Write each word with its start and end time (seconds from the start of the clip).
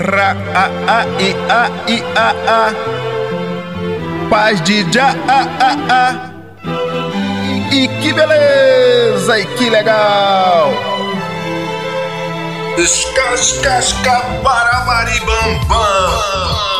Ira 0.00 0.30
a 0.54 0.64
a 0.96 0.98
i 1.20 1.30
a 1.56 1.62
i 1.86 1.98
a 2.16 2.28
a. 2.56 2.60
Paz 4.30 4.62
de 4.62 4.90
já 4.90 5.08
a 5.28 5.40
a 5.68 5.72
a. 6.00 6.04
E 7.70 7.86
que 8.00 8.10
beleza 8.14 9.38
e 9.38 9.44
que 9.56 9.68
legal! 9.68 10.72
Escascasca 12.78 14.22
para 14.42 14.84
maribambam 14.86 16.79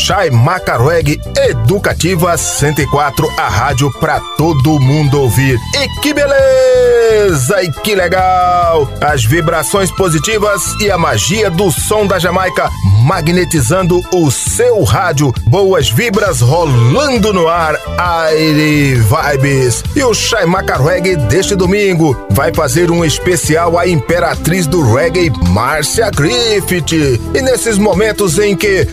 Chai 0.00 0.30
Macarweg 0.30 1.20
Educativa 1.36 2.34
104, 2.34 3.28
a 3.38 3.48
rádio 3.48 3.92
pra 4.00 4.18
todo 4.38 4.80
mundo 4.80 5.20
ouvir. 5.20 5.58
E 5.74 6.00
que 6.00 6.14
beleza! 6.14 7.62
E 7.62 7.70
que 7.70 7.94
legal! 7.94 8.88
As 8.98 9.24
vibrações 9.24 9.90
positivas 9.90 10.74
e 10.80 10.90
a 10.90 10.96
magia 10.96 11.50
do 11.50 11.70
som 11.70 12.06
da 12.06 12.18
Jamaica 12.18 12.70
magnetizando 13.00 14.00
o 14.12 14.30
seu 14.30 14.82
rádio. 14.82 15.32
Boas 15.46 15.90
vibras 15.90 16.40
rolando 16.40 17.32
no 17.32 17.48
ar. 17.48 17.76
Aire 17.98 18.94
Vibes. 18.94 19.82
E 19.96 20.02
o 20.02 20.14
Chai 20.14 20.46
Macarweg 20.46 21.16
deste 21.16 21.54
domingo 21.54 22.16
vai 22.30 22.52
fazer 22.52 22.90
um 22.90 23.04
especial 23.04 23.78
à 23.78 23.88
imperatriz 23.88 24.66
do 24.66 24.94
reggae, 24.94 25.30
Márcia 25.48 26.10
Griffith. 26.10 27.20
E 27.34 27.42
nesses 27.42 27.78
momentos 27.78 28.38
em 28.38 28.54
que 28.56 28.86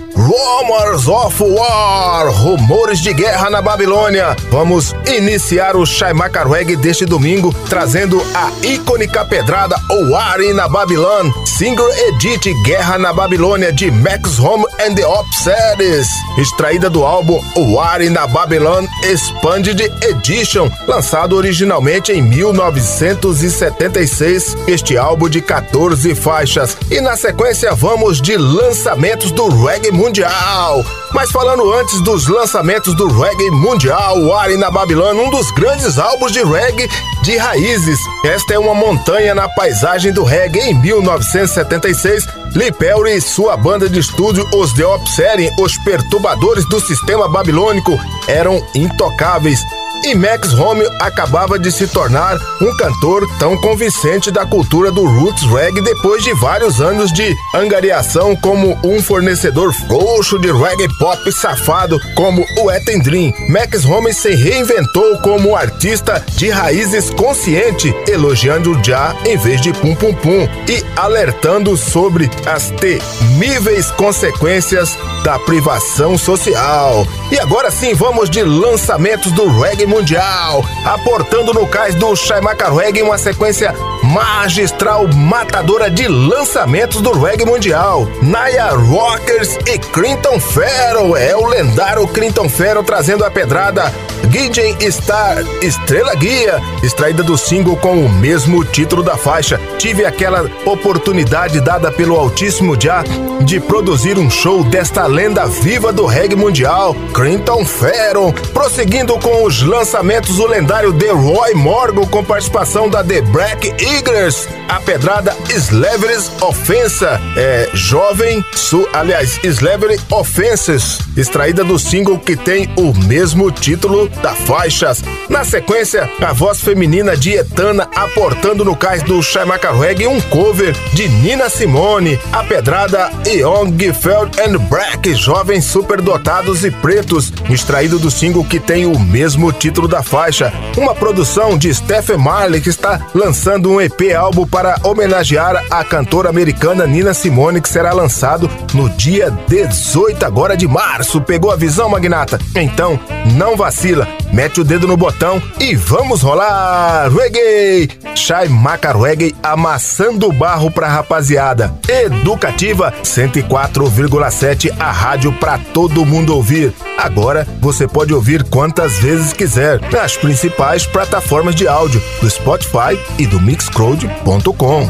Rumors 0.98 1.08
of 1.08 1.44
War, 1.44 2.32
rumores 2.32 3.00
de 3.00 3.14
guerra 3.14 3.52
na 3.52 3.62
Babilônia. 3.62 4.36
Vamos 4.50 4.96
iniciar 5.06 5.76
o 5.76 5.86
Shaimaka 5.86 6.44
Reggae 6.44 6.76
deste 6.76 7.06
domingo, 7.06 7.54
trazendo 7.70 8.20
a 8.34 8.52
icônica 8.66 9.24
pedrada 9.26 9.76
War 10.10 10.40
na 10.56 10.68
Babilônia, 10.68 11.32
single 11.46 11.88
edit 12.08 12.52
Guerra 12.64 12.98
na 12.98 13.14
Babilônia 13.14 13.72
de 13.72 13.92
Max 13.92 14.40
Home 14.40 14.66
and 14.80 14.96
the 14.96 15.06
Upsetters, 15.06 16.08
extraída 16.38 16.90
do 16.90 17.06
álbum 17.06 17.40
War 17.56 18.00
na 18.10 18.26
Babilônia 18.26 18.90
Expanded 19.04 19.80
Edition, 20.02 20.72
lançado 20.88 21.36
originalmente 21.36 22.12
em 22.12 22.24
1976. 22.24 24.58
Este 24.68 24.98
álbum 24.98 25.30
de 25.30 25.42
14 25.42 26.16
faixas. 26.16 26.76
E 26.90 27.00
na 27.02 27.16
sequência 27.16 27.76
vamos 27.76 28.20
de 28.20 28.36
lançamentos 28.38 29.32
do 29.32 29.48
reggae 29.64 29.92
mundial. 29.92 30.87
Mas 31.14 31.32
falando 31.32 31.74
antes 31.74 32.02
dos 32.02 32.28
lançamentos 32.28 32.94
do 32.96 33.08
reggae 33.08 33.50
mundial, 33.50 34.20
o 34.20 34.34
Ari 34.34 34.58
na 34.58 34.70
Babilônia, 34.70 35.24
um 35.24 35.30
dos 35.30 35.50
grandes 35.52 35.98
álbuns 35.98 36.32
de 36.32 36.44
reggae 36.44 36.90
de 37.24 37.38
raízes. 37.38 38.00
Esta 38.24 38.54
é 38.54 38.60
uma 38.60 38.76
montanha 38.76 39.34
na 39.34 39.48
paisagem 39.50 40.12
do 40.12 40.24
reggae. 40.24 40.60
Em 40.60 40.74
1976, 40.74 42.28
Lee 42.56 42.72
Perry 42.72 43.16
e 43.16 43.22
sua 43.22 43.58
banda 43.58 43.90
de 43.90 44.00
estúdio, 44.00 44.48
os 44.54 44.74
The 44.74 44.86
Upsetting, 44.86 45.52
os 45.60 45.78
perturbadores 45.80 46.66
do 46.66 46.80
sistema 46.80 47.28
babilônico, 47.28 47.98
eram 48.28 48.62
intocáveis 48.76 49.60
e 50.06 50.16
Max 50.16 50.54
Romeo 50.54 50.90
acabava 51.00 51.58
de 51.58 51.72
se 51.72 51.88
tornar 51.88 52.38
um 52.62 52.76
cantor 52.78 53.28
tão 53.40 53.58
convincente 53.58 54.32
da 54.32 54.46
cultura 54.46 54.92
do 54.92 55.06
roots 55.06 55.44
reggae 55.44 55.82
depois 55.82 56.24
de 56.24 56.34
vários 56.36 56.80
anos 56.80 57.12
de 57.12 57.36
angariação 57.54 58.36
como 58.36 58.78
um 58.84 59.02
fornecedor 59.02 59.74
frouxo 59.74 60.40
de 60.40 60.52
reggae 60.52 60.88
pop 61.00 61.32
safado 61.32 62.00
como 62.16 62.46
o 62.60 62.72
Eten 62.72 63.00
Dream. 63.00 63.34
Max 63.50 63.84
Romeo 63.84 64.14
se 64.14 64.34
reinventou 64.36 65.18
como 65.22 65.56
artista 65.56 66.24
de 66.36 66.50
raízes 66.50 67.10
consciente, 67.10 67.94
elogiando 68.08 68.72
o 68.72 68.84
já 68.84 69.16
em 69.26 69.38
vez 69.38 69.62
de 69.62 69.74
pum 69.74 69.96
pum 69.96 70.14
pum 70.14 70.48
e 70.68 70.84
alertando 70.96 71.76
sobre 71.76 72.30
as 72.46 72.72
temíveis 72.72 73.92
consequências 73.92 74.98
da 75.24 75.40
privação 75.40 76.18
social. 76.18 77.06
E 77.32 77.40
agora 77.40 77.70
sim, 77.72 77.94
vamos 77.94 78.30
de 78.30 78.44
lançamentos 78.44 79.32
do 79.32 79.48
reggae 79.60 79.87
mundial, 79.88 80.64
aportando 80.86 81.54
no 81.54 81.66
cais 81.66 81.96
do 81.96 82.16
Shaimaka 82.16 82.70
Reggae 82.70 83.02
uma 83.02 83.18
sequência 83.18 83.74
magistral 84.04 85.08
matadora 85.08 85.90
de 85.90 86.08
lançamentos 86.08 87.02
do 87.02 87.12
reggae 87.12 87.46
mundial. 87.46 88.08
Naya 88.22 88.70
Rockers 88.70 89.58
e 89.66 89.78
Clinton 89.78 90.40
Farrell, 90.40 91.16
é 91.16 91.36
o 91.36 91.46
lendário 91.48 92.08
Clinton 92.08 92.50
Farrell 92.50 92.84
trazendo 92.84 93.26
a 93.26 93.32
pedrada 93.32 93.94
Gideon 94.30 94.76
Star 94.92 95.38
Estrela 95.62 96.16
Guia, 96.16 96.62
extraída 96.84 97.24
do 97.24 97.38
single 97.38 97.78
com 97.78 98.06
o 98.06 98.10
mesmo 98.10 98.64
título 98.64 99.02
da 99.02 99.18
faixa. 99.18 99.60
Tive 99.78 100.06
aquela 100.06 100.50
oportunidade 100.66 101.62
dada 101.62 101.92
pelo 101.92 102.16
Altíssimo 102.16 102.76
Já 102.80 103.04
de 103.42 103.60
produzir 103.60 104.18
um 104.18 104.30
show 104.30 104.64
desta 104.64 105.06
lenda 105.06 105.46
viva 105.46 105.94
do 105.94 106.06
reggae 106.06 106.36
mundial, 106.36 106.96
Clinton 107.14 107.64
Farrell, 107.64 108.34
prosseguindo 108.54 109.18
com 109.20 109.44
os 109.44 109.62
lançamentos 109.62 109.77
o 109.78 110.48
lendário 110.48 110.92
The 110.92 111.12
Roy 111.12 111.54
Morgan 111.54 112.08
com 112.08 112.24
participação 112.24 112.90
da 112.90 113.04
The 113.04 113.22
Black 113.22 113.76
Eagles, 113.80 114.50
a 114.68 114.80
pedrada 114.80 115.38
Slavery's 115.50 116.32
Offensa, 116.42 117.22
é 117.36 117.70
jovem, 117.76 118.44
su, 118.54 118.90
aliás, 118.92 119.40
Slavery 119.44 120.00
Offenses, 120.10 120.98
extraída 121.16 121.64
do 121.64 121.78
single 121.78 122.18
que 122.18 122.36
tem 122.36 122.68
o 122.76 122.92
mesmo 123.06 123.52
título 123.52 124.10
da 124.10 124.34
faixas. 124.34 125.04
Na 125.30 125.44
sequência, 125.44 126.10
a 126.22 126.34
voz 126.34 126.60
feminina 126.60 127.16
de 127.16 127.34
Etana 127.34 127.88
aportando 127.96 128.66
no 128.66 128.76
cais 128.76 129.04
do 129.04 129.22
Shaimaka 129.22 129.72
Reggae 129.72 130.08
um 130.08 130.20
cover 130.22 130.76
de 130.94 131.08
Nina 131.08 131.50
Simone, 131.50 132.20
a 132.32 132.44
pedrada 132.44 133.12
Young 133.28 133.94
Feld 133.94 134.42
and 134.42 134.58
Black, 134.70 135.14
jovens 135.14 135.66
superdotados 135.66 136.66
e 136.66 136.72
pretos, 136.72 137.32
extraído 137.48 138.00
do 138.00 138.10
single 138.10 138.44
que 138.44 138.60
tem 138.60 138.88
o 138.88 139.00
mesmo 139.00 139.52
título 139.52 139.67
da 139.88 140.02
faixa. 140.02 140.54
Uma 140.78 140.96
produção 140.96 141.58
de 141.58 141.74
Stephen 141.74 142.18
Marley 142.18 142.62
que 142.62 142.70
está 142.70 143.02
lançando 143.14 143.70
um 143.70 143.82
EP 143.82 144.16
álbum 144.18 144.48
para 144.48 144.80
homenagear 144.84 145.64
a 145.70 145.84
cantora 145.84 146.30
americana 146.30 146.88
Nina 146.88 147.14
Simone 147.14 147.60
que 147.60 147.68
será 147.68 147.92
lançado 147.92 148.50
no 148.74 148.90
dia 148.90 149.30
18 149.48 150.26
agora 150.26 150.56
de 150.56 150.68
março. 150.68 151.20
Pegou 151.20 151.52
a 151.52 151.56
visão, 151.56 151.90
magnata? 151.90 152.40
Então, 152.56 153.00
não 153.36 153.58
vacila, 153.58 154.08
mete 154.32 154.62
o 154.62 154.64
dedo 154.64 154.88
no 154.88 154.96
botão 154.96 155.42
e 155.60 155.76
vamos 155.76 156.22
rolar! 156.22 157.10
Reggae! 157.12 157.90
Shai 158.16 158.48
Maca 158.48 158.92
Reggae 158.94 159.36
amassando 159.44 160.32
barro 160.32 160.72
pra 160.72 160.88
rapaziada. 160.88 161.74
Educativa 161.88 162.94
104,7, 163.04 164.74
a 164.80 164.92
rádio 164.92 165.34
pra 165.34 165.58
todo 165.74 166.06
mundo 166.06 166.36
ouvir. 166.36 166.74
Agora 166.98 167.48
você 167.60 167.88
pode 167.88 168.14
ouvir 168.14 168.44
quantas 168.44 168.98
vezes 168.98 169.34
quiser 169.34 169.57
nas 169.92 170.16
principais 170.16 170.86
plataformas 170.86 171.56
de 171.56 171.68
áudio 171.68 172.00
do 172.22 172.30
Spotify 172.30 173.00
e 173.18 173.26
do 173.26 173.42
Mixcloud.com. 173.42 174.88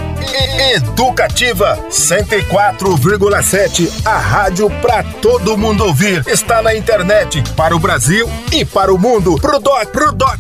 Educativa 0.73 1.79
104,7, 1.89 3.89
a 4.05 4.17
rádio 4.17 4.69
pra 4.81 5.03
todo 5.03 5.57
mundo 5.57 5.85
ouvir. 5.85 6.21
Está 6.27 6.61
na 6.61 6.75
internet 6.75 7.41
para 7.55 7.73
o 7.75 7.79
Brasil 7.79 8.29
e 8.51 8.65
para 8.65 8.93
o 8.93 8.97
mundo. 8.97 9.37
Pro 9.39 9.59
doc, 9.59 9.87
pro 9.87 10.11
doc. 10.11 10.37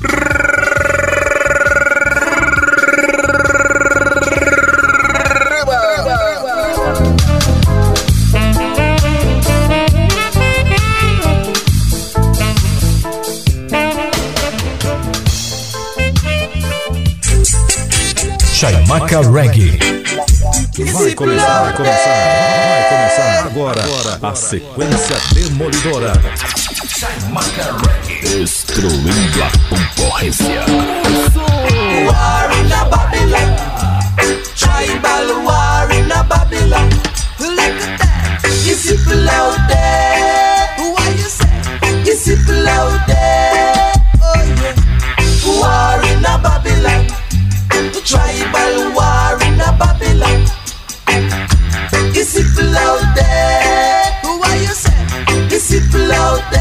Toca 19.07 19.31
Reggae. 19.31 19.79
Vai 20.91 21.15
começar, 21.15 21.63
vai 21.63 21.73
começar, 21.73 22.11
vai 22.67 22.83
começar 22.89 23.45
agora, 23.45 23.83
a 24.21 24.35
sequência 24.35 25.15
demolidora. 25.33 26.11
Destruindo 28.21 29.43
a 29.43 29.49
concorrência. 29.69 30.65
War 32.05 32.51
in 32.59 32.73
a 32.73 32.83
Babylon. 32.85 33.55
Tribal 34.55 35.43
war 35.45 35.89
in 35.91 36.11
a 36.11 36.23
Babylon. 36.23 36.89
Look 37.39 37.59
at 37.59 37.99
that. 37.99 38.41
It's 38.65 38.91
people 38.91 39.29
out 39.29 39.57
there. 39.69 39.86
love. 56.07 56.56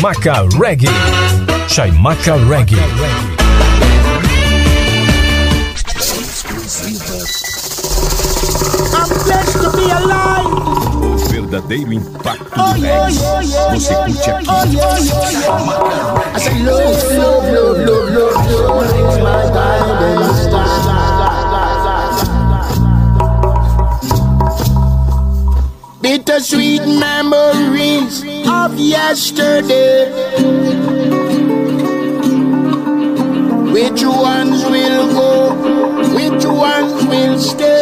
Chaimaca 0.00 0.48
Reggae. 0.58 0.88
Chaimaca 1.68 2.34
Reggae. 2.48 2.80
I'm 8.96 9.08
blessed 9.24 9.60
to 9.60 9.68
be 9.76 9.90
alive. 9.90 10.48
O 11.04 11.18
verdadeiro 11.28 11.92
impacto 11.92 12.48
oh, 12.56 12.72
do 12.72 12.80
reggae. 12.80 13.18
Você 13.72 13.94
curte 13.94 14.30
aqui. 14.30 14.46
Oh, 14.48 14.64
yeah, 14.72 14.96
I 16.34 16.38
said 16.38 16.64
love, 16.64 16.96
love, 17.18 17.52
love, 17.52 17.84
love, 17.84 18.10
love, 18.10 18.48
love. 18.48 18.86
It's 18.86 19.18
my 19.18 19.44
guiding 19.52 20.34
star. 20.48 20.80
Bittersweet 26.00 26.86
memories 26.86 28.29
of 28.64 28.78
yesterday. 28.78 30.04
Which 33.72 34.02
ones 34.04 34.64
will 34.64 35.06
go? 35.18 35.34
Which 36.14 36.44
ones 36.44 37.06
will 37.06 37.38
stay? 37.38 37.79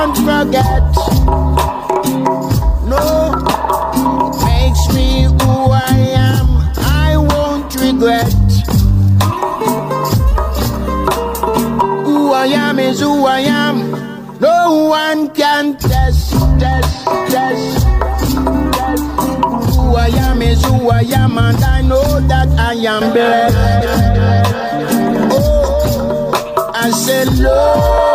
Can't 0.00 0.16
forget. 0.16 0.94
No, 2.88 3.04
makes 4.46 4.84
me 4.94 5.24
who 5.24 5.52
I 5.70 5.96
am. 6.30 6.48
I 6.78 7.16
won't 7.18 7.74
regret. 7.74 8.32
Who 12.06 12.32
I 12.32 12.46
am 12.46 12.78
is 12.78 13.00
who 13.00 13.26
I 13.26 13.40
am. 13.40 13.90
No 14.40 14.88
one 14.88 15.28
can 15.34 15.76
test, 15.76 16.32
test, 16.58 17.04
test. 17.28 17.84
Who 19.76 19.96
I 19.96 20.10
am 20.28 20.40
is 20.40 20.64
who 20.64 20.88
I 20.88 21.02
am, 21.02 21.36
and 21.36 21.62
I 21.62 21.82
know 21.82 22.20
that 22.20 22.48
I 22.58 22.72
am 22.72 23.12
blessed. 23.12 23.56
Oh, 25.32 26.72
I 26.74 26.90
said, 26.90 27.28
love, 27.36 28.09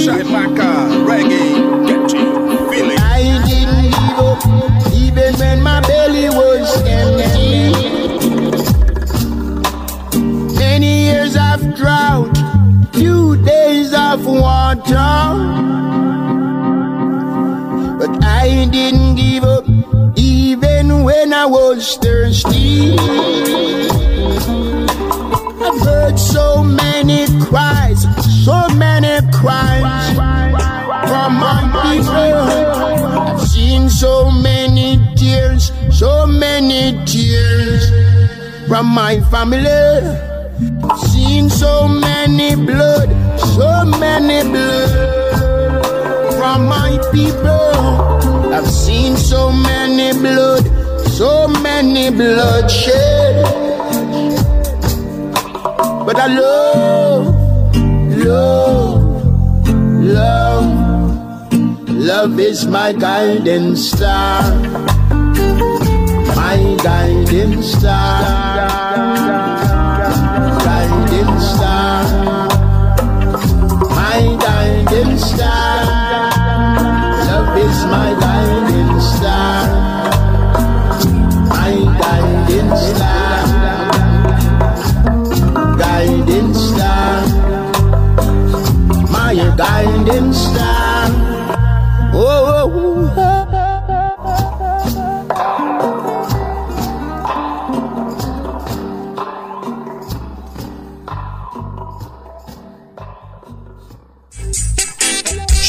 Shaimaka 0.00 0.70
Reggae, 1.06 1.46
get 1.86 2.12
you 2.14 2.26
feeling. 2.70 2.98
I 2.98 3.20
didn't 3.46 3.90
give 4.00 4.18
up, 4.30 4.40
even 4.94 5.34
when 5.38 5.58
my 5.62 5.80
belly 5.82 6.28
was 6.30 6.68
empty. 6.86 7.72
Many 10.56 10.92
years 11.04 11.36
of 11.36 11.74
drought, 11.76 12.34
few 12.94 13.36
days 13.44 13.92
of 13.92 14.24
water. 14.24 15.18
But 17.98 18.24
I 18.24 18.66
didn't 18.72 19.16
give 19.16 19.44
up, 19.44 19.66
even 20.16 21.04
when 21.04 21.34
I 21.34 21.44
was 21.44 21.98
thirsty. 21.98 22.96
I've 25.62 25.80
heard 25.82 26.18
so 26.18 26.64
many 26.64 27.26
cries, 27.44 27.89
so 28.50 28.68
many 28.74 29.14
cries 29.30 30.16
from 31.08 31.30
my 31.44 31.60
people. 31.82 32.34
I've 33.28 33.40
seen 33.40 33.88
so 33.88 34.28
many 34.30 34.98
tears, 35.14 35.70
so 35.90 36.26
many 36.26 36.82
tears 37.04 37.82
from 38.66 38.86
my 38.86 39.20
family. 39.32 39.92
Seen 41.10 41.48
so 41.48 41.86
many 41.86 42.56
blood, 42.56 43.08
so 43.56 43.70
many 44.04 44.38
blood 44.54 44.90
from 46.38 46.66
my 46.66 46.90
people. 47.12 47.72
I've 48.56 48.68
seen 48.68 49.16
so 49.16 49.52
many 49.52 50.08
blood, 50.24 50.64
so 51.18 51.46
many 51.46 52.10
bloodshed. 52.10 53.44
But 56.06 56.16
I 56.16 56.26
love, 56.40 57.29
love, 58.30 59.68
love, 60.18 61.52
love 61.88 62.38
is 62.38 62.66
my 62.66 62.92
guiding 62.92 63.74
star, 63.76 64.42
my 66.36 66.58
guiding 66.82 67.60
star, 67.62 68.59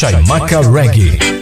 Chaimaca 0.02 0.62
Reggae. 0.62 1.41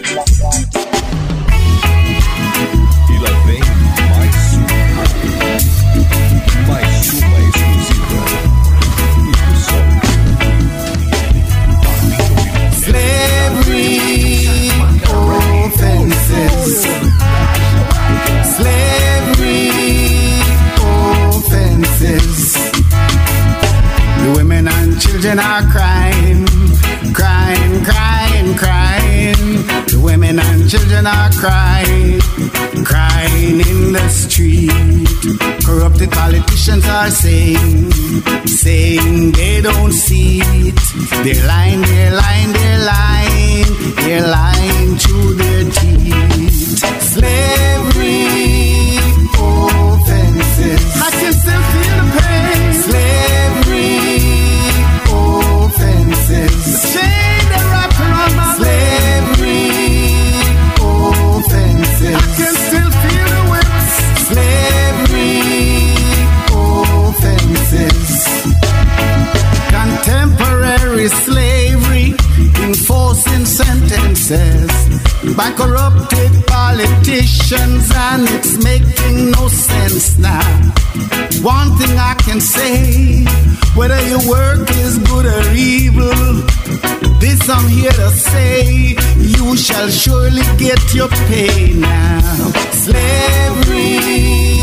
Children 31.00 31.06
are 31.06 31.30
crying, 31.32 32.20
crying 32.84 33.60
in 33.60 33.92
the 33.92 34.08
street. 34.08 34.70
Corrupted 35.64 36.10
politicians 36.10 36.86
are 36.86 37.10
saying, 37.10 37.90
saying 38.46 39.32
they 39.32 39.60
don't 39.62 39.92
see 39.92 40.40
it. 40.40 40.74
They're 41.24 41.46
lying, 41.46 41.82
they're 41.82 42.14
lying, 42.14 42.52
they're 42.52 42.84
lying, 42.84 43.66
they're 43.96 44.26
lying 44.26 44.96
through 44.96 45.34
their 45.34 45.64
teeth. 45.70 46.78
Slavery 47.12 48.26
offenses. 49.38 50.82
I 51.02 51.10
can 51.20 51.32
still 51.32 51.62
feel 51.72 51.89
by 75.40 75.50
corrupted 75.52 76.32
politicians, 76.46 77.90
and 77.94 78.28
it's 78.36 78.62
making 78.62 79.30
no 79.30 79.48
sense 79.48 80.18
now. 80.18 80.44
One 81.40 81.70
thing 81.78 81.96
I 81.96 82.14
can 82.26 82.42
say 82.42 83.24
whether 83.74 83.98
your 84.12 84.22
work 84.28 84.68
is 84.84 84.98
good 84.98 85.24
or 85.24 85.44
evil, 85.54 86.32
this 87.22 87.48
I'm 87.48 87.66
here 87.70 87.96
to 88.02 88.10
say 88.10 88.94
you 89.16 89.56
shall 89.56 89.88
surely 89.88 90.44
get 90.58 90.80
your 90.92 91.08
pay 91.08 91.72
now. 91.72 92.52
Slavery 92.84 94.59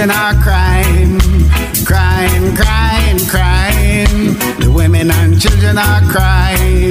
children 0.00 0.16
are 0.16 0.34
crying, 0.42 1.18
crying, 1.84 2.56
crying, 2.56 3.18
crying. 3.28 4.34
The 4.58 4.72
women 4.74 5.10
and 5.10 5.38
children 5.38 5.76
are 5.76 6.00
crying, 6.08 6.90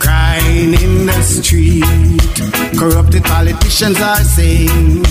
crying 0.00 0.74
in 0.74 1.06
the 1.06 1.22
street. 1.22 1.84
Corrupted 2.76 3.22
politicians 3.22 4.00
are 4.00 4.24
saying, 4.24 5.04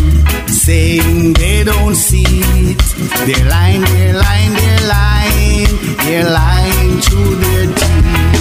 saying 0.48 1.34
they 1.34 1.64
don't 1.64 1.96
see 1.96 2.26
it. 2.28 2.78
They're 3.26 3.48
lying, 3.50 3.82
they're 3.82 4.14
lying, 4.14 4.54
they're 4.54 4.88
lying, 4.90 5.68
they're 6.04 6.30
lying 6.30 7.00
through 7.00 7.36
their 7.36 7.66
teeth. 7.68 8.41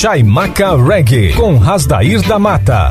Chaimaca 0.00 0.76
Reggae, 0.76 1.34
com 1.34 1.58
Rasdair 1.58 2.22
da 2.22 2.38
Mata. 2.38 2.90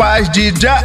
Paz 0.00 0.30
de 0.30 0.50
já. 0.58 0.82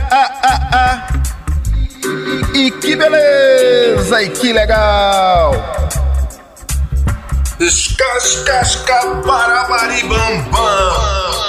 E 2.54 2.70
que 2.70 2.98
beleza 2.98 4.22
e 4.22 4.30
que 4.30 4.52
legal. 4.52 5.54
Escascasca 7.58 9.06
bam. 9.24 11.45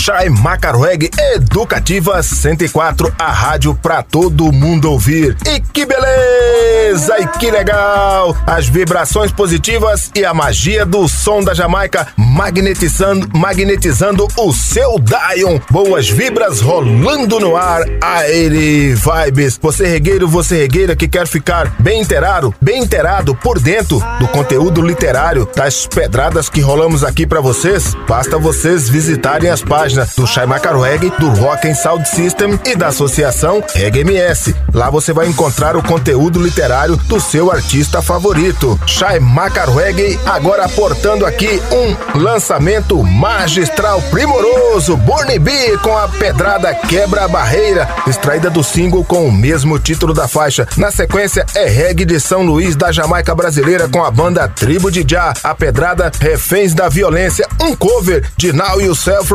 Chai 0.00 0.30
Macarweg 0.30 1.10
Educativa 1.34 2.22
104, 2.22 3.12
a 3.18 3.30
rádio 3.30 3.74
pra 3.74 4.02
todo 4.02 4.50
mundo 4.50 4.90
ouvir. 4.90 5.36
E 5.46 5.60
que 5.60 5.84
beleza! 5.84 7.20
E 7.20 7.26
que 7.38 7.50
legal! 7.50 8.34
As 8.46 8.66
vibrações 8.66 9.30
positivas 9.30 10.10
e 10.14 10.24
a 10.24 10.32
magia 10.32 10.86
do 10.86 11.06
som 11.06 11.42
da 11.42 11.52
Jamaica 11.52 12.08
magnetizando, 12.16 13.28
magnetizando 13.36 14.26
o 14.38 14.52
seu 14.54 14.98
Dion. 14.98 15.60
Boas 15.70 16.08
vibras 16.08 16.62
rolando 16.62 17.38
no 17.38 17.54
ar. 17.54 17.82
Aire 18.00 18.94
vibes. 18.94 19.58
Você 19.60 19.86
regueiro, 19.86 20.26
você 20.26 20.56
regueira 20.56 20.96
que 20.96 21.06
quer 21.06 21.26
ficar 21.26 21.74
bem 21.78 22.00
inteirado, 22.00 22.54
bem 22.58 22.82
inteirado 22.82 23.34
por 23.34 23.58
dentro 23.60 24.02
do 24.18 24.28
conteúdo 24.28 24.80
literário 24.80 25.46
das 25.54 25.86
pedradas 25.86 26.48
que 26.48 26.62
rolamos 26.62 27.04
aqui 27.04 27.26
pra 27.26 27.42
vocês, 27.42 27.94
basta 28.08 28.38
vocês 28.38 28.88
visitarem 28.88 29.50
as 29.50 29.60
páginas 29.60 29.90
do 30.16 30.26
Shai 30.26 30.46
Macaro 30.46 30.80
Reggae, 30.80 31.12
do 31.18 31.28
Rock 31.30 31.68
and 31.68 31.74
Sound 31.74 32.08
System 32.08 32.58
e 32.64 32.74
da 32.74 32.88
Associação 32.88 33.62
Reggae 33.74 34.00
MS. 34.00 34.54
Lá 34.72 34.90
você 34.90 35.12
vai 35.12 35.26
encontrar 35.26 35.76
o 35.76 35.82
conteúdo 35.82 36.42
literário 36.42 36.96
do 36.96 37.20
seu 37.20 37.50
artista 37.50 38.02
favorito. 38.02 38.78
Shai 38.86 39.18
Macaro 39.20 39.74
Reggae, 39.74 40.18
agora 40.26 40.64
aportando 40.64 41.26
aqui 41.26 41.60
um 41.72 42.18
lançamento 42.18 43.02
magistral 43.02 44.00
primoroso, 44.10 44.96
Born 44.96 45.38
B 45.38 45.78
com 45.78 45.96
a 45.96 46.08
pedrada 46.08 46.74
Quebra 46.74 47.24
a 47.24 47.28
Barreira, 47.28 47.88
extraída 48.06 48.50
do 48.50 48.62
single 48.62 49.04
com 49.04 49.26
o 49.26 49.32
mesmo 49.32 49.78
título 49.78 50.12
da 50.12 50.28
faixa. 50.28 50.66
Na 50.76 50.90
sequência 50.90 51.44
é 51.54 51.66
reggae 51.66 52.04
de 52.04 52.20
São 52.20 52.42
Luís 52.42 52.76
da 52.76 52.92
Jamaica 52.92 53.34
brasileira 53.34 53.88
com 53.88 54.04
a 54.04 54.10
banda 54.10 54.48
Tribo 54.48 54.90
de 54.90 55.04
Já, 55.06 55.32
a 55.42 55.54
pedrada 55.54 56.10
Reféns 56.20 56.74
da 56.74 56.88
Violência, 56.88 57.46
um 57.60 57.74
cover 57.74 58.28
de 58.36 58.52
Now 58.52 58.80
Yourself 58.80 59.30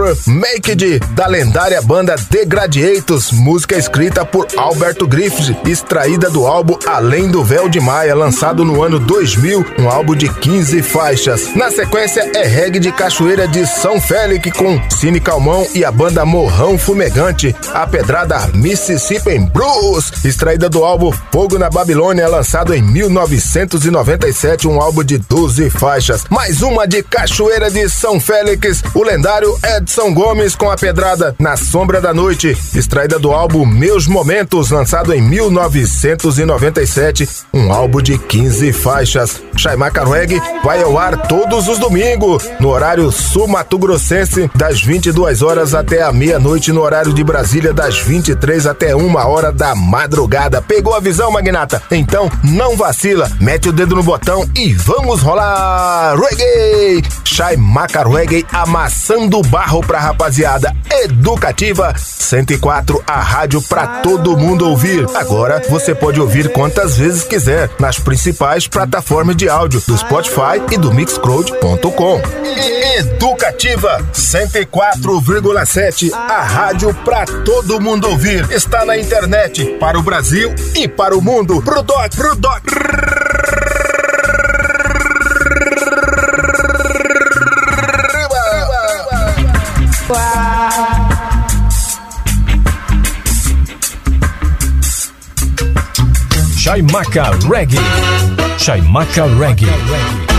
Naked, 0.46 1.00
da 1.16 1.26
lendária 1.26 1.82
banda 1.82 2.16
The 2.16 2.46
Gladiators, 2.46 3.32
música 3.32 3.76
escrita 3.76 4.24
por 4.24 4.46
Alberto 4.56 5.08
Griffith, 5.08 5.58
extraída 5.66 6.30
do 6.30 6.46
álbum 6.46 6.78
Além 6.86 7.32
do 7.32 7.44
Véu 7.44 7.68
de 7.68 7.80
Maia, 7.80 8.14
lançado 8.14 8.64
no 8.64 8.84
ano 8.84 9.00
2000, 9.00 9.66
um 9.80 9.90
álbum 9.90 10.16
de 10.16 10.32
15 10.32 10.84
faixas. 10.84 11.56
Na 11.56 11.72
sequência 11.72 12.30
é 12.36 12.46
reggae 12.46 12.78
de 12.78 12.92
Cachoeira 12.92 13.48
de 13.48 13.66
São 13.66 14.00
Félix 14.00 14.56
com 14.56 14.80
Cine 14.92 15.20
Calmão 15.20 15.66
e 15.74 15.84
a 15.84 15.92
banda 15.92 16.24
Morrão 16.24 16.78
Fumegante, 16.78 17.56
a 17.74 17.88
pedrada 17.88 18.38
Mississippi 18.54 19.40
Blues, 19.40 20.12
extraída 20.24 20.70
do 20.70 20.86
álbum 20.86 21.12
Fogo 21.32 21.58
na 21.58 21.72
Babilônia, 21.72 22.28
lançado 22.28 22.72
em 22.72 22.84
1997, 22.84 24.68
um 24.68 24.80
álbum 24.80 25.04
de 25.04 25.18
12 25.18 25.72
faixas. 25.72 26.24
Mais 26.30 26.62
uma 26.62 26.88
de 26.88 27.02
Cachoeira 27.02 27.72
de 27.72 27.90
São 27.90 28.20
Félix, 28.20 28.84
o 28.94 29.02
lendário 29.02 29.58
Edson 29.76 30.14
Gomes 30.14 30.35
com 30.58 30.70
a 30.70 30.76
pedrada 30.76 31.34
Na 31.40 31.56
Sombra 31.56 32.02
da 32.02 32.14
Noite, 32.14 32.58
extraída 32.76 33.18
do 33.18 33.32
álbum 33.32 33.66
Meus 33.66 34.06
Momentos, 34.06 34.70
lançado 34.70 35.14
em 35.14 35.22
1997, 35.22 37.30
um 37.54 37.72
álbum 37.72 38.02
de 38.02 38.18
15 38.18 38.74
faixas. 38.74 39.42
Chaimaca 39.56 40.04
Reggae 40.04 40.42
vai 40.62 40.84
ao 40.84 41.00
ar 41.00 41.26
todos 41.28 41.70
os 41.70 41.80
domingos, 41.80 42.44
no 42.60 42.68
horário 42.68 43.10
sul-mato-grossense, 43.14 44.52
das 44.54 44.82
22 44.82 45.42
horas 45.42 45.74
até 45.74 46.04
a 46.04 46.12
meia-noite, 46.12 46.74
no 46.74 46.82
horário 46.82 47.14
de 47.14 47.24
Brasília, 47.24 47.74
das 47.74 47.98
23 47.98 48.68
até 48.68 48.94
uma 48.94 49.26
hora 49.26 49.54
da 49.54 49.74
madrugada. 49.74 50.62
Pegou 50.62 50.94
a 50.94 51.00
visão, 51.00 51.32
Magnata? 51.32 51.82
Então 51.90 52.30
não 52.44 52.76
vacila, 52.76 53.32
mete 53.40 53.70
o 53.70 53.74
dedo 53.74 53.96
no 53.96 54.04
botão 54.04 54.46
e 54.54 54.74
vamos 54.74 55.22
rolar! 55.22 56.18
Reggae! 56.20 57.06
Chaimaca 57.24 58.04
Reggae 58.08 58.46
amassando 58.52 59.42
barro 59.44 59.82
pra 59.82 60.00
rapaziada 60.26 60.76
educativa 61.04 61.94
104, 61.96 63.04
a 63.06 63.22
rádio 63.22 63.62
pra 63.62 64.02
todo 64.02 64.36
mundo 64.36 64.68
ouvir. 64.68 65.06
Agora 65.14 65.62
você 65.70 65.94
pode 65.94 66.20
ouvir 66.20 66.52
quantas 66.52 66.98
vezes 66.98 67.24
quiser 67.24 67.70
nas 67.80 68.00
principais 68.00 68.68
plataformas 68.68 69.36
de 69.36 69.48
áudio 69.48 69.80
do 69.88 69.96
Spotify 69.96 70.60
e 70.72 70.78
do 70.78 70.92
Mixcloud.com. 70.92 72.22
Educativa 72.98 74.04
104,7, 74.12 76.12
a 76.12 76.42
rádio 76.42 76.92
pra 77.06 77.26
todo 77.26 77.80
mundo 77.80 78.10
ouvir. 78.10 78.52
Está 78.52 78.84
na 78.84 78.98
internet 78.98 79.78
para 79.80 80.00
o 80.00 80.02
Brasil 80.02 80.52
e 80.74 80.88
para 80.88 81.16
o 81.16 81.22
mundo. 81.22 81.62
Pro 81.62 81.84
doc, 81.84 82.16
pro 82.16 82.36
doc. 82.36 82.64
Chaimaca 96.58 97.32
Reggae. 97.48 97.80
Chaimaca 98.58 99.26
Reggae. 99.40 99.66
Alcançando 99.68 100.35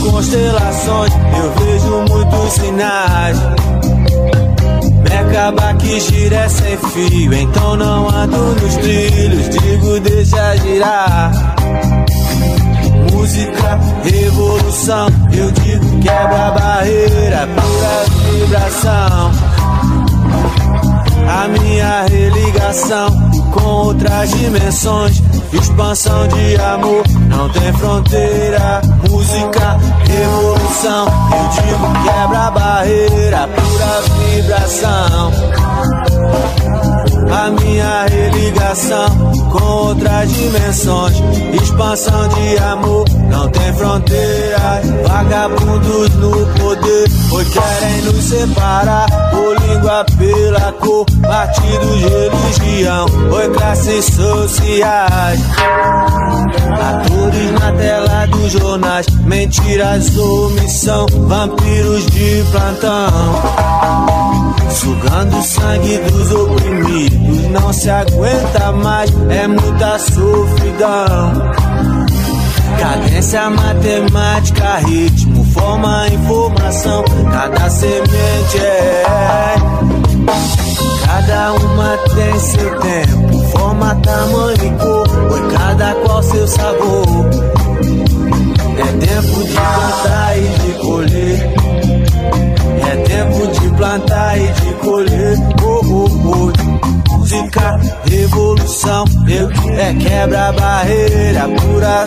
constelações. 0.00 1.12
Eu 1.36 1.64
vejo 1.64 2.04
muitos 2.08 2.52
sinais. 2.54 3.36
Merkaba 5.08 5.74
que 5.74 6.00
gira 6.00 6.36
é 6.36 6.48
sem 6.48 6.76
fio, 6.76 7.32
então 7.32 7.76
não 7.76 8.08
ando 8.08 8.38
nos 8.60 8.76
trilhos. 8.76 9.48
Digo, 9.48 10.00
deixa 10.00 10.56
girar. 10.56 11.30
Música, 13.12 13.78
revolução, 14.04 15.08
eu 15.32 15.50
digo 15.52 16.00
quebra 16.00 16.46
a 16.46 16.50
barreira, 16.52 17.48
pura 17.48 18.30
vibração. 18.32 19.30
A 21.28 21.48
minha 21.48 22.06
religação 22.06 23.30
com 23.52 23.62
outras 23.62 24.30
dimensões, 24.30 25.22
expansão 25.52 26.28
de 26.28 26.56
amor, 26.56 27.02
não 27.28 27.48
tem 27.50 27.72
fronteira. 27.74 28.80
Música, 29.08 29.78
revolução, 30.06 31.06
eu 31.06 31.48
digo 31.54 32.04
quebra 32.04 32.50
barreira, 32.50 33.48
pura 33.48 34.02
vibração. 34.18 35.32
A 37.32 37.50
minha 37.50 38.06
religação 38.06 39.49
com 39.50 39.62
outras 39.62 40.32
dimensões, 40.32 41.16
expansão 41.60 42.28
de 42.28 42.58
amor, 42.58 43.04
não 43.28 43.48
tem 43.50 43.72
fronteiras. 43.74 44.86
Vagabundos 45.06 46.14
no 46.16 46.30
poder, 46.30 47.08
hoje 47.32 47.50
querem 47.50 48.02
nos 48.02 48.24
separar 48.24 49.06
por 49.30 49.60
língua 49.60 50.06
pela 50.16 50.72
cor, 50.72 51.04
partidos, 51.22 52.00
religião, 52.00 53.06
oi 53.32 53.48
classes 53.50 54.04
sociais. 54.06 55.40
Atores 56.80 57.52
na 57.52 57.72
tela 57.72 58.26
dos 58.26 58.52
jornais, 58.52 59.06
mentiras, 59.24 60.16
omissão, 60.16 61.06
vampiros 61.26 62.06
de 62.06 62.44
plantão. 62.50 63.90
Sugando 64.70 65.36
o 65.36 65.42
sangue 65.42 65.98
dos 65.98 66.32
oprimidos, 66.32 67.50
não 67.50 67.72
se 67.72 67.90
aguenta 67.90 68.72
mais, 68.72 69.10
é 69.28 69.39
muita 69.48 69.98
sofridão. 69.98 71.32
Cadência 72.78 73.50
matemática, 73.50 74.76
ritmo, 74.78 75.44
forma, 75.46 76.06
informação, 76.08 77.04
cada 77.32 77.70
semente 77.70 78.58
é. 78.58 79.04
Cada 81.06 81.52
uma 81.52 81.98
tem 82.14 82.38
seu 82.38 82.78
tempo, 82.80 83.38
forma, 83.50 83.94
tamanho 83.96 84.64
e 84.64 84.70
cor, 84.82 85.52
cada 85.52 85.94
qual 85.96 86.22
seu 86.22 86.46
sabor. 86.46 87.30
É 88.78 89.06
tempo 89.06 89.44
de 89.44 89.52
plantar 89.52 90.38
e 90.38 90.48
de 90.48 90.72
colher. 90.78 91.54
É 92.90 92.96
tempo 92.96 93.46
de 93.60 93.68
plantar 93.76 94.38
e 94.38 94.48
de 94.48 94.74
colher. 94.74 95.59
Música, 97.30 97.78
revolução, 98.06 99.04
eu 99.28 99.48
é 99.78 99.94
quebra 99.94 100.52
barreira 100.52 101.48
pura. 101.48 102.04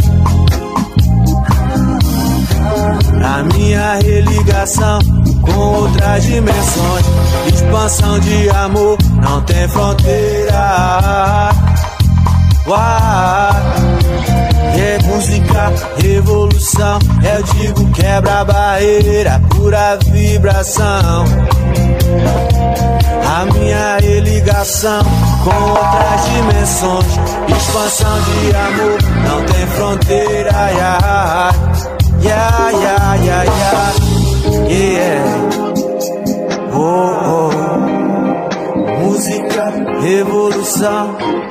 A 3.23 3.43
minha 3.43 3.93
religação 4.03 4.99
com 5.41 5.59
outras 5.59 6.23
dimensões, 6.23 7.05
expansão 7.53 8.19
de 8.19 8.49
amor, 8.49 8.97
não 9.21 9.41
tem 9.43 9.65
fronteira. 9.69 11.51
Uau. 12.67 14.42
É 14.85 14.99
música, 15.03 15.71
revolução, 15.97 16.99
eu 17.23 17.41
digo 17.53 17.89
quebra 17.91 18.43
barreira, 18.43 19.41
pura 19.51 19.97
vibração. 20.11 21.23
A 23.25 23.45
minha 23.45 23.97
religação 24.01 25.01
com 25.45 25.71
outras 25.71 26.25
dimensões, 26.25 27.05
expansão 27.47 28.21
de 28.23 28.55
amor, 28.57 28.99
não 29.25 29.45
tem 29.45 29.65
fronteira. 29.67 30.51
Yeah, 30.51 31.51
yeah, 32.21 32.71
yeah, 32.73 33.13
yeah, 33.23 33.43
yeah. 33.45 33.93
yeah. 34.67 35.23
Oh, 36.73 37.49
oh. 37.49 39.03
Música, 39.05 39.71
revolução. 40.01 41.42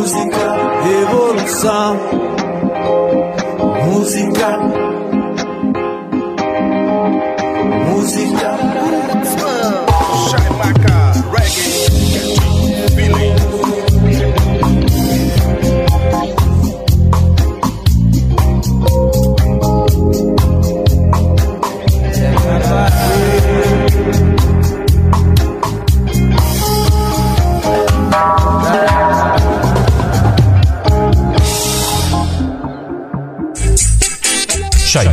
música, 0.00 0.56
evolução, 1.02 2.00
música, 3.84 4.58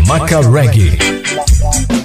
Chaimaca 0.08 0.40
Reggae. 0.40 0.98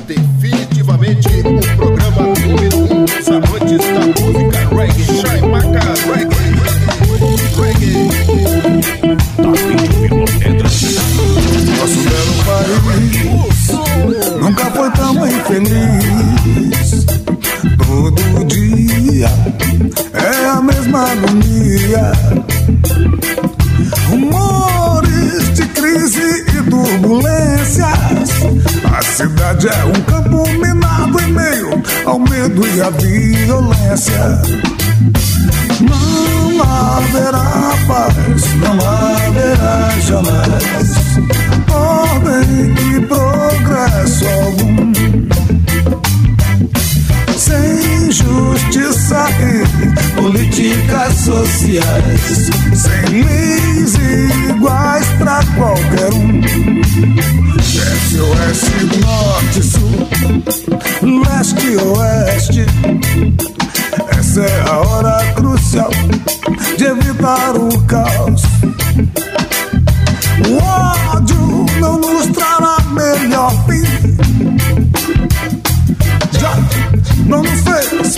Definitivamente 0.09 1.29
o 1.47 1.61
programa 1.77 2.35
número 2.35 2.79
um 2.79 3.05
dos 3.05 3.29
amantes 3.29 3.79
da 3.79 4.01
música 4.21 4.59
reggae. 4.75 5.05
Chaimaca 5.21 5.85
Reggae. 6.11 6.51
Reggae. 7.63 8.11
Nosso 11.79 12.01
belo 12.03 12.35
país 12.45 13.71
nunca 14.41 14.65
foi 14.73 14.91
tão 14.91 15.15
infeliz. 15.25 17.07
Todo 17.87 18.45
dia 18.47 19.31
é 20.13 20.47
a 20.49 20.61
mesma 20.61 21.13
agonia. 21.13 22.13
E 24.11 24.17
turbulências. 27.13 28.31
A 28.91 29.03
cidade 29.03 29.69
é 29.69 29.85
um 29.85 30.01
campo 30.03 30.49
minado 30.59 31.21
em 31.21 31.33
meio 31.33 31.83
ao 32.07 32.19
medo 32.19 32.67
e 32.67 32.81
à 32.81 32.91
violência. 32.91 34.43
Não 35.81 36.63
haverá 36.63 37.75
paz, 37.87 38.55
não 38.57 38.79
haverá 38.89 39.91
jamais 40.01 41.17
ordem 41.71 42.97
e 42.97 43.01
progresso 43.07 44.25
algum. 44.29 45.02
Justiça 48.13 49.25
e 49.41 50.15
políticas 50.15 51.15
sociais, 51.15 52.51
sem 52.75 53.23
leis 53.23 53.95
iguais 54.51 55.07
pra 55.19 55.43
qualquer 55.57 56.13
um. 56.13 56.41
Este, 57.59 58.21
oeste, 58.21 59.01
norte, 59.01 59.63
sul, 59.63 60.09
leste, 61.25 61.77
oeste. 61.77 62.67
Essa 64.19 64.43
é 64.43 64.65
a 64.69 64.79
hora 64.79 65.33
crucial 65.35 65.91
de 66.77 66.85
evitar 66.85 67.57
o 67.57 67.83
caos. 67.85 68.52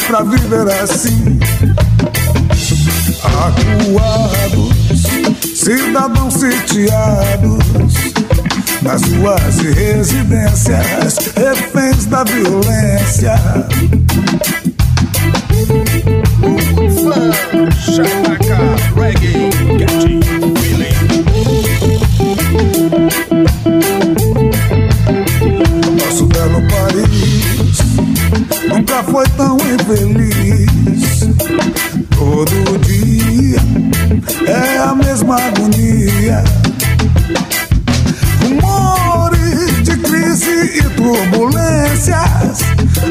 Pra 0.07 0.23
viver 0.23 0.69
assim. 0.83 1.39
Acuados, 3.25 4.77
cidadãos 5.57 6.35
sitiados. 6.35 7.65
Nas 8.83 9.03
ruas 9.03 9.59
e 9.61 9.73
residências, 9.73 11.17
reféns 11.37 12.05
da 12.07 12.25
violência. 12.25 13.35
Chaimaca 17.81 18.59
Reggae, 18.95 19.51
catchy 19.79 20.54
nunca 28.69 29.03
foi 29.05 29.27
tão 29.37 29.57
infeliz. 29.57 31.21
Todo 32.17 32.79
dia 32.81 33.59
é 34.47 34.79
a 34.79 34.95
mesma 34.95 35.37
agonia. 35.37 36.45
Rumores 38.43 39.83
de 39.83 39.97
crise 39.99 40.79
e 40.79 40.83
turbulências. 40.91 42.61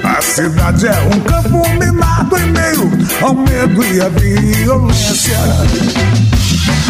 A 0.04 0.22
cidade 0.22 0.88
é 0.88 1.00
um 1.14 1.20
campo 1.22 1.68
minado 1.80 2.38
em 2.38 2.52
meio 2.52 2.92
ao 3.22 3.34
medo 3.34 3.84
e 3.84 4.02
à 4.02 4.10
violência. 4.10 5.38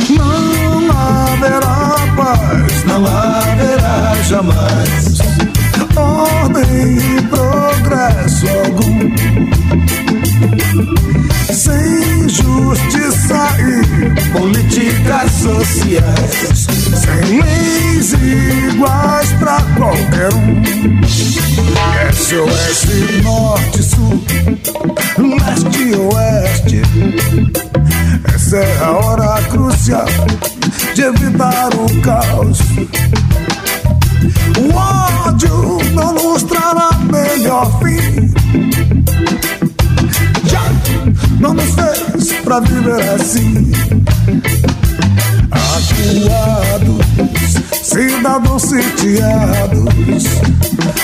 Não 0.10 0.92
haverá 0.92 1.96
paz, 2.16 2.84
não 2.86 3.06
haverá 3.06 4.16
jamais 4.24 5.24
ordem 5.96 6.98
e 6.98 7.22
progresso 7.94 8.48
algum. 8.50 9.16
Sem 11.54 12.28
justiça 12.28 13.48
e 13.60 14.32
políticas 14.32 15.32
sociais, 15.32 16.68
sem 16.96 17.42
leis 17.42 18.14
iguais 18.14 19.32
para 19.34 19.62
qualquer 19.78 20.34
um. 20.34 20.64
Oeste, 22.34 23.22
norte, 23.22 23.84
sul, 23.84 24.24
leste 25.20 25.94
oeste. 25.96 26.82
Essa 28.34 28.58
é 28.58 28.78
a 28.80 28.92
hora 28.92 29.42
crucial 29.44 30.08
de 30.96 31.02
evitar 31.04 31.70
o 31.76 32.02
caos. 32.02 32.60
O 34.58 34.74
ódio 34.76 35.80
não 35.94 36.14
nos 36.14 36.44
melhor 37.14 37.66
fim. 37.80 38.34
Já 40.46 40.64
não 41.40 41.54
nos 41.54 41.76
fez 41.76 42.34
pra 42.44 42.60
viver 42.60 43.02
assim. 43.12 43.72
Acuados, 45.52 47.06
cidadãos 47.84 48.64
sitiados, 48.64 50.24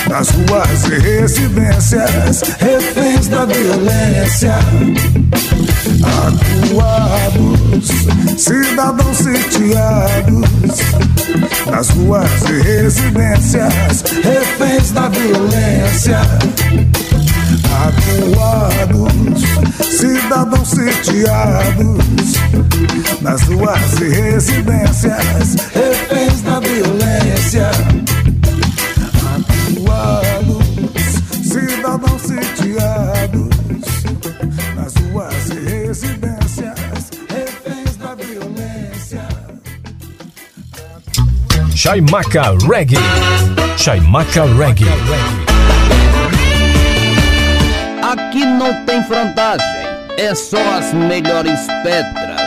nas 0.08 0.30
ruas 0.30 0.84
e 0.86 0.98
residências, 0.98 2.42
reféns 2.58 3.28
da 3.28 3.44
violência. 3.44 4.58
Acuados, 6.26 7.88
cidadãos 8.36 9.16
sitiados, 9.16 10.80
nas 11.70 11.88
ruas 11.90 12.30
e 12.48 12.60
residências, 12.62 14.02
reféns 14.22 14.90
da 14.92 15.08
violência. 15.08 16.20
Acuados, 17.86 19.42
cidadãos 19.84 20.68
sitiados, 20.68 22.34
nas 23.20 23.42
ruas 23.42 24.00
e 24.00 24.08
residências, 24.08 25.56
reféns 25.74 26.42
da 26.42 26.60
violência. 26.60 27.70
Chaimaca 41.90 42.56
Reggae. 42.68 42.98
Chaimaca 43.76 44.44
Reggae. 44.44 44.86
Aqui 48.00 48.44
não 48.46 48.84
tem 48.84 49.02
frontagem, 49.02 49.66
é 50.16 50.32
só 50.32 50.62
as 50.78 50.94
melhores 50.94 51.58
pedras. 51.82 52.40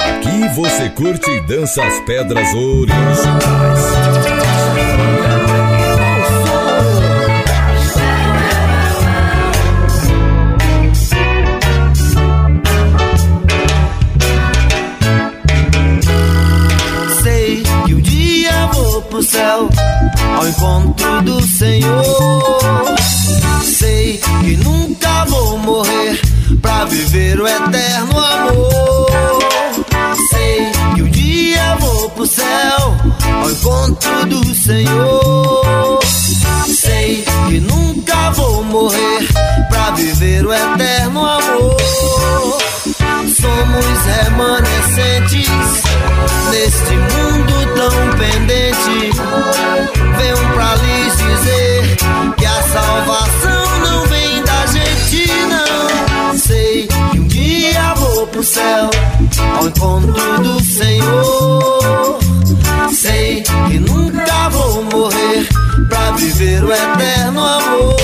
Aqui 0.00 0.48
você 0.54 0.88
curte 0.88 1.30
e 1.30 1.40
dança 1.42 1.84
as 1.84 2.00
pedras 2.06 2.48
originais. 2.54 4.03
Ao 59.80 59.98
encontro 60.00 60.42
do 60.42 60.60
Senhor. 60.62 62.18
Sei 62.92 63.42
que 63.42 63.78
nunca 63.78 64.48
vou 64.50 64.84
morrer 64.84 65.48
pra 65.88 66.12
viver 66.12 66.64
o 66.64 66.72
eterno 66.72 67.40
amor. 67.40 67.96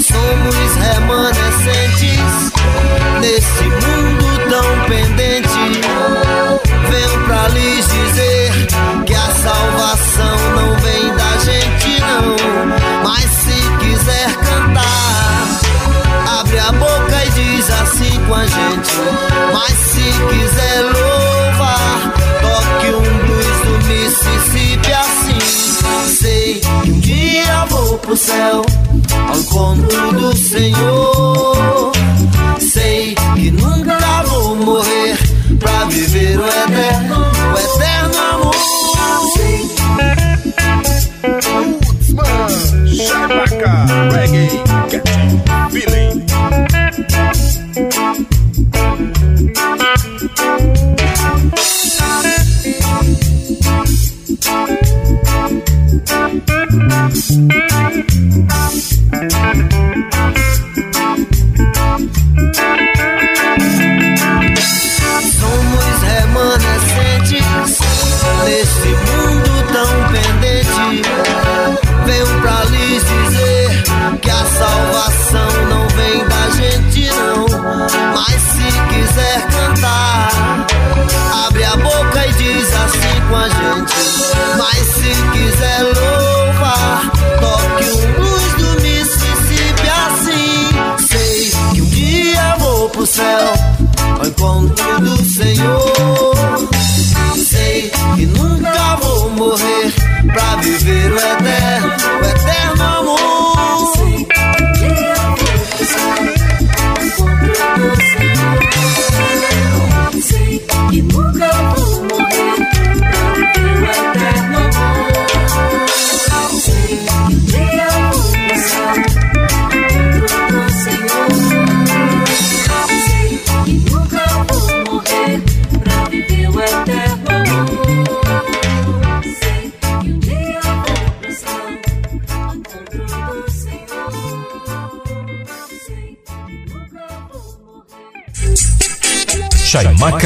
Somos 0.00 0.76
remanescentes 0.76 2.52
nesse 3.20 3.64
mundo 3.64 3.83
pro 28.04 28.16
céu 28.16 28.62
ao 29.28 29.38
encontro 29.38 30.12
do 30.12 30.36
Senhor. 30.36 31.92
Sei 32.60 33.14
que 33.34 33.50
nunca 33.50 33.98
vou 34.26 34.56
morrer 34.56 35.16
pra 35.58 35.84
viver 35.84 36.38
o 36.38 36.46
eterno, 36.46 37.23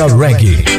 Reggae. 0.07 0.78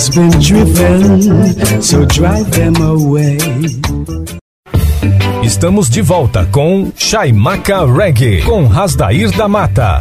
Has 0.00 0.08
been 0.08 0.30
driven, 0.40 1.82
so 1.82 2.06
drive 2.06 2.50
them 2.52 2.74
away. 2.76 3.36
Estamos 5.42 5.90
de 5.90 6.00
volta 6.00 6.46
com 6.46 6.90
Chaimaca 6.96 7.84
Reggae, 7.84 8.40
com 8.42 8.66
Rasdair 8.66 9.30
da 9.36 9.46
Mata. 9.46 10.00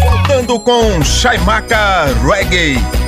Voltando 0.00 0.60
com 0.60 1.02
Chaimaca 1.02 2.06
Reggae. 2.24 3.07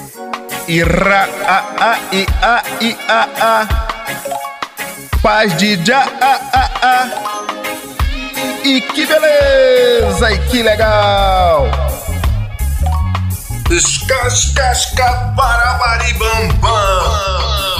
Ira, 0.71 1.27
a, 1.45 1.57
a, 1.83 1.99
i, 2.13 2.25
a, 2.41 2.63
i, 2.79 2.97
a, 3.09 3.27
a. 3.41 3.67
Paz 5.21 5.53
de 5.57 5.75
já, 5.83 5.99
a, 5.99 6.39
a, 6.53 6.69
a. 6.81 7.09
E 8.63 8.79
que 8.79 9.05
beleza, 9.05 10.31
e 10.31 10.37
que 10.47 10.63
legal. 10.63 11.67
Escascasca 13.69 15.33
barabaribambam. 15.35 17.70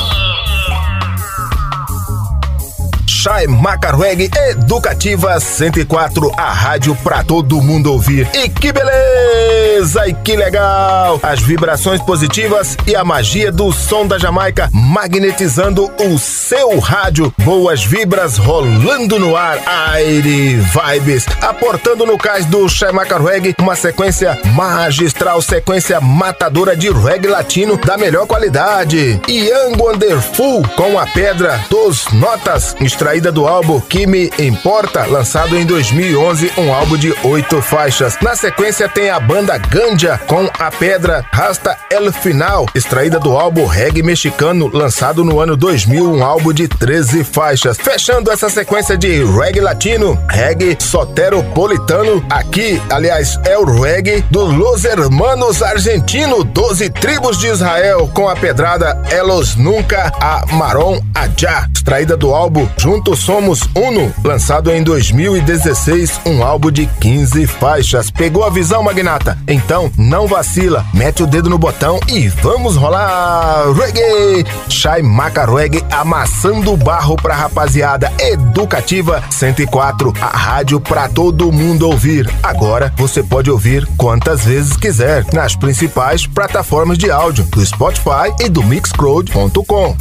Chai 3.22 3.46
Macarweg 3.46 4.32
Educativa 4.50 5.40
104, 5.40 6.32
a 6.36 6.52
rádio 6.52 6.96
pra 7.04 7.24
todo 7.24 7.62
mundo 7.62 7.92
ouvir. 7.94 8.28
E 8.34 8.50
que 8.50 8.74
beleza! 8.74 10.08
E 10.08 10.14
que 10.16 10.36
legal! 10.36 11.20
As 11.22 11.40
vibrações 11.40 12.02
positivas 12.02 12.76
e 12.88 12.96
a 12.96 13.04
magia 13.04 13.52
do 13.52 13.72
som 13.72 14.08
da 14.08 14.18
Jamaica 14.18 14.72
magnetizando 14.74 15.92
o 16.00 16.18
seu 16.18 16.80
rádio. 16.80 17.32
Boas 17.38 17.84
vibras 17.84 18.38
rolando 18.38 19.20
no 19.20 19.38
ar. 19.38 19.60
Aire 19.68 20.56
Vibes, 20.56 21.28
aportando 21.44 22.08
no 22.08 22.18
cais 22.18 22.48
do 22.48 22.68
Chai 22.68 22.92
Macarweg 22.92 23.54
uma 23.60 23.76
sequência 23.76 24.40
magistral, 24.56 25.44
sequência 25.44 26.02
matadora 26.02 26.76
de 26.76 26.90
reggae 26.90 27.28
latino 27.28 27.78
da 27.78 28.00
melhor 28.00 28.26
qualidade. 28.26 29.22
Young 29.30 29.78
Wonderful 29.78 30.68
com 30.76 30.98
a 30.98 31.06
pedra 31.06 31.64
dos 31.70 32.08
notas 32.14 32.76
extraída 33.12 33.30
do 33.30 33.46
álbum 33.46 33.82
Me 34.08 34.32
Importa, 34.40 35.06
lançado 35.06 35.58
em 35.58 35.66
2011, 35.66 36.54
um 36.58 36.74
álbum 36.74 36.96
de 36.96 37.14
oito 37.24 37.62
faixas. 37.62 38.18
Na 38.22 38.38
sequência 38.38 38.88
tem 38.88 39.10
a 39.10 39.20
banda 39.20 39.58
Ganja 39.58 40.18
com 40.28 40.50
a 40.58 40.72
pedra 40.72 41.26
Rasta 41.30 41.78
El 41.90 42.10
Final, 42.14 42.66
extraída 42.74 43.20
do 43.20 43.38
álbum 43.38 43.66
Reggae 43.66 44.02
Mexicano, 44.02 44.70
lançado 44.74 45.26
no 45.26 45.42
ano 45.42 45.58
2000, 45.58 46.10
um 46.10 46.24
álbum 46.24 46.54
de 46.54 46.70
13 46.70 47.26
faixas. 47.26 47.78
Fechando 47.78 48.32
essa 48.32 48.50
sequência 48.50 48.98
de 48.98 49.26
reggae 49.26 49.60
latino, 49.60 50.18
reggae 50.30 50.78
soteropolitano, 50.80 52.26
aqui, 52.30 52.82
aliás, 52.90 53.38
é 53.44 53.58
o 53.58 53.66
reggae 53.66 54.24
do 54.32 54.46
Los 54.46 54.86
Hermanos 54.86 55.62
Argentino, 55.62 56.46
12 56.46 56.90
tribos 56.92 57.38
de 57.40 57.48
Israel, 57.48 58.10
com 58.14 58.30
a 58.30 58.38
pedrada 58.38 59.02
Elos 59.10 59.58
Nunca 59.58 60.14
a 60.22 60.46
Maron 60.54 61.02
Adja, 61.14 61.68
extraída 61.76 62.16
do 62.16 62.34
álbum 62.34 62.66
Juntos 63.02 63.22
Somos 63.22 63.62
Uno, 63.76 64.14
lançado 64.24 64.70
em 64.70 64.84
2016, 64.84 66.22
um 66.24 66.44
álbum 66.44 66.70
de 66.70 66.86
15 66.86 67.48
faixas. 67.48 68.12
Pegou 68.12 68.44
a 68.44 68.50
visão, 68.52 68.84
Magnata? 68.84 69.40
Então 69.48 69.92
não 69.98 70.28
vacila, 70.28 70.86
mete 70.94 71.24
o 71.24 71.26
dedo 71.26 71.50
no 71.50 71.58
botão 71.58 72.00
e 72.08 72.28
vamos 72.28 72.76
rolar 72.76 73.74
reggae! 73.74 74.46
Shai 74.70 75.02
Maca 75.02 75.46
Reggae 75.46 75.84
amassando 75.90 76.78
barro 76.78 77.16
pra 77.16 77.34
rapaziada 77.34 78.14
educativa 78.20 79.24
104, 79.32 80.14
a 80.22 80.38
rádio 80.38 80.80
pra 80.80 81.10
todo 81.10 81.52
mundo 81.52 81.90
ouvir. 81.90 82.32
Agora 82.44 82.94
você 82.98 83.24
pode 83.24 83.50
ouvir 83.50 83.84
quantas 83.98 84.46
vezes 84.46 84.78
quiser 84.78 85.26
nas 85.34 85.56
principais 85.56 86.28
plataformas 86.28 87.00
de 87.00 87.10
áudio 87.10 87.46
do 87.46 87.66
Spotify 87.66 88.32
e 88.40 88.48
do 88.48 88.62
Mixcloud.com. 88.62 89.98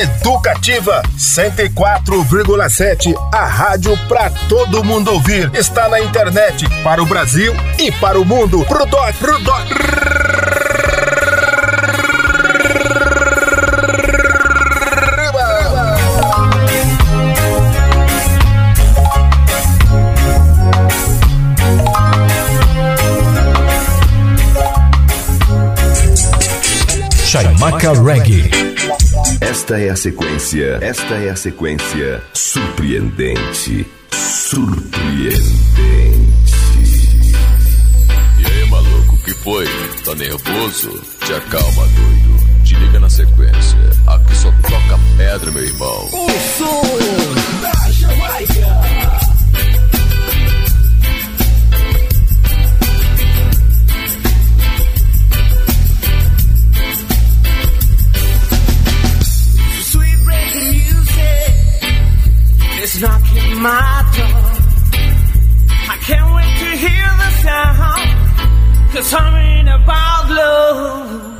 Educativa 0.00 1.02
104,7, 2.24 3.14
a 3.32 3.44
rádio 3.44 3.98
pra 4.06 4.30
todo 4.48 4.84
mundo 4.84 5.12
ouvir. 5.12 5.50
Está 5.54 5.88
na 5.88 6.00
internet 6.00 6.68
para 6.84 7.02
o 7.02 7.06
Brasil 7.06 7.52
e 7.78 7.90
para 7.90 8.20
o 8.20 8.24
mundo. 8.24 8.64
Pro 8.64 8.86
doc, 8.86 9.14
pro 9.16 9.38
doc. 9.40 9.62
Chaimaca 27.24 27.92
Reggae. 27.92 28.61
Esta 29.42 29.76
é 29.76 29.90
a 29.90 29.96
sequência. 29.96 30.78
Esta 30.80 31.14
é 31.14 31.30
a 31.30 31.34
sequência 31.34 32.22
surpreendente. 32.32 33.84
Surpreendente. 34.12 35.42
E 38.38 38.46
aí, 38.46 38.70
maluco, 38.70 39.16
o 39.16 39.18
que 39.24 39.34
foi? 39.34 39.66
Tá 40.04 40.14
nervoso? 40.14 41.02
Te 41.26 41.34
acalma, 41.34 41.88
doido. 41.88 42.62
Te 42.64 42.76
liga 42.76 43.00
na 43.00 43.10
sequência. 43.10 43.78
Aqui 44.06 44.36
só 44.36 44.52
toca 44.62 45.00
pedra, 45.18 45.50
meu 45.50 45.64
irmão. 45.64 46.08
O 46.12 46.30
som 46.56 46.82
da 47.60 47.90
Jamaica. 47.90 48.91
My 63.62 64.02
door. 64.16 64.42
I 65.92 65.96
can't 66.06 66.34
wait 66.34 66.54
to 66.62 66.70
hear 66.84 67.06
the 67.22 67.30
sound, 67.44 68.92
cause 68.92 69.14
I'm 69.14 69.34
in 69.58 69.68
about 69.68 70.30
love. 70.30 71.31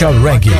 Chaimaca 0.00 0.18
Reggae. 0.22 0.59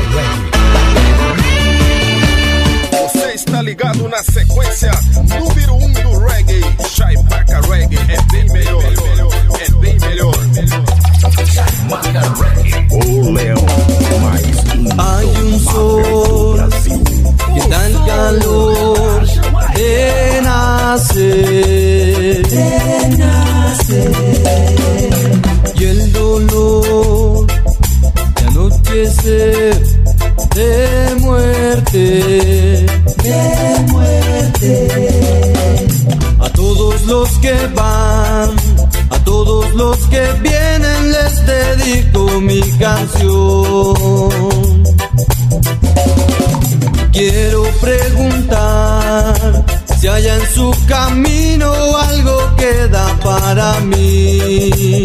Si 50.01 50.09
haya 50.09 50.37
en 50.37 50.55
su 50.55 50.75
camino 50.89 51.71
algo 51.99 52.57
que 52.57 52.89
da 52.89 53.07
para 53.23 53.81
mí. 53.81 55.05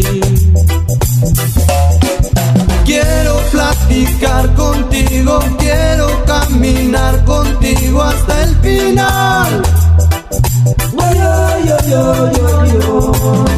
Quiero 2.86 3.36
platicar 3.50 4.54
contigo, 4.54 5.38
quiero 5.58 6.24
caminar 6.24 7.24
contigo 7.24 8.02
hasta 8.02 8.42
el 8.44 8.56
final. 8.60 9.62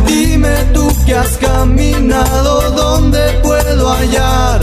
Dime 0.06 0.56
tú 0.74 0.88
que 1.06 1.14
has 1.14 1.36
caminado, 1.36 2.70
¿dónde 2.72 3.20
puedo 3.44 3.92
hallar 3.92 4.60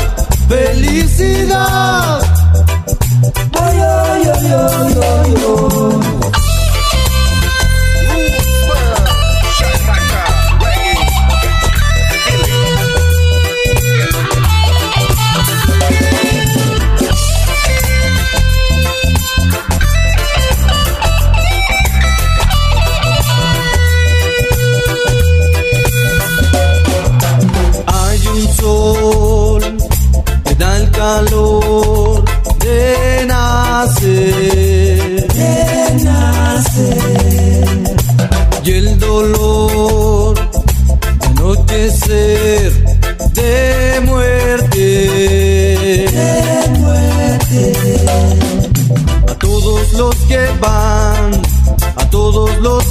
felicidad? 0.50 2.20
Hay 3.62 3.80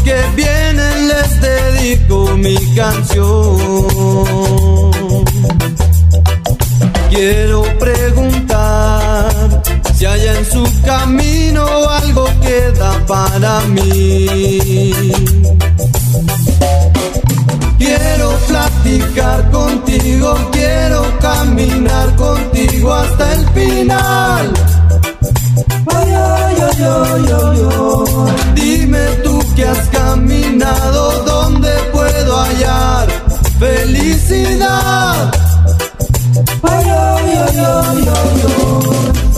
que 0.05 0.15
vienen 0.37 1.09
les 1.09 1.41
dedico 1.41 2.37
mi 2.37 2.57
canción. 2.75 3.57
Quiero 7.11 7.63
preguntar 7.79 9.63
si 9.95 10.05
hay 10.05 10.29
en 10.29 10.45
su 10.45 10.65
camino 10.85 11.65
algo 11.89 12.27
que 12.43 12.71
da 12.79 12.93
para 13.07 13.61
mí. 13.75 14.93
Quiero 17.79 18.31
platicar 18.49 19.51
contigo, 19.51 20.37
quiero 20.53 21.19
caminar 21.21 22.15
contigo 22.17 22.93
hasta 22.93 23.33
el 23.35 23.49
final. 23.51 24.53
Dime 28.55 29.07
tú 29.23 29.39
que 29.55 29.65
has 29.65 29.89
caminado, 29.89 31.25
¿dónde 31.25 31.71
puedo 31.93 32.37
hallar 32.41 33.09
felicidad? 33.59 35.31
Ay, 36.63 36.85
yo, 36.87 37.03
yo, 37.27 37.45
yo, 37.53 37.99
yo, 38.01 38.19
yo. 38.43 39.34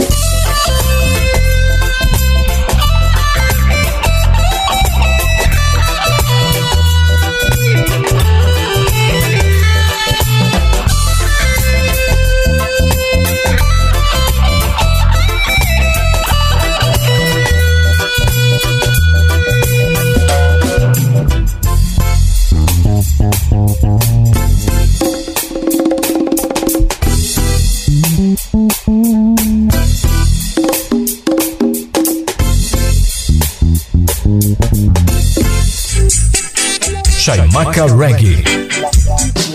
Chaimaca 37.76 37.94
Reggae. 37.94 38.42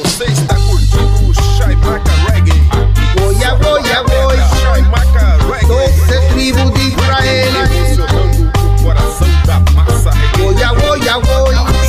Você 0.04 0.26
está 0.26 0.54
curtindo 0.54 1.28
o 1.28 1.34
Chaimaca 1.58 2.12
Reggae. 2.30 2.54
Voy 3.16 3.44
a, 3.44 3.54
voy 3.56 3.90
a, 3.90 4.02
voy. 4.04 4.38
Chaimaca 4.62 5.38
Reggae. 5.50 6.30
Tribos 6.30 6.72
de 6.76 6.84
Israel. 6.84 7.54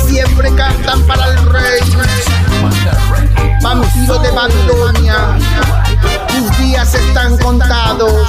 Siempre 0.07 0.55
cantan 0.55 1.03
para 1.03 1.27
el 1.27 1.45
rey. 1.51 1.81
Vampiro 3.61 4.17
de 4.17 4.31
Babilonia. 4.31 5.37
Tus 6.29 6.57
días 6.57 6.95
están 6.95 7.37
contados. 7.37 8.27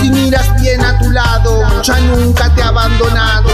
Si 0.00 0.10
miras 0.10 0.60
bien 0.60 0.84
a 0.84 0.98
tu 0.98 1.08
lado, 1.12 1.82
ya 1.84 2.00
nunca 2.00 2.52
te 2.52 2.62
abandonado. 2.64 3.48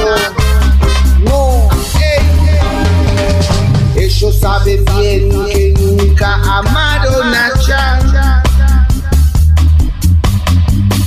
Saben 4.45 4.84
bien 4.99 5.30
que 5.47 5.74
nunca 5.80 6.34
amaron 6.34 7.34
a 7.34 7.51
Chan. 7.64 8.53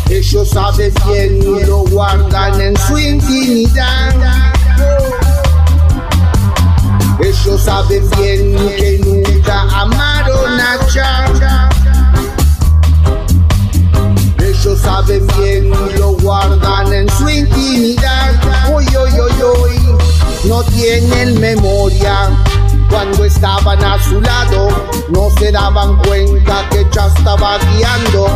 Ellos 0.09 0.49
saben 0.49 0.91
bien 1.05 1.39
y 1.43 1.65
lo 1.65 1.83
guardan 1.93 2.59
en 2.59 2.75
su 2.75 2.97
intimidad. 2.97 4.15
Ellos 7.19 7.61
saben 7.61 8.09
bien 8.17 8.55
que 8.75 9.01
nunca 9.05 9.61
amaron 9.81 10.59
a 10.59 10.87
Chan. 10.91 11.69
Ellos 14.39 14.79
saben 14.81 15.27
bien 15.37 15.71
y 15.71 15.99
lo 15.99 16.13
guardan 16.13 16.91
en 16.91 17.07
su 17.11 17.29
intimidad. 17.29 18.33
Uy, 18.73 18.83
uy, 18.83 19.11
uy, 19.11 19.43
uy. 19.61 19.97
No 20.45 20.63
tienen 20.63 21.39
memoria. 21.39 22.31
Cuando 22.89 23.25
estaban 23.25 23.83
a 23.83 24.01
su 24.03 24.21
lado, 24.21 24.69
no 25.09 25.29
se 25.37 25.51
daban 25.51 25.97
cuenta 26.03 26.67
que 26.69 26.85
ya 26.91 27.07
estaba 27.07 27.57
guiando. 27.59 28.27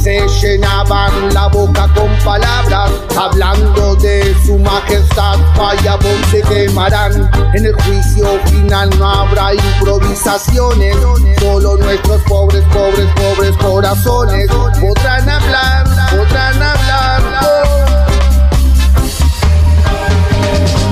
Se 0.00 0.26
llenaban 0.40 1.34
la 1.34 1.48
boca 1.48 1.88
con 1.94 2.08
palabras, 2.24 2.90
hablando 3.16 3.96
de 3.96 4.34
su 4.44 4.58
majestad. 4.58 5.38
Vaya 5.56 5.96
voz 5.96 6.30
se 6.30 6.42
quemarán. 6.42 7.30
En 7.54 7.66
el 7.66 7.74
juicio 7.82 8.26
final 8.46 8.90
no 8.98 9.08
habrá 9.08 9.54
improvisaciones. 9.54 10.96
Solo 11.40 11.76
nuestros 11.76 12.22
pobres, 12.22 12.64
pobres, 12.72 13.06
pobres 13.14 13.56
corazones 13.56 14.48
podrán 14.80 15.28
hablar, 15.28 15.87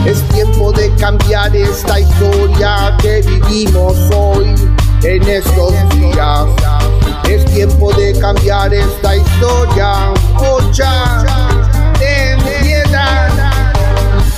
Es 0.07 0.23
tiempo 0.29 0.71
de 0.71 0.95
cambiar 1.01 1.55
esta 1.57 1.99
historia 1.99 2.97
que 3.03 3.23
vivimos 3.23 3.97
hoy 4.15 4.55
en 5.03 5.29
estos 5.29 5.75
días. 5.91 6.47
Es 7.29 7.45
tiempo 7.47 7.93
de 7.93 8.17
cambiar 8.21 8.73
esta 8.73 9.17
historia. 9.17 10.15
Ocha, 10.39 11.25
ten 11.99 12.39
piedad. 12.63 13.51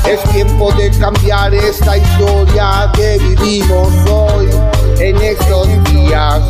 Es 0.07 0.23
tiempo 0.33 0.73
de 0.73 0.91
cambiar 0.93 1.53
esta 1.53 1.99
historia 1.99 2.91
que 2.95 3.19
vivimos 3.19 3.93
hoy 4.11 4.49
en 5.01 5.17
estos 5.19 5.69
días. 5.93 6.41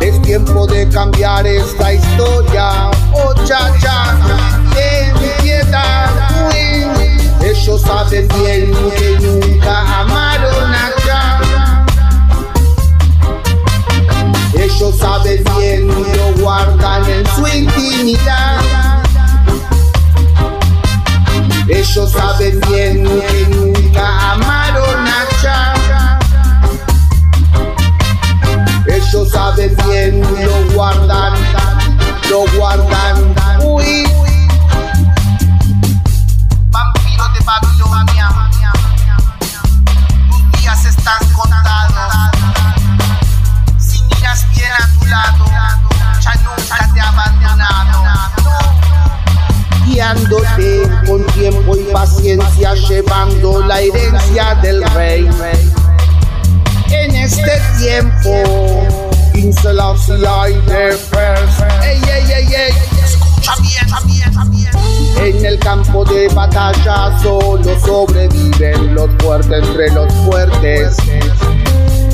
Es 0.00 0.20
tiempo 0.22 0.66
de 0.66 0.88
cambiar 0.88 1.46
esta 1.46 1.92
historia. 1.92 2.90
Ocha, 3.12 3.70
ten 4.74 5.14
piedad. 5.40 6.09
Ellos 7.62 7.82
saben 7.82 8.26
bien 8.26 8.72
que 8.96 9.18
nunca 9.20 10.00
amaron 10.00 10.74
acá. 10.74 11.84
Ellos 14.54 14.96
saben 14.98 15.44
bien, 15.58 15.86
lo 15.88 16.42
guardan 16.42 17.04
en 17.04 17.26
su 17.26 17.46
intimidad. 17.46 18.60
Ellos 21.68 22.10
saben 22.10 22.60
bien 22.70 23.04
que 23.04 23.46
nunca 23.50 24.32
amaron 24.32 25.06
acá. 25.06 26.18
Ellos 28.86 29.30
saben 29.30 29.76
bien, 29.86 30.22
lo 30.22 30.74
guardan, 30.74 31.34
lo 32.30 32.46
guardan. 32.56 33.34
Uy. 33.66 34.29
Con 51.06 51.24
tiempo 51.26 51.76
y 51.76 51.84
paciencia, 51.92 52.74
llevando 52.74 53.60
la 53.60 53.80
herencia 53.80 54.56
del 54.60 54.82
rey. 54.90 55.28
En 56.90 57.14
este 57.14 57.62
tiempo. 57.78 58.42
Ey, 61.82 62.00
ey, 62.08 62.32
ey, 62.32 62.54
ey. 62.54 62.72
En 65.16 65.44
el 65.44 65.58
campo 65.60 66.04
de 66.04 66.26
batalla 66.34 67.16
solo 67.22 67.78
sobreviven 67.78 68.94
los 68.96 69.10
fuertes 69.22 69.62
entre 69.68 69.90
los 69.90 70.12
fuertes. 70.24 70.96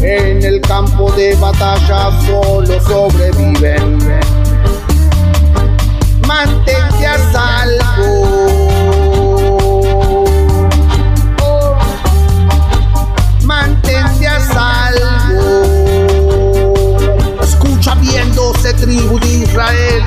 En 0.03 0.45
el 0.45 0.61
campo 0.61 1.11
de 1.13 1.35
batalla 1.37 2.11
solo 2.27 2.79
sobreviven. 2.83 3.99
Mantente 6.27 7.07
a 7.07 7.19
salvo. 7.33 8.67
Mantente 13.43 14.27
a 14.27 14.41
salvo. 14.41 15.63
Escucha 17.43 17.95
bien, 17.97 18.35
doce 18.35 18.75
tribus 18.75 19.21
de 19.21 19.29
Israel. 19.29 20.03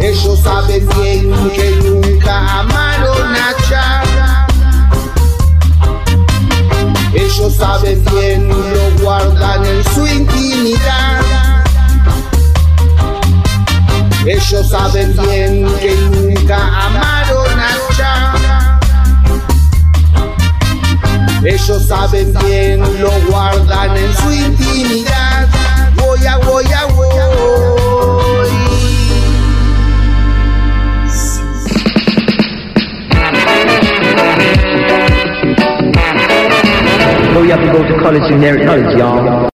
Ellos 0.00 0.40
saben 0.40 0.88
bien 1.00 1.32
que 1.50 1.70
nunca 1.84 2.60
amaron 2.60 3.34
a 3.34 3.54
Jah. 3.68 4.46
Ellos 7.14 7.54
saben 7.56 8.04
bien, 8.12 8.48
lo 8.48 9.02
guardan 9.02 9.64
en 9.64 9.84
su 9.94 10.06
intimidad. 10.06 11.23
Ellos 14.26 14.70
saben 14.70 15.14
bien 15.16 15.66
que 15.80 15.94
nunca 15.96 16.56
amaron 16.56 17.60
a 17.60 17.70
Jah. 17.94 18.80
Ellos 21.44 21.86
saben 21.86 22.32
bien, 22.44 22.80
lo 23.00 23.10
guardan 23.28 23.96
en 23.96 24.16
su 24.16 24.32
intimidad. 24.32 25.46
Voy 25.96 26.24
a, 26.26 26.38
voy 26.38 26.64
a, 26.64 26.86
voy. 26.86 27.14
You 37.44 37.50
have 37.50 37.60
to 37.60 37.72
go 37.72 37.86
to 37.86 38.02
college 38.02 38.32
inherit 38.32 38.64
knowledge, 38.64 38.96
y'all. 38.96 39.53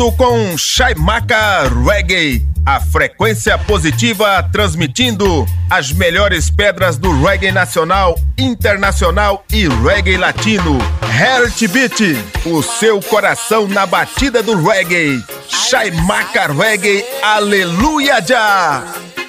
Voltando 0.00 0.12
com 0.12 0.56
Chaimaca 0.56 1.68
Reggae, 1.84 2.42
a 2.64 2.80
frequência 2.80 3.58
positiva 3.58 4.42
transmitindo 4.50 5.44
as 5.68 5.92
melhores 5.92 6.50
pedras 6.50 6.96
do 6.96 7.22
reggae 7.22 7.52
nacional, 7.52 8.18
internacional 8.38 9.44
e 9.52 9.68
reggae 9.68 10.16
latino. 10.16 10.78
Heartbeat, 11.02 12.16
o 12.46 12.62
seu 12.62 13.02
coração 13.02 13.68
na 13.68 13.84
batida 13.84 14.42
do 14.42 14.56
reggae. 14.66 15.22
Chaimaca 15.46 16.46
Reggae, 16.50 17.04
aleluia 17.22 18.22
já! 18.26 18.82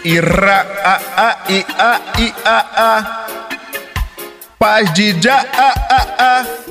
Ira 0.06 0.62
a 0.86 1.02
a 1.18 1.38
i 1.50 1.66
a 1.78 2.02
i 2.18 2.34
a 2.46 2.66
a. 2.78 3.26
Paz 4.58 4.94
de 4.94 5.22
já 5.22 5.46
a 5.54 5.74
a 5.90 6.40
a. 6.40 6.71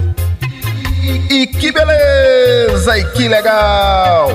E 1.03 1.47
que 1.47 1.73
beleza! 1.73 2.99
E 2.99 3.05
que 3.13 3.29
legal! 3.29 4.29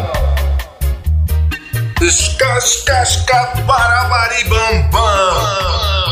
Escascasca 2.01 3.53
barabaribambam! 3.65 6.04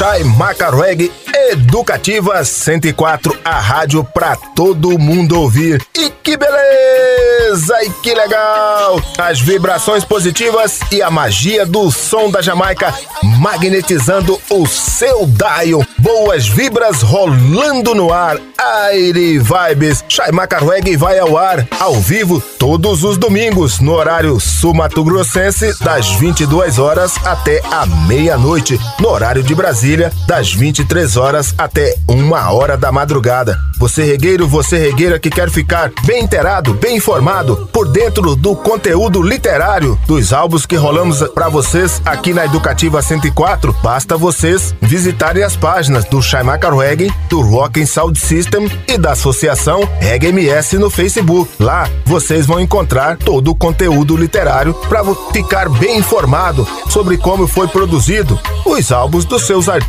Chai 0.00 0.24
Macarweg 0.24 1.12
Educativa 1.50 2.44
104, 2.44 3.36
a 3.44 3.58
rádio 3.58 4.04
pra 4.04 4.36
todo 4.36 4.98
mundo 4.98 5.38
ouvir. 5.38 5.84
E 5.94 6.08
que 6.22 6.36
beleza! 6.36 7.74
E 7.82 7.90
que 8.02 8.14
legal! 8.14 9.02
As 9.18 9.40
vibrações 9.40 10.04
positivas 10.04 10.78
e 10.92 11.02
a 11.02 11.10
magia 11.10 11.66
do 11.66 11.90
som 11.90 12.30
da 12.30 12.40
Jamaica 12.40 12.94
magnetizando 13.40 14.40
o 14.48 14.66
seu 14.66 15.26
dial. 15.26 15.84
Boas 15.98 16.46
vibras 16.46 17.02
rolando 17.02 17.94
no 17.94 18.12
ar. 18.12 18.38
Aire 18.58 19.38
Vibes. 19.38 20.04
Chai 20.06 20.30
Macarweg 20.30 20.94
vai 20.96 21.18
ao 21.18 21.36
ar, 21.38 21.66
ao 21.78 21.94
vivo, 21.94 22.40
todos 22.58 23.02
os 23.02 23.16
domingos, 23.16 23.80
no 23.80 23.92
horário 23.92 24.38
sul-mato-grossense, 24.38 25.82
das 25.82 26.10
22 26.16 26.78
horas 26.78 27.14
até 27.24 27.62
a 27.70 27.86
meia-noite. 27.86 28.78
No 29.00 29.08
horário 29.08 29.42
de 29.42 29.54
Brasília, 29.54 29.89
das 30.26 30.52
23 30.52 31.16
horas 31.16 31.52
até 31.58 31.96
uma 32.06 32.52
hora 32.52 32.76
da 32.76 32.92
madrugada. 32.92 33.58
Você 33.78 34.04
regueiro, 34.04 34.46
você 34.46 34.78
regueira 34.78 35.18
que 35.18 35.30
quer 35.30 35.50
ficar 35.50 35.90
bem 36.04 36.22
inteirado, 36.22 36.74
bem 36.74 36.98
informado, 36.98 37.68
por 37.72 37.88
dentro 37.88 38.36
do 38.36 38.54
conteúdo 38.54 39.22
literário 39.22 39.98
dos 40.06 40.32
álbuns 40.32 40.66
que 40.66 40.76
rolamos 40.76 41.22
para 41.34 41.48
vocês 41.48 42.00
aqui 42.04 42.34
na 42.34 42.44
Educativa 42.44 43.00
104, 43.00 43.74
basta 43.82 44.18
vocês 44.18 44.74
visitarem 44.82 45.42
as 45.42 45.56
páginas 45.56 46.04
do 46.04 46.22
Chaimaca 46.22 46.70
Reggae, 46.70 47.10
do 47.28 47.40
Rock 47.40 47.80
and 47.80 47.86
Sound 47.86 48.20
System 48.20 48.70
e 48.86 48.98
da 48.98 49.12
Associação 49.12 49.88
Reggae 49.98 50.28
MS 50.28 50.76
no 50.76 50.90
Facebook. 50.90 51.50
Lá 51.58 51.88
vocês 52.04 52.46
vão 52.46 52.60
encontrar 52.60 53.16
todo 53.16 53.50
o 53.50 53.56
conteúdo 53.56 54.16
literário 54.16 54.74
para 54.74 55.02
ficar 55.32 55.68
bem 55.70 55.98
informado 55.98 56.68
sobre 56.90 57.16
como 57.16 57.46
foi 57.46 57.66
produzido 57.66 58.38
os 58.66 58.92
álbuns 58.92 59.24
dos 59.24 59.46
seus 59.46 59.68
artistas 59.68 59.79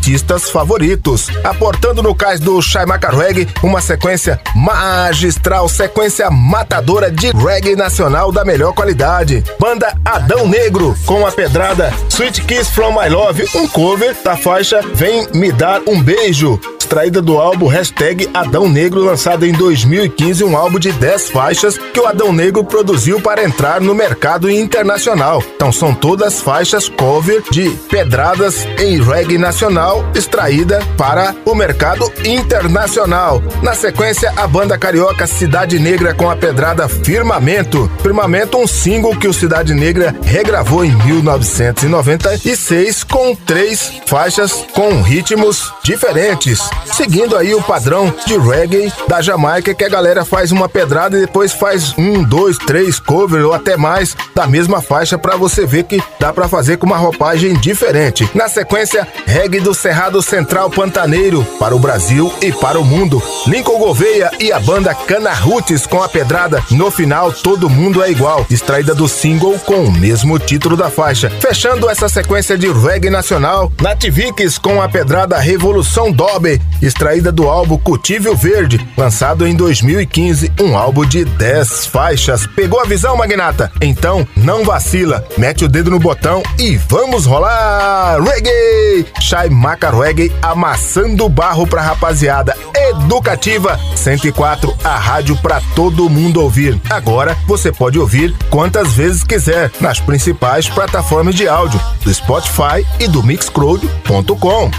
favoritos, 0.52 1.28
aportando 1.44 2.04
no 2.04 2.14
cais 2.14 2.40
do 2.40 2.62
Chaimaca 2.62 3.10
Reggae 3.10 3.48
uma 3.64 3.82
sequência 3.82 4.40
magistral, 4.56 5.68
sequência 5.70 6.30
matadora 6.30 7.10
de 7.10 7.32
reggae 7.32 7.76
nacional 7.76 8.32
da 8.32 8.44
melhor 8.44 8.74
qualidade. 8.74 9.44
Banda 9.60 9.96
Adão 10.04 10.48
Negro 10.48 10.96
com 11.06 11.26
a 11.26 11.32
pedrada 11.32 11.94
Sweet 12.10 12.42
Kiss 12.42 12.72
From 12.72 12.92
My 12.92 13.10
Love, 13.10 13.48
um 13.56 13.68
cover 13.68 14.16
da 14.24 14.36
faixa 14.36 14.82
Vem 14.94 15.28
Me 15.34 15.52
Dar 15.52 15.82
Um 15.88 16.02
Beijo. 16.02 16.60
Extraída 16.92 17.22
do 17.22 17.38
álbum 17.38 17.68
Hashtag 17.68 18.30
Adão 18.34 18.68
Negro, 18.68 19.02
lançado 19.02 19.46
em 19.46 19.54
2015, 19.54 20.44
um 20.44 20.58
álbum 20.58 20.78
de 20.78 20.92
10 20.92 21.30
faixas 21.30 21.78
que 21.78 22.02
o 22.02 22.06
Adão 22.06 22.34
Negro 22.34 22.66
produziu 22.66 23.22
para 23.22 23.46
entrar 23.46 23.80
no 23.80 23.96
mercado 23.96 24.52
internacional. 24.52 25.42
Então 25.56 25.72
são 25.72 25.96
todas 25.96 26.42
faixas 26.42 26.90
cover 26.90 27.44
de 27.50 27.70
pedradas 27.90 28.68
em 28.78 29.02
reggae 29.02 29.38
nacional, 29.38 30.06
extraída 30.14 30.82
para 30.98 31.34
o 31.46 31.56
mercado 31.56 32.12
internacional. 32.26 33.42
Na 33.64 33.74
sequência, 33.74 34.34
a 34.36 34.46
banda 34.46 34.78
carioca 34.78 35.26
Cidade 35.26 35.80
Negra 35.80 36.14
com 36.14 36.30
a 36.30 36.36
pedrada 36.36 36.90
Firmamento. 36.90 37.90
Firmamento, 38.02 38.58
um 38.58 38.68
single 38.68 39.16
que 39.16 39.30
o 39.30 39.34
Cidade 39.34 39.74
Negra 39.74 40.14
regravou 40.26 40.84
em 40.84 40.94
1996 41.06 43.06
com 43.06 43.34
três 43.34 43.94
faixas 44.06 44.66
com 44.74 45.02
ritmos 45.02 45.72
diferentes, 45.84 46.60
seguindo 46.86 47.38
aí 47.38 47.54
o 47.54 47.62
padrão 47.62 48.14
de 48.26 48.38
reggae 48.38 48.92
da 49.08 49.22
Jamaica 49.22 49.74
que 49.74 49.84
a 49.84 49.90
galera 49.90 50.26
faz 50.26 50.52
uma 50.52 50.68
pedrada 50.68 51.18
e 51.18 51.22
depois 51.22 51.52
faz 51.52 51.94
um, 51.98 52.24
dois, 52.24 52.58
três 52.58 53.00
cover 53.00 53.46
ou 53.46 53.54
até 53.54 53.78
mais 53.78 54.16
da 54.36 54.48
mesma 54.48 54.82
faixa 54.82 55.18
para 55.18 55.36
você 55.36 55.66
ver 55.66 55.84
que 55.84 56.02
dá 56.20 56.32
para 56.34 56.48
fazer 56.48 56.78
com 56.78 56.86
uma 56.86 56.98
roupagem 56.98 57.54
diferente. 57.54 58.30
Na 58.34 58.48
sequência, 58.48 59.08
reggae 59.26 59.60
do 59.60 59.74
Cerrado 59.74 60.22
Central 60.22 60.70
Pantaneiro 60.70 61.46
para 61.60 61.76
o 61.76 61.80
Brasil 61.80 62.34
e 62.42 62.52
para 62.52 62.80
o 62.80 62.86
mundo. 62.86 63.22
Lincoln 63.48 63.78
Gouveia 63.78 64.32
e 64.40 64.52
a 64.52 64.60
banda 64.60 64.94
Cana 64.94 65.34
Roots 65.34 65.86
com 65.86 66.02
a 66.02 66.10
pedrada 66.10 66.64
No 66.72 66.92
final 66.92 67.32
todo 67.32 67.70
mundo 67.70 68.04
é 68.04 68.12
igual, 68.12 68.46
extraída 68.50 68.94
do 68.94 69.08
single 69.08 69.60
com 69.60 69.86
o 69.86 69.92
mesmo 69.92 70.38
título 70.40 70.78
da 70.78 70.90
faixa. 70.90 71.30
Fechando 71.40 71.90
essa 71.90 72.08
sequência 72.10 72.58
de 72.58 72.72
reggae 72.72 73.10
nacional, 73.10 73.72
Nativix 73.82 74.58
com 74.58 74.82
a 74.82 74.90
pedrada 74.90 75.38
Revolução 75.40 76.12
Dobby, 76.12 76.62
extraída 76.82 77.32
do 77.32 77.48
álbum 77.50 77.78
Cultível 77.78 78.36
Verde, 78.36 78.86
lançado 78.98 79.48
em 79.48 79.56
2015, 79.56 80.52
um 80.60 80.78
álbum 80.78 81.06
de 81.06 81.26
10 81.26 81.86
faixas. 81.88 82.46
Pegou 82.48 82.80
a 82.80 82.86
visão, 82.86 83.16
magnata? 83.16 83.72
Então 83.82 84.28
não 84.36 84.64
vacila, 84.64 85.26
mete 85.38 85.66
o 85.66 85.70
dedo 85.70 85.92
no 85.92 86.00
botão 86.00 86.42
e 86.58 86.78
vamos 86.78 87.26
rolar! 87.26 88.20
Reggae! 88.22 89.06
Shai 89.20 89.50
Maca 89.50 89.90
Reggae 89.90 90.32
amassando 90.42 91.30
barro 91.30 91.66
pra 91.66 91.82
rapaziada. 91.82 92.56
Educativa 92.76 93.80
104, 93.96 94.76
a 94.84 94.98
rádio 94.98 95.38
pra 95.38 95.62
todo 95.76 96.10
mundo 96.10 96.42
ouvir. 96.42 96.80
Agora 96.90 97.38
você 97.48 97.72
pode 97.72 97.98
ouvir 97.98 98.36
quantas 98.50 98.94
vezes 98.94 99.24
quiser 99.24 99.72
nas 99.80 100.00
principais 100.00 100.68
plataformas 100.68 101.36
de 101.36 101.48
áudio 101.48 101.80
do 102.04 102.14
Spotify 102.14 102.86
e 103.00 103.08
do 103.08 103.24
Mixcloud.com. 103.24 104.72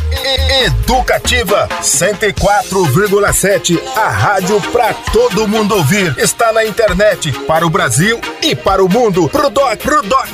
Educativa 0.64 1.68
104,7, 1.80 3.80
a 3.96 4.08
rádio 4.08 4.60
pra 4.72 4.92
todo 5.12 5.48
mundo 5.48 5.76
ouvir. 5.76 6.14
Está 6.18 6.52
na 6.52 6.64
internet 6.64 7.32
para 7.46 7.66
o 7.66 7.70
Brasil 7.70 8.20
e 8.42 8.54
para 8.54 8.84
o 8.84 8.88
mundo. 8.88 9.28
Pro 9.28 9.48
doc, 9.48 9.78
pro 9.78 10.02
doc. 10.02 10.28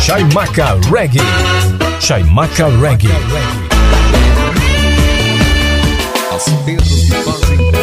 Chaimaca 0.00 0.78
Reggae. 0.90 1.20
Chaimaca 2.00 2.66
Reggae. 2.80 3.71
As 6.42 6.48
pedras 6.64 6.88
que 6.88 7.12
fazem 7.22 7.81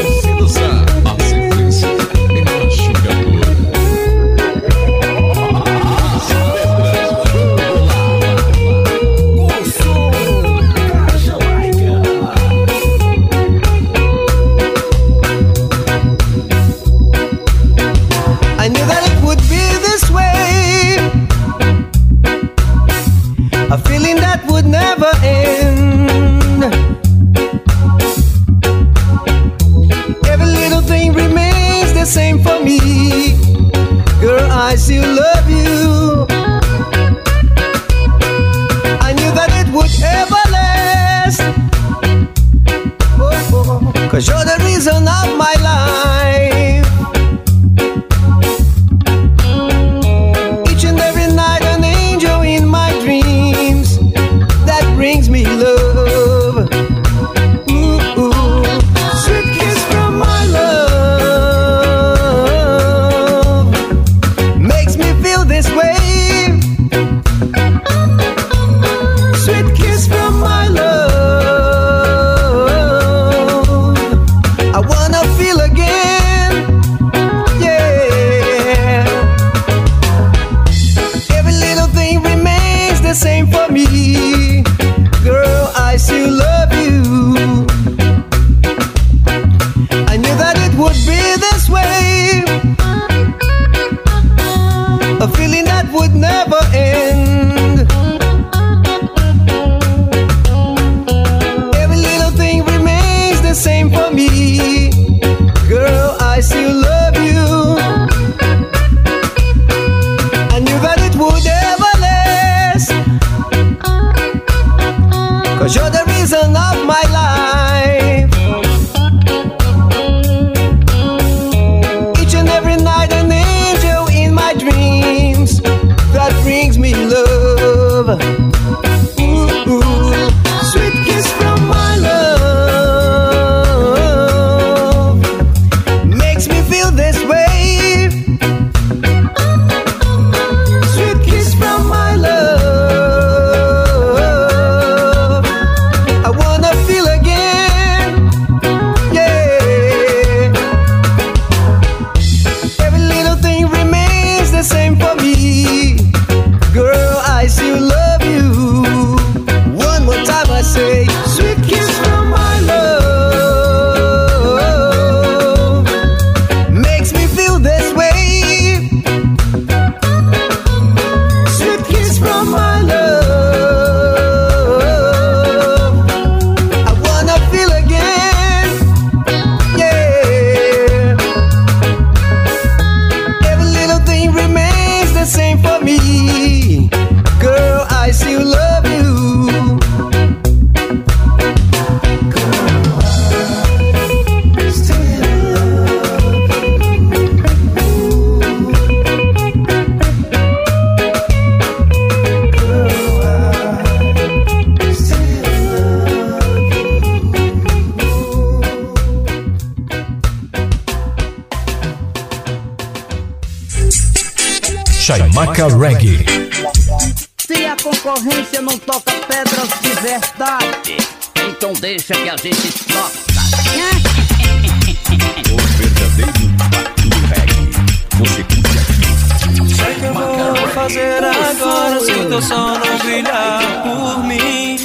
fazer 230.90 231.24
agora 231.24 232.00
se 232.00 232.12
o 232.12 232.30
teu 232.30 232.42
sol 232.42 232.80
não 232.80 232.98
brilhar 233.00 233.84
por 233.84 234.24
mim. 234.24 234.78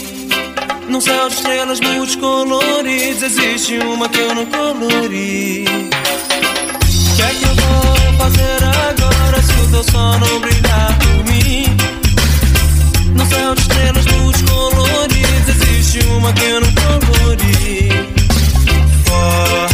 Num 0.88 1.00
céu 1.00 1.28
de 1.28 1.34
estrelas 1.36 1.80
multicoloridas 1.80 3.22
existe 3.22 3.78
uma 3.78 4.08
que 4.08 4.18
eu 4.18 4.34
não 4.34 4.44
colori. 4.46 5.64
O 5.64 7.16
que 7.16 7.22
é 7.22 7.28
que 7.28 7.44
eu 7.44 7.54
vou 7.54 8.18
fazer 8.18 8.64
agora 8.64 9.42
se 9.42 9.52
o 9.52 9.70
teu 9.70 9.84
sol 9.84 10.18
não 10.18 10.40
brilhar 10.40 10.98
por 10.98 11.24
mim? 11.32 11.76
Num 13.14 13.26
céu 13.26 13.54
de 13.54 13.60
estrelas 13.62 14.04
multicoloridas 14.06 15.48
existe 15.48 16.06
uma 16.08 16.32
que 16.34 16.44
eu 16.44 16.60
não 16.60 16.72
colori. 16.74 18.23
Forte, 19.14 19.73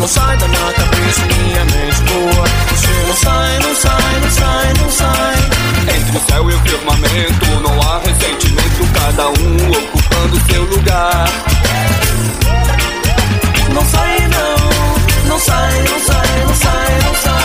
não 0.00 0.08
sai 0.08 0.36
da 0.38 0.48
minha 0.48 0.72
cabeça, 0.72 1.20
minha 1.26 1.64
mente 1.66 2.02
boa. 2.04 2.44
Você 2.70 3.06
não 3.06 3.16
sai, 3.16 3.58
não 3.58 3.74
sai, 3.74 4.20
não 4.22 4.30
sai, 4.30 4.72
não 4.80 4.90
sai. 4.90 5.36
Entre 5.94 6.16
o 6.16 6.20
céu 6.26 6.50
e 6.50 6.54
o 6.54 6.60
firmamento 6.60 7.46
não 7.60 7.82
há 7.82 7.98
ressentimento, 7.98 8.92
cada 8.94 9.28
um 9.28 9.70
ocupando 9.70 10.40
seu 10.50 10.64
lugar. 10.64 11.28
Não 13.74 13.84
sai 13.84 14.18
não, 14.28 15.28
não 15.28 15.38
sai, 15.38 15.82
não 15.82 16.00
sai, 16.00 16.44
não 16.46 16.54
sai, 16.54 16.98
não 17.04 17.14
sai. 17.14 17.39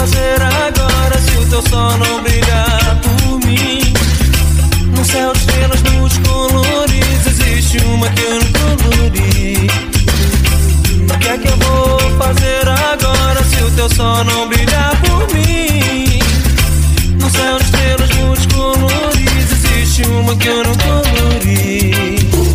Fazer 0.00 0.40
agora 0.40 1.18
se 1.18 1.36
o 1.36 1.46
teu 1.46 1.62
sol 1.68 1.98
não 1.98 2.22
brilhar 2.22 2.98
por 3.02 3.46
mim? 3.46 3.80
No 4.96 5.04
céu 5.04 5.30
de 5.34 5.40
estrelas 5.40 5.82
multicoloridas 5.82 7.26
existe 7.26 7.84
uma 7.84 8.08
que 8.08 8.22
eu 8.22 8.34
não 8.34 8.76
colori. 8.78 9.66
O 11.02 11.18
que 11.18 11.28
é 11.28 11.36
que 11.36 11.48
eu 11.48 11.56
vou 11.58 12.00
fazer 12.16 12.66
agora 12.66 13.44
se 13.44 13.62
o 13.62 13.70
teu 13.72 13.90
sol 13.94 14.24
não 14.24 14.48
brilhar 14.48 14.98
por 15.02 15.34
mim? 15.34 16.18
No 17.20 17.28
céu 17.28 17.58
de 17.58 17.64
estrelas 17.64 18.10
multicoloridas 18.16 19.52
existe 19.52 20.02
uma 20.04 20.34
que 20.36 20.48
eu 20.48 20.64
não 20.64 20.74
colori. 20.76 22.49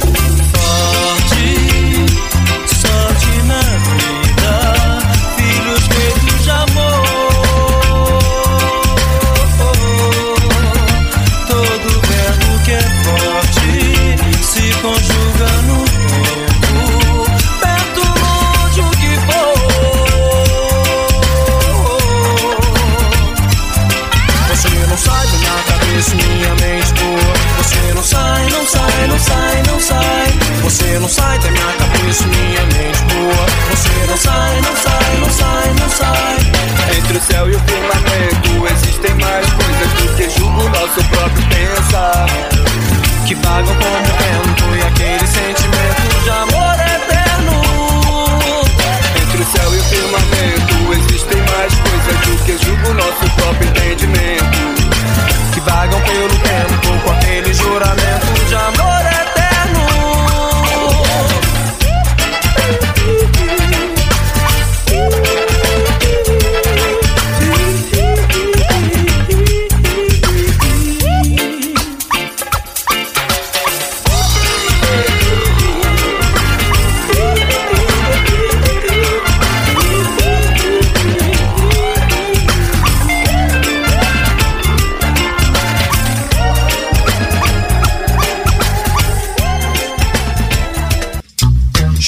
Que 43.26 43.36
pagam 43.38 43.66
como 43.66 44.06
vento 44.06 44.76
e 44.76 44.82
aquele 44.84 45.26
sentimento 45.26 46.24
de 46.24 46.30
amor 46.30 46.76
eterno. 46.76 47.62
Entre 49.20 49.42
o 49.42 49.46
céu 49.46 49.74
e 49.74 49.80
o 49.80 49.84
firmamento 49.84 50.94
existem 50.94 51.42
mais 51.42 51.74
coisas 51.74 52.22
do 52.22 52.38
que 52.46 52.64
julgo 52.64 52.92
o 52.92 52.94
nosso 52.94 53.36
próprio 53.36 53.68
entendimento. 53.68 54.58
Que 55.54 55.60
vagam 55.60 56.00
pelo 56.02 56.38
tempo 56.38 57.00
com 57.04 57.12
aquele 57.14 57.52
juramento 57.52 58.15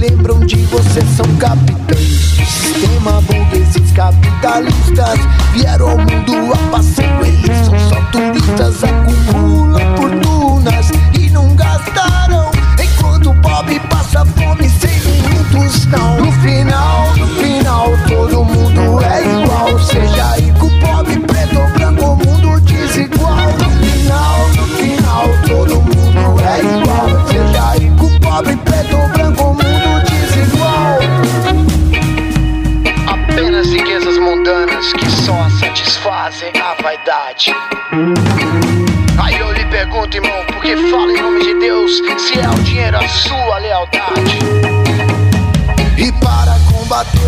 Lembram 0.00 0.40
de 0.40 0.56
você, 0.66 1.00
são 1.16 1.26
capitães. 1.36 2.36
Sistema 2.46 3.20
burgueses 3.22 3.92
capitalistas 3.92 5.18
vieram 5.52 5.90
ao 5.90 5.98
mundo 5.98 6.45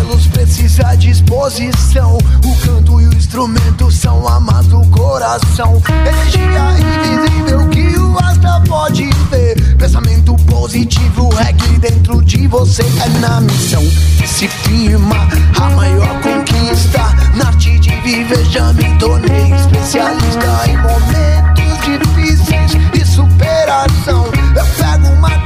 Planos 0.09 0.27
precisa 0.27 0.95
disposição. 0.95 2.17
O 2.17 2.55
canto 2.65 2.99
e 2.99 3.05
o 3.05 3.13
instrumento 3.13 3.91
são 3.91 4.27
amas 4.27 4.65
do 4.65 4.81
coração. 4.89 5.79
Energia 5.87 6.79
invisível 6.79 7.69
que 7.69 7.99
o 7.99 8.17
astro 8.17 8.67
pode 8.67 9.07
ver. 9.29 9.75
Pensamento 9.77 10.35
positivo 10.45 11.29
é 11.39 11.53
que 11.53 11.77
dentro 11.77 12.23
de 12.23 12.47
você 12.47 12.81
é 12.81 13.19
na 13.19 13.39
missão. 13.41 13.83
Se 14.25 14.47
firma 14.47 15.15
a 15.61 15.69
maior 15.75 16.21
conquista. 16.21 17.03
Na 17.35 17.47
arte 17.47 17.77
de 17.77 17.91
viver 18.01 18.45
já 18.45 18.73
me 18.73 18.97
tornei 18.97 19.53
especialista 19.53 20.69
em 20.69 20.77
momentos 20.77 21.59
difíceis 21.97 22.71
e 22.93 23.05
superação. 23.05 24.25
Eu 24.55 24.65
pego 24.77 24.98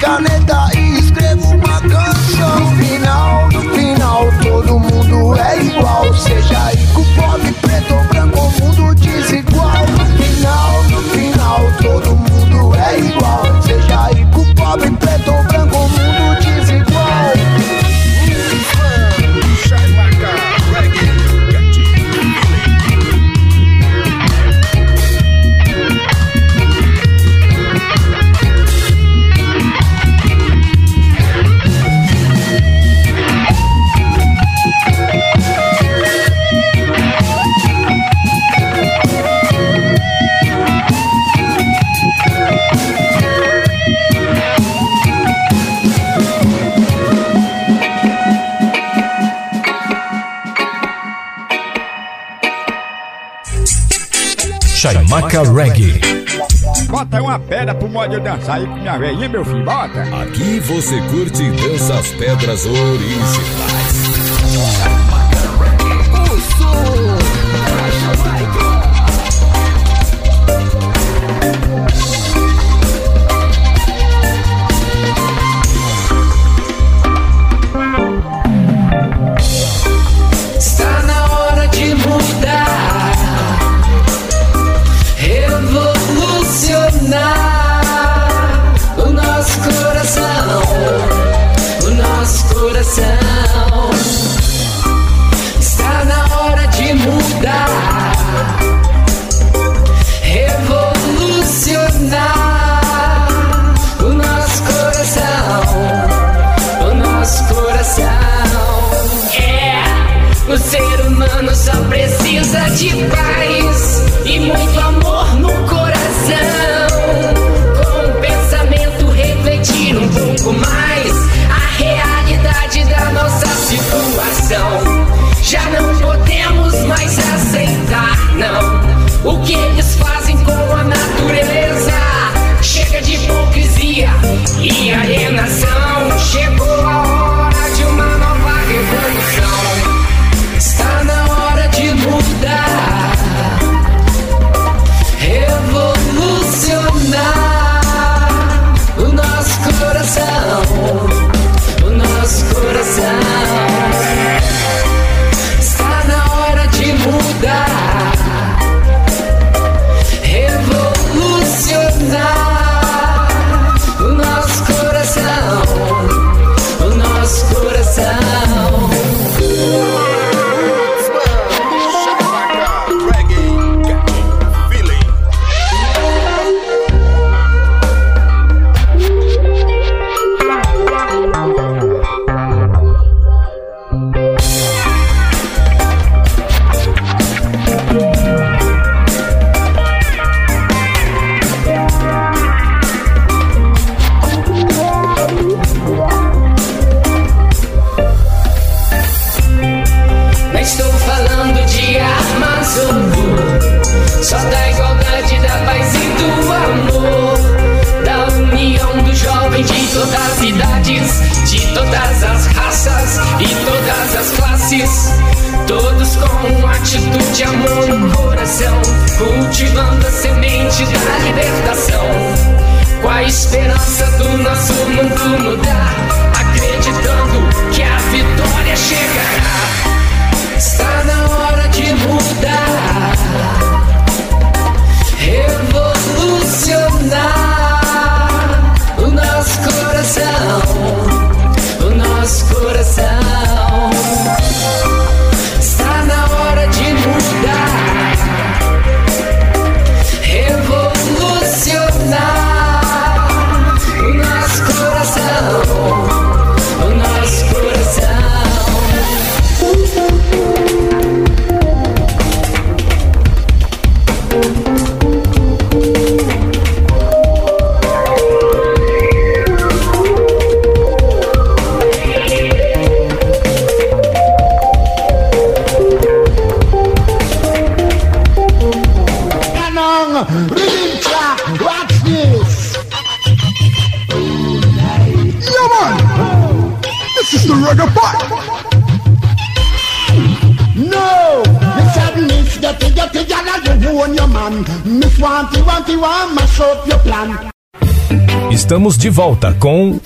caneta 0.03 0.69
e 0.75 0.99
escrevo 0.99 1.47
uma 1.55 1.79
canção. 1.79 2.59
No 2.59 2.75
final, 2.75 3.49
no 3.53 3.61
final, 3.73 4.25
todo 4.43 4.79
mundo 4.79 5.39
é 5.39 5.63
igual. 5.63 6.13
Seja 6.13 6.71
rico, 6.71 7.05
pobre, 7.15 7.53
preto 7.53 7.93
ou 7.93 8.03
branco, 8.09 8.39
o 8.39 8.51
mundo 8.61 8.95
desigual. 8.95 9.85
No 9.87 10.05
final, 10.21 10.83
no 10.89 11.01
final, 11.03 11.59
todo 11.81 12.15
mundo 12.17 12.75
é 12.75 12.99
igual. 12.99 13.42
Chaimaca 54.83 55.43
Reggae. 55.43 55.97
Bota 56.89 57.21
uma 57.21 57.39
pedra 57.39 57.73
pro 57.73 57.87
modo 57.87 58.19
dançar 58.19 58.57
aí 58.57 58.67
com 58.67 58.75
minha 58.75 58.97
velhinha, 58.97 59.29
meu 59.29 59.45
filho, 59.45 59.63
bota. 59.63 60.01
Aqui 60.21 60.59
você 60.59 60.99
curte 61.03 61.49
dança 61.51 61.93
as 61.93 62.09
pedras 62.09 62.65
originais. 62.65 63.82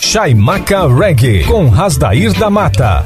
Chaimaca 0.09 0.87
Reggae, 0.87 1.43
com 1.43 1.67
Rasdair 1.67 2.31
da 2.39 2.49
Mata. 2.49 3.03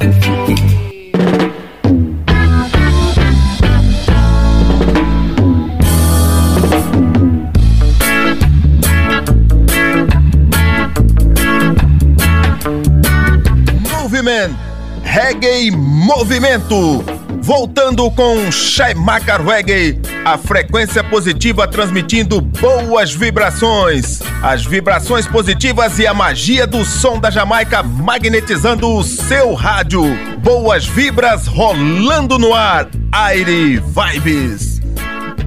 Movimento, 13.90 14.56
Reggae 15.02 15.72
Movimento. 15.72 17.04
Voltando 17.40 18.08
com 18.12 18.52
Shaimaka 18.52 19.38
Reggae, 19.38 20.00
a 20.24 20.38
frequência 20.38 21.02
positiva 21.02 21.66
transmitindo 21.66 22.40
boas 22.40 23.12
vibrações. 23.12 24.21
As 24.42 24.64
vibrações 24.64 25.24
positivas 25.24 26.00
e 26.00 26.06
a 26.06 26.12
magia 26.12 26.66
do 26.66 26.84
som 26.84 27.16
da 27.20 27.30
Jamaica 27.30 27.80
magnetizando 27.80 28.88
o 28.88 29.04
seu 29.04 29.54
rádio. 29.54 30.02
Boas 30.40 30.84
vibras 30.84 31.46
rolando 31.46 32.40
no 32.40 32.52
ar. 32.52 32.88
Aire 33.12 33.78
Vibes. 33.78 34.80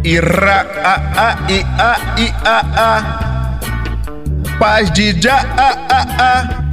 Ira 0.01 0.61
a 0.81 0.93
a 1.17 1.51
i 1.51 1.61
a 1.77 1.97
i 2.17 2.33
a 2.45 2.59
a. 2.77 3.59
Paz 4.59 4.89
de 4.91 5.21
já 5.21 5.41
a 5.57 5.69
a 5.89 6.01
a. 6.39 6.65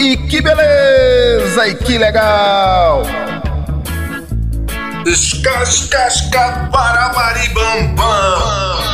E 0.00 0.16
que 0.16 0.40
beleza! 0.40 1.66
E 1.66 1.74
que 1.74 1.98
legal! 1.98 3.02
Escascasca 5.06 6.68
para 6.70 7.12
maribambam. 7.14 8.93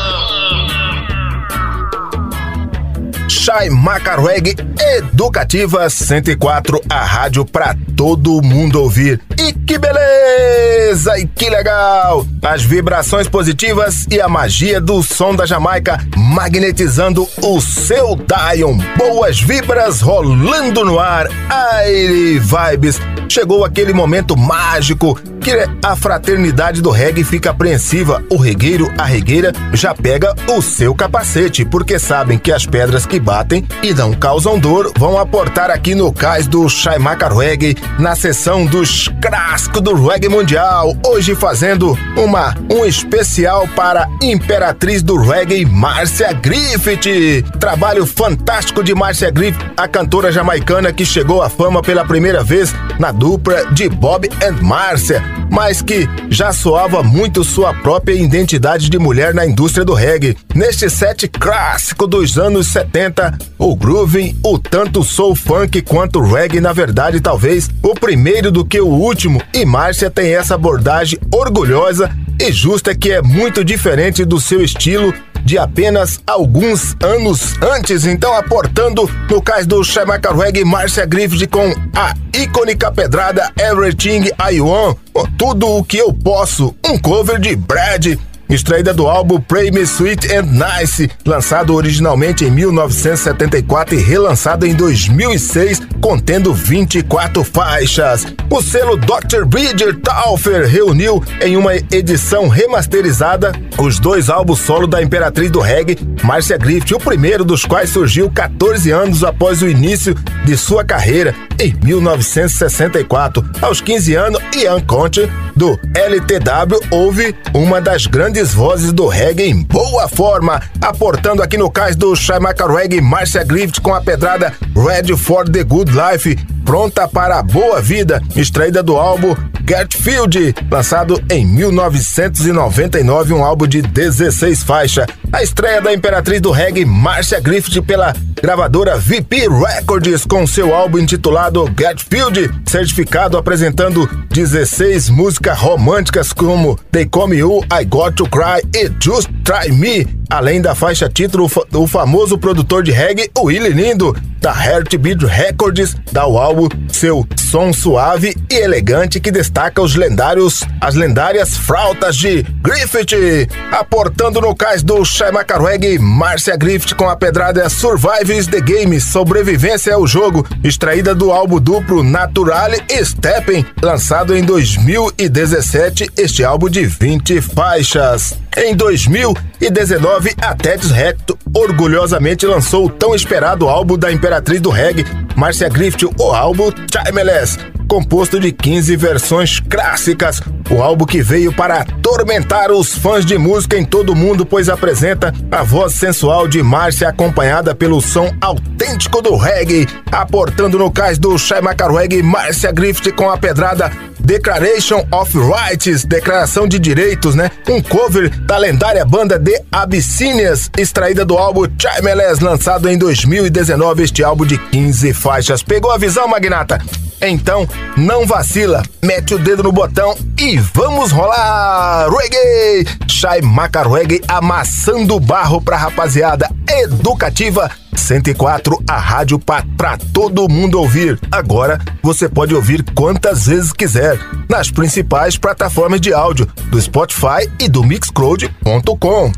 Chai 3.41 3.71
Macarweg 3.71 4.55
Educativa 4.99 5.89
104, 5.89 6.79
a 6.91 7.03
rádio 7.03 7.43
pra 7.43 7.75
todo 7.97 8.43
mundo 8.43 8.83
ouvir. 8.83 9.19
E 9.39 9.55
que 9.55 9.79
beleza! 9.79 11.19
E 11.19 11.27
que 11.27 11.49
legal! 11.49 12.27
As 12.43 12.63
vibrações 12.63 13.29
positivas 13.29 14.07
e 14.11 14.21
a 14.21 14.29
magia 14.29 14.79
do 14.79 15.03
som 15.03 15.35
da 15.35 15.47
Jamaica 15.47 15.99
magnetizando 16.15 17.27
o 17.43 17.63
seu 17.63 18.15
Dion. 18.15 18.77
Boas 18.99 19.41
vibras 19.41 20.03
rolando 20.03 20.85
no 20.85 20.99
ar. 20.99 21.27
Aire 21.49 22.39
Vibes. 22.39 23.01
Chegou 23.27 23.65
aquele 23.65 23.95
momento 23.95 24.37
mágico 24.37 25.19
que 25.41 25.51
a 25.83 25.97
fraternidade 25.97 26.83
do 26.83 26.91
reggae 26.91 27.25
fica 27.25 27.51
apreensiva. 27.51 28.23
O 28.31 28.37
regueiro, 28.37 28.93
a 28.99 29.05
regueira, 29.05 29.53
já 29.73 29.95
pega 29.95 30.35
o 30.49 30.61
seu 30.61 30.95
capacete, 30.95 31.65
porque 31.65 31.99
sabem 31.99 32.39
que 32.39 32.53
as 32.53 32.67
pedras 32.67 33.07
que 33.07 33.19
batem 33.19 33.67
e 33.83 33.95
não 33.95 34.13
causam 34.13 34.59
dor 34.59 34.93
vão 34.97 35.19
aportar 35.19 35.71
aqui 35.71 35.95
no 35.95 36.13
cais 36.13 36.47
do 36.47 36.69
Chaimaca 36.69 37.29
Reggae, 37.29 37.77
na 37.99 38.15
sessão 38.15 38.67
dos 38.67 39.09
clássicos 39.21 39.81
do 39.81 39.95
reggae 39.95 40.29
mundial. 40.29 40.95
Hoje 41.07 41.35
fazendo 41.35 41.99
uma 42.17 42.55
um 42.71 42.85
especial 42.85 43.67
para 43.69 44.09
Imperatriz 44.23 45.03
do 45.03 45.17
Reggae, 45.17 45.65
Márcia 45.65 46.33
Griffith. 46.33 47.45
Trabalho 47.59 48.05
fantástico 48.05 48.85
de 48.85 48.95
Márcia 48.95 49.31
Griffith, 49.31 49.73
a 49.77 49.89
cantora 49.89 50.31
jamaicana 50.31 50.93
que 50.93 51.05
chegou 51.05 51.43
à 51.43 51.49
fama 51.49 51.81
pela 51.83 52.05
primeira 52.05 52.43
vez 52.43 52.75
na 52.99 53.13
dupla 53.13 53.67
de 53.73 53.89
Bob 53.89 54.29
and 54.43 54.63
Márcia, 54.63 55.23
mas 55.51 55.83
que 55.83 56.09
já 56.29 56.53
soava 56.53 57.03
muito 57.03 57.43
sua 57.43 57.75
própria 57.75 58.15
identidade 58.15 58.89
de 58.89 58.99
mulher 58.99 59.35
na 59.35 59.45
indústria 59.45 59.85
do 59.85 59.95
reggae. 59.95 60.37
Neste 60.55 60.89
set 60.89 61.29
clássico 61.29 62.07
dos 62.07 62.39
anos 62.39 62.69
70, 62.69 63.37
o 63.59 63.75
grooving, 63.75 64.39
o 64.45 64.59
tanto 64.59 65.03
soul 65.03 65.35
funk 65.35 65.83
quanto 65.83 66.23
reggae, 66.23 66.61
na 66.61 66.73
verdade, 66.73 67.21
talvez 67.21 67.69
o 67.83 67.95
primeiro 67.95 68.51
do 68.51 68.65
que 68.65 68.81
o 68.81 68.87
último, 68.87 69.43
e 69.53 69.65
Márcia 69.65 70.11
tem 70.11 70.35
essa 70.35 70.55
abordagem 70.55 71.19
orgulhosa 71.33 72.11
e 72.41 72.51
justa 72.53 72.95
que 72.95 73.13
é 73.13 73.21
muito 73.21 73.65
diferente 73.65 74.25
do 74.25 74.41
seu 74.41 74.63
estilo 74.63 75.13
de 75.45 75.59
apenas 75.59 76.21
alguns 76.27 76.97
anos 77.03 77.55
antes, 77.63 78.05
então 78.05 78.35
aportando 78.35 79.09
no 79.29 79.43
cais 79.43 79.67
do 79.67 79.83
Shamaka 79.83 80.33
Reggae, 80.35 80.65
Márcia 80.65 81.07
Griffith 81.07 81.47
com 81.49 81.73
a 81.95 82.15
icônica 82.37 82.91
pedrada 82.93 83.53
Everything 83.59 84.31
I 84.51 84.61
Want, 84.61 84.97
tudo 85.39 85.69
o 85.69 85.85
que 85.85 85.99
eu 85.99 86.13
posso, 86.13 86.75
um 86.85 86.99
cover 86.99 87.39
de 87.39 87.57
Brad, 87.57 88.17
extraída 88.55 88.93
do 88.93 89.07
álbum 89.07 89.41
Pray 89.41 89.71
Me 89.71 89.83
Sweet 89.83 90.33
and 90.35 90.47
Nice, 90.47 91.11
lançado 91.25 91.75
originalmente 91.75 92.45
em 92.45 92.51
1974 92.51 93.95
e 93.95 93.99
relançado 93.99 94.67
em 94.67 94.75
2006, 94.75 95.83
contendo 96.01 96.53
24 96.53 97.45
faixas. 97.45 98.27
O 98.51 98.61
selo 98.63 98.97
Dr. 98.97 99.45
Bridger 99.47 99.97
Taufer 100.01 100.67
reuniu 100.67 101.23
em 101.41 101.57
uma 101.57 101.75
edição 101.77 102.49
remasterizada 102.49 103.53
os 103.79 103.99
dois 103.99 104.29
álbuns 104.29 104.61
solo 104.61 104.87
da 104.87 105.03
Imperatriz 105.03 105.51
do 105.51 105.61
Reggae, 105.61 105.99
Marcia 106.23 106.59
Griffith, 106.59 106.95
o 106.95 107.01
primeiro 107.01 107.45
dos 107.45 107.65
quais 107.65 107.91
surgiu 107.91 108.31
14 108.31 108.91
anos 108.91 109.25
após 109.25 109.63
o 109.63 109.69
início 109.69 110.15
de 110.45 110.57
sua 110.57 110.85
carreira, 110.85 111.35
em 111.59 111.75
1964. 111.83 113.45
Aos 113.61 113.81
15 113.81 114.15
anos, 114.15 114.41
Ian 114.57 114.81
Conte, 114.81 115.31
do 115.57 115.79
LTW, 115.95 116.81
houve 116.91 117.35
uma 117.53 117.81
das 117.81 118.07
grandes 118.07 118.40
vozes 118.49 118.93
do 118.93 119.07
reggae 119.07 119.45
em 119.45 119.63
boa 119.63 120.09
forma, 120.09 120.63
aportando 120.81 121.43
aqui 121.43 121.59
no 121.59 121.71
cais 121.71 121.95
do 121.95 122.17
Shaimaka 122.17 122.67
Reggae, 122.67 123.01
Marcia 123.01 123.45
Griffith 123.45 123.81
com 123.83 123.95
a 123.95 124.01
pedrada 124.01 124.55
Ready 124.75 125.15
for 125.15 125.47
the 125.47 125.63
Good 125.63 125.93
Life, 125.93 126.35
pronta 126.65 127.07
para 127.07 127.39
a 127.39 127.43
boa 127.43 127.83
vida, 127.83 128.23
extraída 128.35 128.83
do 128.83 128.97
álbum 128.97 129.37
Get 129.69 129.95
Field, 129.95 130.55
lançado 130.71 131.23
em 131.31 131.47
1999, 131.47 133.35
um 133.35 133.45
álbum 133.45 133.67
de 133.67 133.83
16 133.83 134.63
faixas. 134.63 135.07
A 135.33 135.45
estreia 135.45 135.81
da 135.81 135.95
Imperatriz 135.95 136.41
do 136.41 136.51
Reggae, 136.51 136.85
Marcia 136.85 137.39
Griffith, 137.39 137.81
pela 137.83 138.13
gravadora 138.43 138.99
VP 138.99 139.49
Records, 139.49 140.25
com 140.25 140.45
seu 140.45 140.75
álbum 140.75 140.99
intitulado 140.99 141.67
Get 141.79 142.03
Field, 142.03 142.51
certificado 142.67 143.39
apresentando 143.39 144.09
16 144.31 145.09
músicas 145.11 145.57
românticas 145.57 146.33
como 146.33 146.77
They 146.91 147.07
Come 147.07 147.37
You, 147.37 147.61
I 147.73 147.85
Got 147.85 148.17
to 148.17 148.25
Cry 148.25 148.61
e 148.75 148.91
Just 149.01 149.29
Try 149.45 149.73
Me, 149.73 150.07
além 150.29 150.61
da 150.61 150.75
faixa 150.75 151.09
título, 151.09 151.49
o 151.75 151.87
famoso 151.87 152.37
produtor 152.37 152.83
de 152.83 152.91
reggae, 152.91 153.31
Willie 153.39 153.73
Lindo, 153.73 154.17
da 154.41 154.53
Heartbeat 154.53 155.25
Records, 155.27 155.97
dá 156.13 156.23
ao 156.23 156.39
álbum 156.39 156.69
seu 156.89 157.27
som 157.37 157.73
suave 157.73 158.35
e 158.51 158.55
elegante 158.55 159.21
que 159.21 159.31
destaca 159.31 159.83
os 159.83 159.95
lendários, 159.97 160.63
as 160.81 160.95
lendárias 160.95 161.57
frautas 161.57 162.17
de 162.17 162.43
Griffith, 162.63 163.51
aportando 163.73 164.41
no 164.41 164.55
cais 164.55 164.83
do 164.83 165.05
Shaimaka 165.21 165.59
Reggae, 165.59 165.99
Marcia 165.99 166.57
Griffith 166.57 166.95
com 166.95 167.07
a 167.07 167.15
pedrada 167.15 167.69
Survive 167.69 168.47
the 168.47 168.59
Game, 168.59 168.99
Sobrevivência 168.99 169.91
é 169.91 169.97
o 169.97 170.07
Jogo, 170.07 170.47
extraída 170.65 171.15
do 171.15 171.31
álbum 171.31 171.61
duplo 171.61 172.03
Naturale 172.03 172.83
e 172.89 173.05
Steppen, 173.05 173.67
lançado 173.83 174.35
em 174.35 174.43
2017, 174.43 176.11
este 176.17 176.43
álbum 176.43 176.71
de 176.71 176.87
20 176.87 177.39
faixas. 177.43 178.39
Em 178.57 178.75
2019, 178.75 180.35
a 180.41 180.55
Ted's 180.55 180.91
Recto 180.91 181.39
orgulhosamente 181.53 182.47
lançou 182.47 182.87
o 182.87 182.91
tão 182.91 183.15
esperado 183.15 183.69
álbum 183.69 183.99
da 183.99 184.11
Imperatriz 184.11 184.59
do 184.59 184.71
Reggae, 184.71 185.05
Marcia 185.37 185.69
Griffith, 185.69 186.09
o 186.19 186.33
álbum 186.33 186.73
Timeless, 186.73 187.59
composto 187.91 188.39
de 188.39 188.53
15 188.53 188.95
versões 188.95 189.59
clássicas. 189.59 190.41
O 190.71 190.81
álbum 190.81 191.05
que 191.05 191.21
veio 191.21 191.53
para 191.53 191.81
atormentar 191.81 192.71
os 192.71 192.95
fãs 192.95 193.27
de 193.27 193.37
música 193.37 193.77
em 193.77 193.85
todo 193.85 194.11
o 194.11 194.17
mundo, 194.17 194.47
pois 194.47 194.69
apresenta 194.69 195.35
a 195.51 195.65
voz 195.65 195.95
sensual 195.95 196.47
de 196.47 196.63
Márcia 196.63 197.09
acompanhada 197.09 197.75
pelo 197.75 198.01
som 198.01 198.33
autêntico 198.41 199.21
do 199.21 199.35
reggae, 199.35 199.89
aportando 200.13 200.79
no 200.79 200.89
cais 200.89 201.19
do 201.19 201.37
Shaimaka 201.37 201.91
Reggae, 201.91 202.23
Márcia 202.23 202.71
Griffith 202.71 203.11
com 203.11 203.29
a 203.29 203.37
pedrada 203.37 203.91
Declaration 204.21 205.05
of 205.11 205.37
Rights, 205.37 206.05
Declaração 206.05 206.69
de 206.69 206.79
Direitos, 206.79 207.35
né? 207.35 207.51
Um 207.69 207.83
cover 207.83 208.31
da 208.43 208.57
lendária 208.57 209.05
banda 209.05 209.37
The 209.37 209.65
Abyssinians, 209.73 210.71
extraída 210.79 211.25
do 211.25 211.37
álbum 211.37 211.67
Timeless, 211.67 212.41
lançado 212.41 212.89
em 212.89 212.97
2019, 212.97 214.05
este 214.05 214.23
álbum 214.23 214.47
de 214.47 214.57
15 214.57 215.13
faixas. 215.13 215.61
Pegou 215.65 215.91
a 215.91 215.99
visão, 215.99 216.29
Magnata? 216.29 216.79
Então, 217.23 217.69
não 217.97 218.27
vacila, 218.27 218.83
mete 219.03 219.35
o 219.35 219.39
dedo 219.39 219.63
no 219.63 219.71
botão 219.71 220.17
e 220.39 220.57
vamos 220.57 221.13
rolar! 221.13 222.09
Reggae! 222.11 222.87
Shai 223.07 223.43
Macarweg 223.43 224.23
amassando 224.27 225.21
barro 225.21 225.61
pra 225.61 225.77
rapaziada 225.77 226.51
educativa 226.67 227.71
104, 227.95 228.83
a 228.89 228.99
rádio 228.99 229.39
pra 229.39 229.97
todo 230.13 230.49
mundo 230.49 230.81
ouvir. 230.81 231.19
Agora 231.31 231.79
você 232.03 232.29
pode 232.29 232.55
ouvir 232.55 232.85
quantas 232.95 233.47
vezes 233.47 233.73
quiser 233.73 234.19
nas 234.49 234.71
principais 234.71 235.37
plataformas 235.37 236.01
de 236.01 236.13
áudio 236.13 236.47
do 236.67 236.81
Spotify 236.81 237.49
e 237.59 237.69
do 237.69 237.85
Mixcloud.com. 237.85 239.33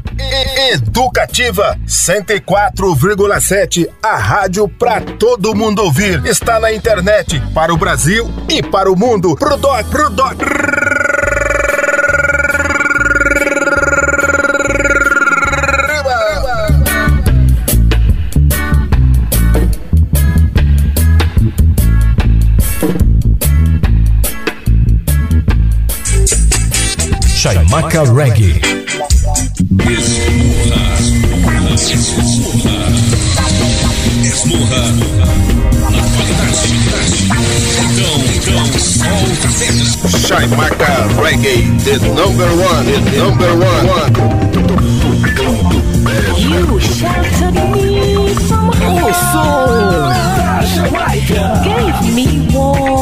Educativa 0.73 1.79
104,7, 1.87 3.89
a 4.03 4.17
rádio 4.17 4.69
pra 4.69 5.01
todo 5.01 5.55
mundo 5.55 5.83
ouvir. 5.83 6.25
Está 6.25 6.59
na 6.59 6.73
internet 6.73 7.41
para 7.55 7.73
o 7.73 7.77
Brasil 7.77 8.31
e 8.49 8.63
para 8.63 8.91
o 8.91 8.97
mundo. 8.97 9.37
Pro 9.37 9.57
doc, 9.57 9.87
pro 9.89 10.11
doc. 10.11 10.37
Chaimaca 27.43 28.05
Reggae. 28.05 28.61
Esmurra 34.23 34.85
na 35.91 36.03
qualidade. 36.15 36.71
Cão, 37.99 38.23
cão, 38.45 38.67
solta 38.79 39.49
cenas. 39.51 39.91
Chaimaca 40.25 40.93
Reggae, 41.21 41.57
the 41.83 41.99
number 42.15 42.47
one, 42.63 42.87
the 42.87 42.99
number 43.19 43.53
one. 43.59 43.97
You 46.39 46.79
sheltered 46.79 47.59
me 47.73 48.35
from 48.47 48.71
oh, 48.71 49.11
harm. 49.11 50.13
Gave 51.65 52.15
me 52.15 52.27
warmth. 52.55 53.02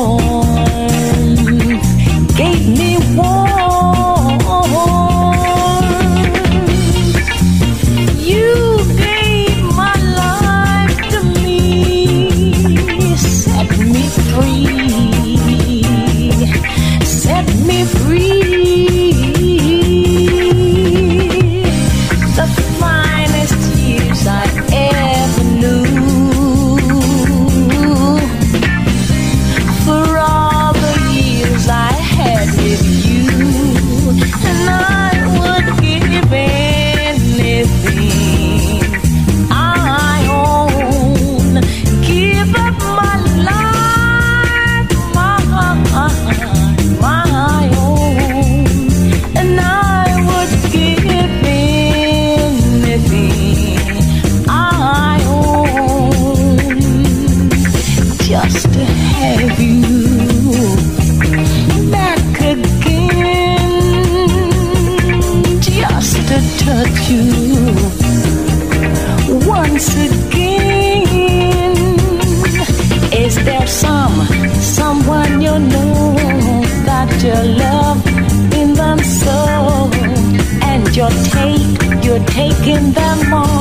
Taking 82.27 82.93
them 82.93 83.33
all 83.35 83.60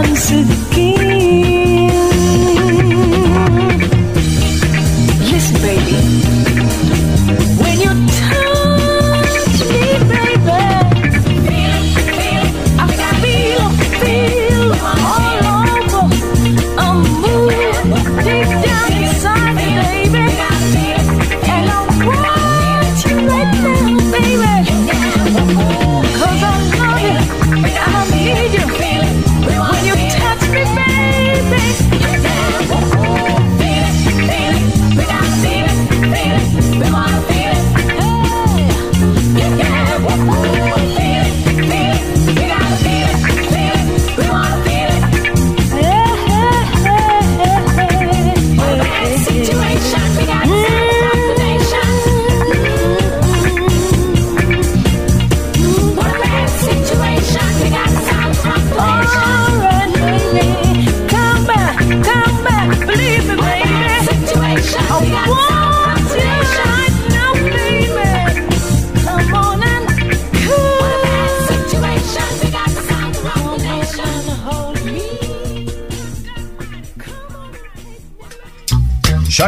once 0.00 0.30
again. 0.30 0.87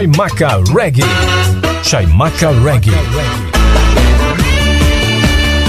Chaimaca 0.00 0.64
Reggae. 0.72 1.04
Chaimaca 1.82 2.48
Reggae. 2.64 2.96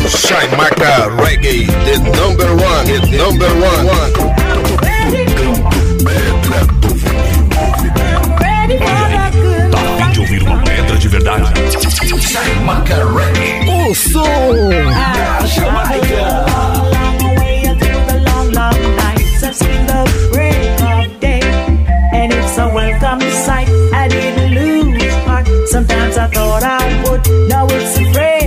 Chaimaca 0.08 1.10
Reggae, 1.20 1.68
the 1.84 2.00
number 2.16 2.48
one, 2.56 2.86
the 2.88 3.00
number 3.18 3.52
one. 3.60 3.84
Tá 9.70 9.82
afim 9.82 10.12
de 10.14 10.20
ouvir 10.22 10.44
uma 10.44 10.64
pedra 10.64 10.98
de 10.98 11.08
verdade? 11.10 11.52
Chaimaca 12.22 13.04
Reggae. 13.04 13.70
O 13.70 13.94
som 13.94 14.70
da 14.94 15.46
Jamaica. 15.46 16.46
The 17.20 18.16
the 18.16 19.44
I've 19.44 19.56
seen 19.56 19.86
the 19.88 20.30
rain. 20.34 20.71
I 26.22 26.28
thought 26.28 26.62
I 26.62 27.10
would. 27.10 27.50
Now 27.50 27.66
it's 27.66 27.98
a 27.98 28.14
phrase. 28.14 28.41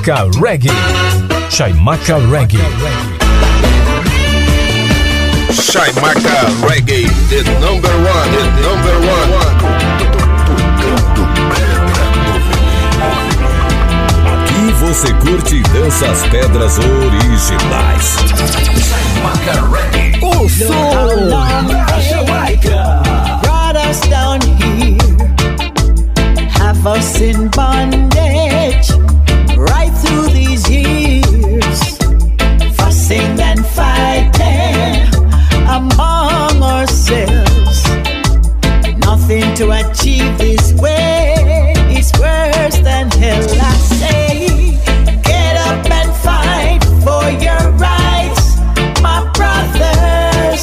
Chaimaca 0.00 0.30
Reggae. 0.40 0.70
Chaimaca 1.50 2.16
Reggae. 2.30 2.58
Chaimaca 5.52 6.48
Reggae, 6.64 7.04
the 7.28 7.42
number 7.60 7.94
one, 8.08 8.32
the 8.32 8.44
number 8.62 8.96
one. 9.06 9.30
Aqui 14.32 14.72
você 14.80 15.12
curte 15.14 15.56
e 15.56 15.62
dança 15.64 16.06
as 16.06 16.22
pedras 16.28 16.78
originais. 16.78 18.16
Chaimaca 18.88 19.60
Reggae. 19.68 20.18
Oh, 20.22 20.48
so 20.48 20.72
brought 23.42 23.76
us 23.76 24.00
down 24.08 24.40
here, 24.40 24.96
have 26.58 26.86
us 26.86 27.20
in 27.20 27.48
bondage 27.50 29.09
among 35.80 36.62
ourselves. 36.62 37.78
Nothing 39.06 39.46
to 39.60 39.64
achieve 39.80 40.32
this 40.38 40.72
way 40.74 41.34
is 41.98 42.08
worse 42.20 42.78
than 42.88 43.06
hell. 43.22 43.46
I 43.70 43.72
say, 43.98 44.30
get 45.30 45.54
up 45.68 45.84
and 45.98 46.10
fight 46.26 46.82
for 47.04 47.24
your 47.46 47.62
rights, 47.88 48.44
my 49.06 49.18
brothers. 49.36 50.62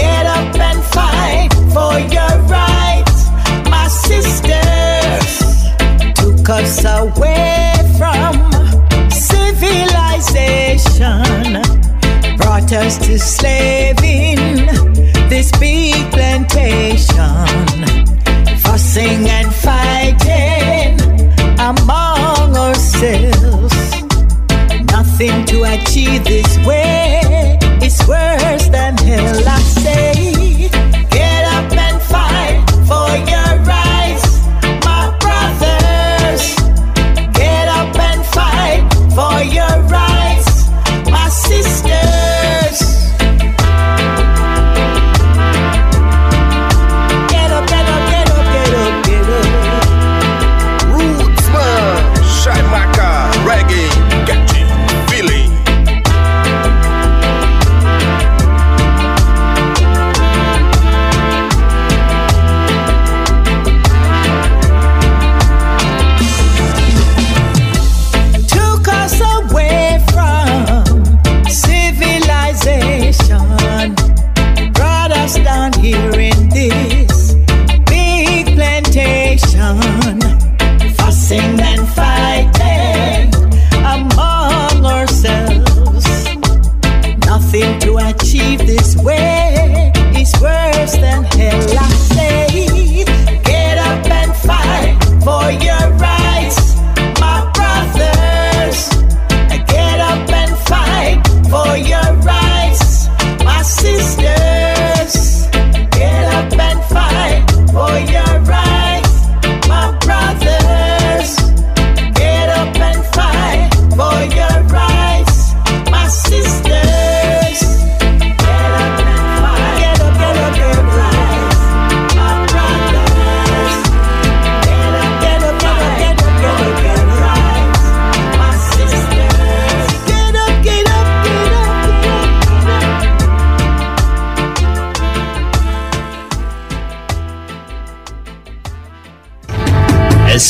Get 0.00 0.24
up 0.38 0.54
and 0.68 0.80
fight 0.96 1.50
for 1.74 1.94
your 2.16 2.34
rights, 2.58 3.16
my 3.74 3.86
sisters. 4.06 5.30
Took 6.20 6.46
us 6.58 6.74
away 6.84 7.74
from 7.98 8.32
civilization, 9.10 11.62
brought 12.36 12.70
us 12.72 12.98
to 13.06 13.18
slaving 13.18 14.05
this 15.36 15.50
big 15.58 15.92
plantation, 16.12 17.04
fussing 18.60 19.28
and 19.28 19.52
fighting 19.52 20.98
among 21.60 22.56
ourselves. 22.56 23.76
Nothing 24.90 25.44
to 25.44 25.64
achieve 25.64 26.24
this 26.24 26.56
way 26.66 26.85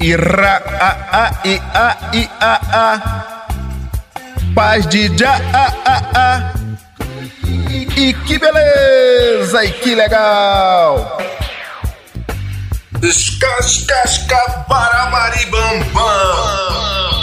Ira, 0.00 0.60
a, 0.80 0.90
a, 1.12 1.30
i, 1.44 1.60
a, 1.72 1.96
i, 2.12 2.28
a, 2.40 2.60
a. 2.72 3.00
Paz 4.54 4.86
de 4.86 5.08
já, 5.16 5.36
a, 5.52 5.72
a, 5.84 6.02
a. 6.14 6.52
E, 7.96 8.12
que 8.12 8.38
beleza, 8.38 9.64
e 9.64 9.72
que 9.72 9.94
legal. 9.94 11.18
Escascasca 13.02 14.64
para 14.68 15.10
maribambam. 15.10 17.13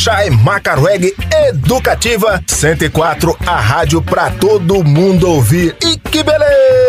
Chai 0.00 0.30
Macarweg 0.30 1.14
Educativa 1.48 2.42
104, 2.46 3.36
a 3.46 3.60
rádio 3.60 4.00
pra 4.00 4.30
todo 4.30 4.82
mundo 4.82 5.28
ouvir. 5.28 5.76
E 5.84 5.98
que 5.98 6.22
beleza! 6.22 6.80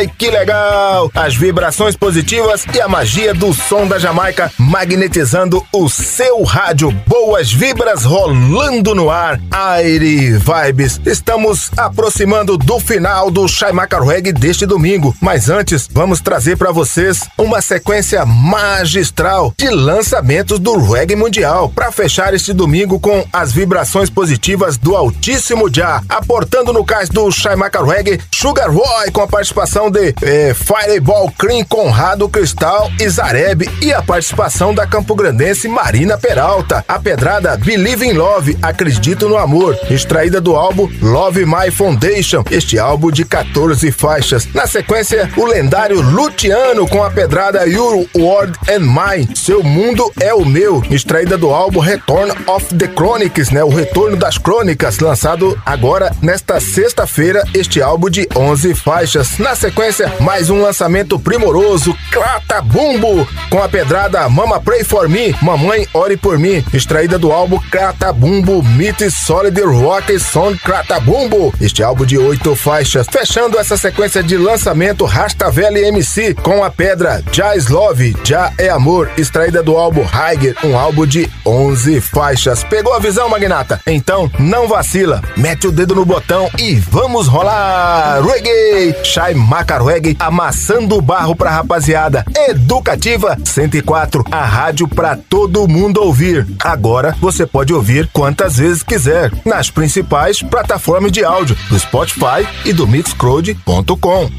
e 0.00 0.06
que 0.06 0.30
legal! 0.30 1.10
As 1.12 1.34
vibrações 1.34 1.96
positivas 1.96 2.64
e 2.72 2.80
a 2.80 2.86
magia 2.86 3.34
do 3.34 3.52
som 3.52 3.86
da 3.86 3.98
Jamaica 3.98 4.52
magnetizando 4.56 5.64
o 5.72 5.88
seu 5.88 6.44
rádio. 6.44 6.92
Boas 7.06 7.52
vibras 7.52 8.04
rolando 8.04 8.94
no 8.94 9.10
ar. 9.10 9.40
Aire 9.50 10.38
Vibes. 10.38 11.00
Estamos 11.04 11.70
aproximando 11.76 12.56
do 12.56 12.78
final 12.78 13.28
do 13.28 13.48
Chaimaca 13.48 14.00
Reggae 14.00 14.32
deste 14.32 14.66
domingo, 14.66 15.14
mas 15.20 15.48
antes 15.48 15.88
vamos 15.90 16.20
trazer 16.20 16.56
para 16.56 16.70
vocês 16.70 17.20
uma 17.36 17.60
sequência 17.60 18.24
magistral 18.24 19.52
de 19.56 19.68
lançamentos 19.68 20.60
do 20.60 20.78
reggae 20.78 21.16
mundial 21.16 21.70
para 21.74 21.90
fechar 21.90 22.34
este 22.36 22.52
domingo 22.52 23.00
com 23.00 23.24
as 23.32 23.50
vibrações 23.50 24.10
positivas 24.10 24.76
do 24.76 24.94
Altíssimo 24.94 25.72
Já, 25.72 26.02
aportando 26.06 26.70
no 26.70 26.84
cais 26.84 27.08
do 27.08 27.30
Chaimaca 27.32 27.82
Reggae 27.82 28.20
Sugar 28.30 28.70
Roy 28.70 29.10
com 29.10 29.22
a 29.22 29.26
participação 29.26 29.90
de 29.90 30.14
eh, 30.20 30.54
Fireball 30.54 31.32
Cream, 31.38 31.64
Conrado 31.64 32.28
Cristal 32.28 32.90
e 33.00 33.08
Zareb 33.08 33.62
e 33.80 33.90
a 33.90 34.02
participação 34.02 34.74
da 34.74 34.86
campograndense 34.86 35.66
Marina 35.66 36.18
Peralta, 36.18 36.84
a 36.86 36.98
pedrada 36.98 37.56
Believe 37.56 38.06
in 38.06 38.12
Love, 38.12 38.58
Acredito 38.60 39.30
no 39.30 39.38
Amor, 39.38 39.74
extraída 39.90 40.38
do 40.38 40.54
álbum 40.54 40.90
Love 41.00 41.46
My 41.46 41.70
Foundation, 41.70 42.44
este 42.50 42.78
álbum 42.78 43.10
de 43.10 43.24
14 43.24 43.90
faixas. 43.90 44.46
Na 44.52 44.66
sequência, 44.66 45.30
o 45.38 45.46
lendário 45.46 46.02
Luciano 46.02 46.86
com 46.86 47.02
a 47.02 47.10
pedrada 47.10 47.66
Your 47.66 48.06
World 48.14 48.58
and 48.68 48.80
Mine, 48.80 49.34
Seu 49.34 49.62
Mundo 49.62 50.12
é 50.20 50.34
o 50.34 50.44
Meu, 50.44 50.82
extraída 50.90 51.38
do 51.38 51.48
álbum 51.48 51.80
Return 52.26 52.44
of 52.46 52.74
the 52.74 52.88
Chronics, 52.88 53.50
né? 53.50 53.62
O 53.62 53.68
Retorno 53.68 54.16
das 54.16 54.38
Crônicas, 54.38 54.98
lançado 54.98 55.60
agora 55.64 56.12
nesta 56.20 56.60
sexta-feira, 56.60 57.44
este 57.54 57.80
álbum 57.80 58.10
de 58.10 58.28
11 58.34 58.74
faixas. 58.74 59.38
Na 59.38 59.54
sequência, 59.54 60.12
mais 60.20 60.50
um 60.50 60.60
lançamento 60.60 61.18
primoroso, 61.18 61.96
Clata 62.10 62.60
Bumbo, 62.60 63.26
com 63.50 63.62
a 63.62 63.68
pedrada 63.68 64.28
Mama 64.28 64.60
Pray 64.60 64.82
for 64.82 65.08
Me, 65.08 65.34
Mamãe 65.42 65.86
Ore 65.92 66.16
por 66.16 66.38
Mim, 66.38 66.64
extraída 66.72 67.18
do 67.18 67.30
álbum 67.32 67.60
Clata 67.70 68.12
Bumbo 68.12 68.62
Meet 68.62 69.10
Solid 69.10 69.60
Rock 69.60 70.18
Song 70.18 70.58
Clata 70.58 70.98
Bumbo, 70.98 71.54
este 71.60 71.82
álbum 71.82 72.04
de 72.04 72.18
oito 72.18 72.56
faixas. 72.56 73.06
Fechando 73.10 73.58
essa 73.58 73.76
sequência 73.76 74.22
de 74.22 74.36
lançamento, 74.36 75.04
Rasta 75.04 75.50
Velha 75.50 75.78
MC, 75.88 76.34
com 76.34 76.64
a 76.64 76.70
pedra 76.70 77.22
Jazz 77.30 77.68
Love, 77.68 78.16
Já 78.24 78.52
é 78.58 78.68
Amor, 78.68 79.10
extraída 79.16 79.62
do 79.62 79.76
álbum 79.76 80.04
Haiger, 80.10 80.56
um 80.64 80.76
álbum 80.76 81.06
de 81.06 81.30
11 81.44 82.00
faixas. 82.16 82.64
Pegou 82.64 82.94
a 82.94 82.98
visão, 82.98 83.28
Magnata? 83.28 83.78
Então, 83.86 84.30
não 84.38 84.66
vacila, 84.66 85.20
mete 85.36 85.66
o 85.66 85.70
dedo 85.70 85.94
no 85.94 86.06
botão 86.06 86.48
e 86.58 86.76
vamos 86.76 87.26
rolar! 87.26 88.22
Reggae! 88.24 89.04
Shai 89.04 89.34
Maca 89.34 89.78
Reggae, 89.78 90.16
amassando 90.18 90.96
o 90.96 91.02
barro 91.02 91.36
pra 91.36 91.50
rapaziada. 91.50 92.24
Educativa 92.48 93.36
104, 93.44 94.24
a 94.30 94.46
rádio 94.46 94.88
pra 94.88 95.14
todo 95.14 95.68
mundo 95.68 96.02
ouvir. 96.02 96.46
Agora 96.64 97.14
você 97.20 97.44
pode 97.44 97.74
ouvir 97.74 98.08
quantas 98.14 98.56
vezes 98.56 98.82
quiser, 98.82 99.30
nas 99.44 99.70
principais 99.70 100.40
plataformas 100.40 101.12
de 101.12 101.22
áudio, 101.22 101.54
do 101.68 101.78
Spotify 101.78 102.48
e 102.64 102.72
do 102.72 102.86
Mixcloud.com. 102.86 104.30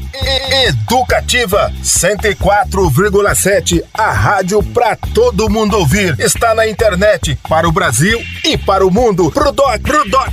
Educativa 0.66 1.72
104,7, 1.80 3.84
a 3.94 4.10
rádio 4.10 4.60
pra 4.62 4.96
todo 4.96 5.48
mundo 5.48 5.78
ouvir. 5.78 6.18
Está 6.18 6.56
na 6.56 6.66
internet, 6.66 7.38
para 7.48 7.67
o 7.68 7.72
Brasil 7.72 8.18
e 8.44 8.56
para 8.56 8.86
o 8.86 8.90
mundo. 8.90 9.30
Pro 9.30 9.52
doc, 9.52 9.80
pro 9.82 10.08
doc. 10.08 10.28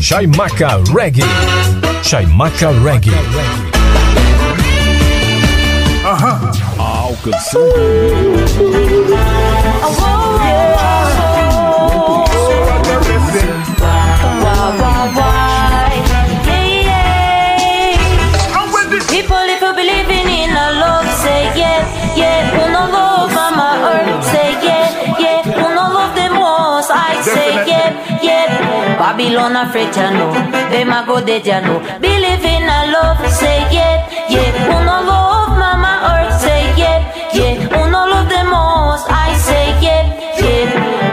Chaimaca 0.00 0.82
Reggae. 0.94 1.22
Chaimaca 2.02 2.70
Reggae. 2.82 3.75
Alcançando 7.26 7.66
People, 19.10 19.36
if 19.48 19.60
you 19.62 19.72
believing 19.74 20.28
in 20.28 20.50
a 20.50 20.72
love, 20.80 21.06
say 21.22 21.52
yeah, 21.58 21.80
yeah. 22.16 22.50
Who 22.50 22.70
no 22.72 22.82
love 22.90 23.32
mama 23.32 23.68
earth, 23.92 24.24
say 24.24 24.52
yeah, 24.62 25.18
yeah. 25.18 25.42
Who 25.42 25.74
no 25.74 25.84
love 25.96 26.14
the 26.14 26.28
most, 26.30 26.90
I 26.90 27.20
say 27.22 27.64
yeah, 27.66 28.20
yeah. 28.22 28.98
Babylon 28.98 29.56
afraid 29.56 29.94
ya 29.96 30.10
know, 30.10 30.32
them 30.70 30.92
a 30.92 31.04
go 31.06 31.20
dead 31.24 31.46
ya 31.46 31.60
know. 31.60 31.78
Believe 32.00 32.44
in 32.44 32.68
a 32.68 32.92
love, 32.92 33.20
say 33.32 33.60
yeah, 33.72 34.06
yeah. 34.28 34.52
Who 34.66 34.84
no 34.84 34.96
love 35.08 35.15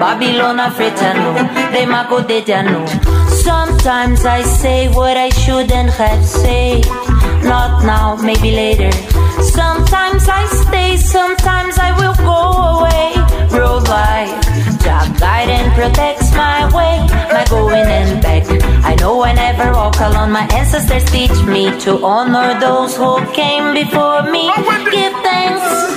Babylon 0.03 0.59
afraid 0.59 0.99
ya 0.99 1.13
know, 1.13 1.33
them 1.71 1.93
a 1.95 2.05
go 2.09 2.21
dead 2.21 2.45
ya 2.45 2.61
know. 2.61 2.85
Sometimes 3.29 4.25
I 4.25 4.41
say 4.43 4.89
what 4.89 5.15
I 5.15 5.29
shouldn't 5.29 5.91
have 5.91 6.25
said. 6.25 6.85
Not 7.51 7.85
now, 7.85 8.17
maybe 8.17 8.51
later. 8.51 8.91
Sometimes 9.41 10.27
I 10.27 10.43
stay, 10.63 10.97
sometimes 10.97 11.77
I 11.77 11.95
will 11.99 12.17
go 12.29 12.39
away. 12.73 13.15
Road 13.57 13.87
life, 13.87 14.43
job 14.83 15.07
guide 15.21 15.47
and 15.47 15.71
protects 15.71 16.35
my 16.35 16.67
way, 16.75 16.99
my 17.31 17.45
going 17.49 17.87
and 17.87 18.21
back. 18.21 18.43
I 18.83 18.95
know 18.95 19.23
I 19.23 19.31
never 19.31 19.71
walk 19.71 20.01
alone. 20.01 20.31
My 20.33 20.45
ancestors 20.51 21.05
teach 21.05 21.37
me 21.43 21.63
to 21.85 22.03
honor 22.03 22.59
those 22.59 22.97
who 22.97 23.25
came 23.31 23.73
before 23.73 24.23
me. 24.23 24.51
Give. 24.91 25.12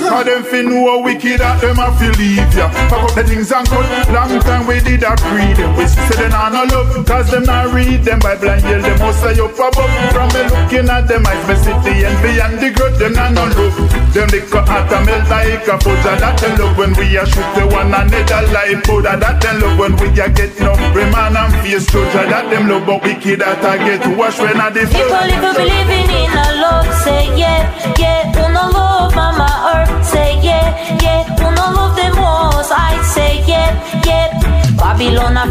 Cause 0.07 0.25
them 0.25 0.43
fi 0.43 0.61
know 0.63 1.01
wicked 1.01 1.39
that 1.39 1.59
them 1.61 1.79
a 1.79 1.91
fi 1.99 2.09
leave 2.15 2.53
ya. 2.55 2.71
Pack 2.87 3.03
up 3.03 3.13
the 3.15 3.23
things 3.23 3.51
and 3.51 3.67
cut. 3.67 3.85
Long 4.09 4.39
time 4.39 4.65
we 4.67 4.79
did 4.79 5.03
agree 5.03 5.53
them. 5.53 5.75
We 5.75 5.85
say 5.87 6.07
they 6.15 6.29
not 6.29 6.53
no 6.53 6.63
love 6.71 7.05
Cause 7.05 7.29
them 7.31 7.43
not 7.43 7.73
read 7.73 8.03
them. 8.03 8.19
Bible 8.19 8.49
and 8.49 8.63
yell 8.63 8.81
them 8.81 8.99
Most 8.99 9.21
say 9.21 9.39
up 9.39 9.53
above. 9.53 9.91
From 10.15 10.29
me 10.33 10.41
looking 10.47 10.89
at 10.89 11.07
them 11.07 11.25
eyes 11.27 11.43
Me 11.47 11.55
see 11.55 11.75
the 11.83 11.93
envy 12.07 12.39
and 12.39 12.59
the 12.59 12.71
grudge 12.71 12.97
Them 12.97 13.13
not 13.13 13.33
no 13.33 13.45
love 13.45 14.06
Them 14.13 14.27
liquor 14.29 14.63
heart 14.65 14.91
a 14.91 14.97
melt 15.05 15.29
like 15.29 15.67
a 15.67 15.75
And 15.77 16.19
that 16.21 16.37
them 16.41 16.57
love 16.57 16.77
when 16.77 16.93
we 16.97 17.17
a 17.17 17.25
shoot 17.25 17.49
the 17.55 17.67
one 17.67 17.93
another 17.93 18.41
like 18.53 18.83
Buddha 18.85 19.17
That 19.19 19.41
them 19.41 19.59
love 19.61 19.77
when 19.77 19.93
we 19.97 20.07
a 20.19 20.29
get 20.29 20.57
no 20.59 20.73
man 20.95 21.37
and 21.37 21.53
face 21.61 21.87
And 21.93 22.31
That 22.31 22.49
them 22.49 22.67
love 22.67 22.85
but 22.85 23.03
wicked 23.03 23.39
that 23.41 23.63
a 23.63 23.77
get. 23.77 24.17
Wash 24.17 24.39
when 24.39 24.59
a 24.59 24.71
the 24.71 24.87
People, 24.87 25.29
if 25.29 25.43
you 25.43 25.53
believing 25.53 26.09
in 26.09 26.31
a 26.33 26.45
love, 26.63 26.87
say 27.03 27.27
yeah, 27.37 27.67
yeah. 27.99 28.31
Who 28.33 28.47
no 28.53 28.69
love 28.71 29.13
mama 29.13 29.47
earth, 29.75 30.05
say 30.05 30.39
yeah, 30.41 30.73
yeah. 31.03 31.23
Who 31.37 31.51
no 31.53 31.65
love 31.75 31.95
them 31.95 32.15
most, 32.15 32.71
I 32.71 32.97
say 33.03 33.43
yeah, 33.45 33.75
yeah. 34.05 34.33
Babylon 34.75 35.37
a 35.37 35.45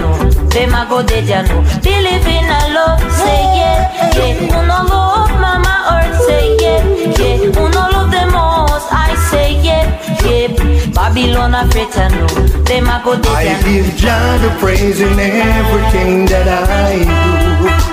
know, 0.00 0.30
them 0.50 0.74
a 0.74 0.86
go 0.88 1.02
dead 1.02 1.28
ya 1.28 1.42
know. 1.42 1.60
Believe 1.84 2.26
in 2.26 2.48
a 2.48 2.60
love, 2.74 3.00
say 3.12 3.42
yeah, 3.54 4.10
yeah. 4.16 4.34
Who 4.34 4.60
no 4.66 4.78
love 4.88 5.30
mama 5.38 5.74
earth, 5.94 6.18
say 6.26 6.56
yeah, 6.60 6.82
yeah. 7.18 7.36
Who 7.36 7.62
no 7.76 7.82
love 7.94 8.10
them 8.10 8.32
most, 8.32 8.88
I 8.92 9.14
say 9.30 9.60
yeah, 9.62 9.84
yeah. 10.24 10.48
Babylon 10.94 11.54
a 11.54 11.66
fret 11.70 11.94
know, 12.12 12.26
them 12.64 12.86
a 12.88 13.00
go 13.04 13.14
dead 13.20 13.26
I 13.28 13.62
give 13.62 13.96
Jah 13.96 14.38
the 14.44 14.50
praise 14.60 15.00
in 15.00 15.18
everything 15.18 16.26
that 16.26 16.48
I 16.48 17.04
do. 17.04 17.88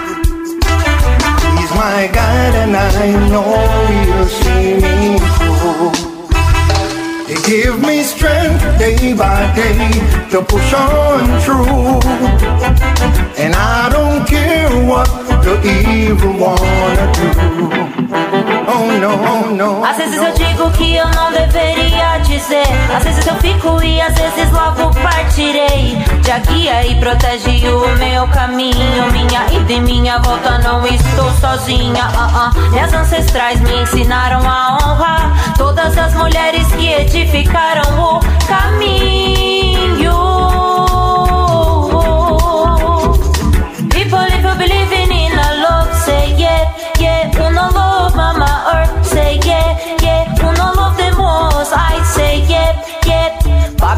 He's 1.57 1.71
my 1.71 2.07
God 2.13 2.53
and 2.63 2.75
I 2.75 3.05
know 3.31 3.49
He'll 3.91 4.27
see 4.27 4.67
me 4.83 5.19
through. 5.37 6.15
He 7.27 7.35
give 7.49 7.81
me 7.81 8.03
strength 8.03 8.61
day 8.77 9.13
by 9.13 9.51
day 9.55 9.89
to 10.29 10.41
push 10.43 10.73
on 10.73 11.41
through. 11.41 11.99
And 13.37 13.55
I 13.55 13.89
don't 13.89 14.27
care 14.27 14.69
what 14.85 15.24
the 15.45 15.61
evil 15.69 16.33
wanna 16.39 17.05
do. 17.13 17.27
Oh 18.67 18.91
no, 18.99 19.11
oh 19.31 19.53
no. 19.53 19.85
Às 19.85 19.97
vezes 19.97 20.17
eu 20.17 20.33
digo 20.33 20.71
que 20.71 20.95
eu 20.95 21.07
não 21.09 21.31
deveria 21.31 22.17
dizer. 22.19 22.65
Às 22.95 23.03
vezes 23.03 23.27
eu 23.27 23.35
fico 23.35 23.81
e 23.83 24.01
às 24.01 24.13
vezes 24.15 24.51
logo 24.51 24.91
partirei. 25.01 25.97
Já 26.25 26.39
guia 26.39 26.85
e 26.87 26.95
protege 26.95 27.67
o 27.69 27.95
meu 27.97 28.27
caminho. 28.29 29.11
Minha 29.11 29.45
ida 29.51 29.73
e 29.73 29.81
minha 29.81 30.17
volta, 30.19 30.57
não 30.59 30.85
estou 30.87 31.31
sozinha. 31.39 32.03
ah, 32.03 32.51
ah. 32.51 32.69
Minhas 32.71 32.93
ancestrais 32.93 33.59
me 33.61 33.81
ensinaram 33.83 34.39
a 34.49 34.77
honrar 34.81 35.53
todas 35.57 35.95
as 35.97 36.13
mulheres 36.15 36.67
que 36.73 36.91
edificaram 36.91 37.99
o 37.99 38.19
caminho. 38.47 39.74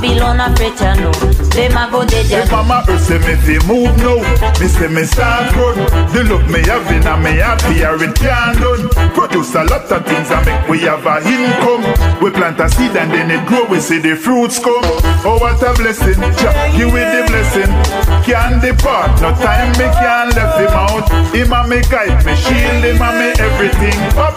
Ya 0.04 0.94
know. 0.96 1.12
Them 1.52 1.78
a 1.78 1.90
go 1.92 2.06
dead 2.06 2.30
If 2.30 2.52
know. 2.52 2.64
mama 2.64 2.86
earth 2.88 3.02
say 3.02 3.18
me 3.20 3.36
fi 3.36 3.58
move 3.68 3.96
now. 3.98 4.22
Me 4.60 4.68
say 4.68 4.88
me 4.88 5.04
start 5.04 5.54
run 5.56 5.78
The 6.14 6.24
love 6.30 6.50
me 6.50 6.62
having 6.66 7.06
and 7.06 7.24
me 7.24 7.42
happy 7.42 7.82
it 7.82 8.16
can 8.16 8.56
done. 8.62 8.90
Produce 9.14 9.56
a 9.56 9.64
lot 9.64 9.90
of 9.92 10.06
things 10.06 10.30
and 10.30 10.46
make 10.46 10.68
we 10.68 10.80
have 10.86 11.06
a 11.06 11.18
income. 11.26 11.84
We 12.22 12.30
plant 12.32 12.60
a 12.60 12.70
seed 12.70 12.96
and 12.96 13.12
then 13.12 13.32
it 13.32 13.46
grow 13.48 13.66
We 13.66 13.80
see 13.80 14.00
the 14.00 14.16
fruits 14.16 14.60
come. 14.60 14.86
Oh 15.26 15.38
what 15.42 15.62
a 15.64 15.74
blessing. 15.74 16.20
Jah 16.38 16.54
give 16.78 16.94
with 16.94 17.10
the 17.10 17.24
blessing. 17.28 17.72
Can't 18.24 18.62
depart 18.62 19.22
No 19.22 19.34
time 19.42 19.72
me 19.78 19.88
can't 19.98 20.36
left 20.36 20.60
him 20.60 20.74
out. 20.74 21.06
Him 21.34 21.54
a 21.54 21.68
me 21.68 21.82
guide 21.90 22.26
me 22.26 22.36
shield 22.36 22.84
him 22.86 23.02
a 23.02 23.10
me 23.18 23.30
everything. 23.42 23.98
Babylon 24.14 24.37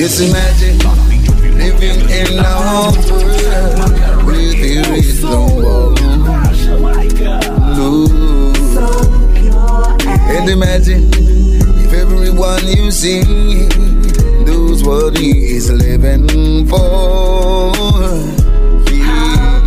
Just 0.00 0.22
imagine 0.22 0.78
living 1.58 2.00
in 2.08 2.38
a 2.38 2.56
world 4.24 4.54
is 4.96 5.22
no 5.22 5.44
war. 5.60 5.92
No. 7.76 8.08
And 10.32 10.48
imagine 10.48 11.10
if 11.84 11.92
everyone 11.92 12.66
you 12.66 12.90
see 12.90 13.20
knows 14.46 14.82
what 14.82 15.18
he 15.18 15.56
is 15.56 15.70
living 15.70 16.66
for. 16.66 17.74
Yeah. 18.90 19.60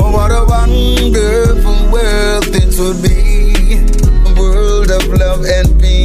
Oh, 0.00 0.12
what 0.14 0.30
a 0.30 0.46
wonderful 0.48 1.92
world 1.92 2.44
this 2.44 2.78
would 2.80 3.02
be. 3.02 3.84
A 4.30 4.34
world 4.40 4.90
of 4.90 5.06
love 5.08 5.44
and 5.44 5.78
peace. 5.78 6.01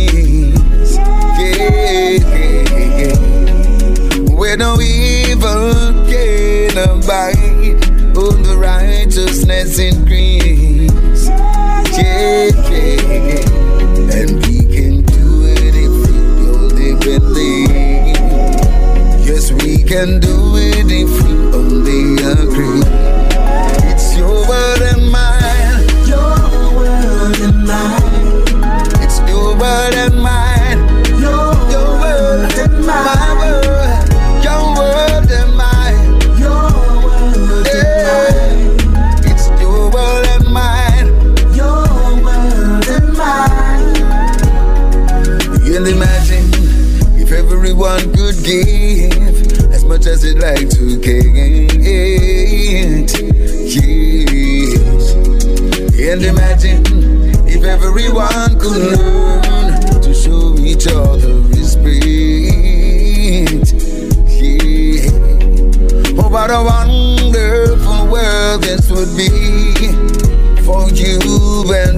Abide. 6.78 7.76
Oh, 8.16 8.32
the 8.32 8.56
righteousness 8.58 9.80
increase. 9.80 11.28
Yeah, 11.98 12.50
yeah. 12.70 14.18
And 14.18 14.32
we 14.46 14.58
can 14.76 15.02
do 15.02 15.46
it 15.46 15.74
if 15.86 15.94
we 16.06 16.18
only 16.54 16.92
believe. 17.04 18.18
Yes, 19.26 19.52
we 19.52 19.84
can 19.84 20.20
do 20.20 20.37
what 66.48 66.56
a 66.56 66.64
wonderful 66.64 68.08
world 68.08 68.64
this 68.64 68.90
would 68.90 69.12
be 69.18 69.28
for 70.64 70.88
you 70.92 71.20
and 71.74 71.97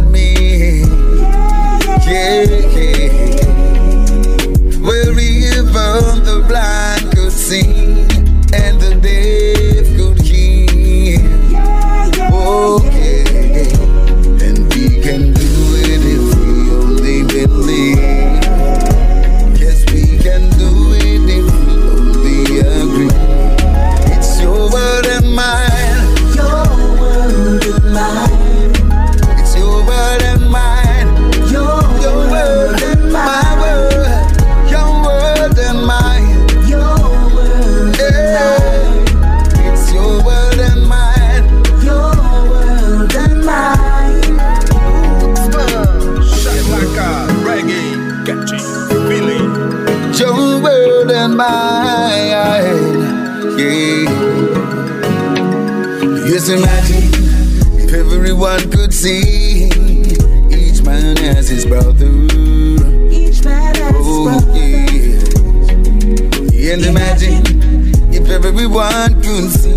one 68.92 69.22
can 69.22 69.50
see. 69.50 69.69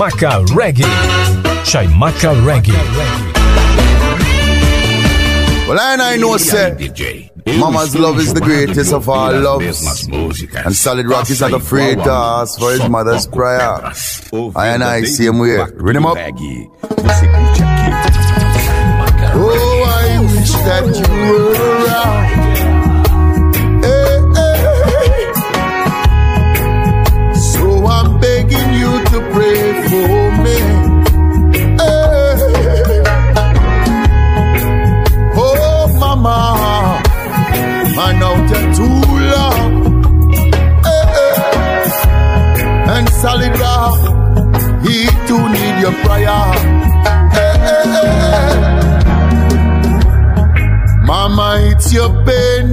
Chaimaca 0.00 0.46
Reggae. 0.56 0.88
Chaimaca 1.62 2.32
Reggae. 2.40 2.72
Well, 5.68 5.78
and 5.78 6.00
I 6.00 6.16
know, 6.16 6.38
say, 6.38 7.28
Mama's 7.58 7.94
love 7.94 8.18
is 8.18 8.32
the 8.32 8.40
greatest 8.40 8.94
of 8.94 9.10
all 9.10 9.38
loves. 9.38 10.08
And 10.08 10.74
Solid 10.74 11.06
Rock 11.06 11.28
is 11.28 11.42
not 11.42 11.52
afraid 11.52 11.96
to 11.98 12.10
ask 12.10 12.58
for 12.58 12.70
his 12.70 12.88
mother's 12.88 13.26
prayer. 13.26 13.60
I 13.60 14.68
and 14.68 14.82
I 14.82 15.02
see 15.02 15.26
him 15.26 15.36
here. 15.44 15.70
Read 15.74 15.96
him 15.96 16.06
up. 16.06 16.16
Oh, 19.32 19.84
I 19.86 20.18
wish 20.20 20.52
that 20.64 20.86
you 20.96 21.04
were 21.30 21.49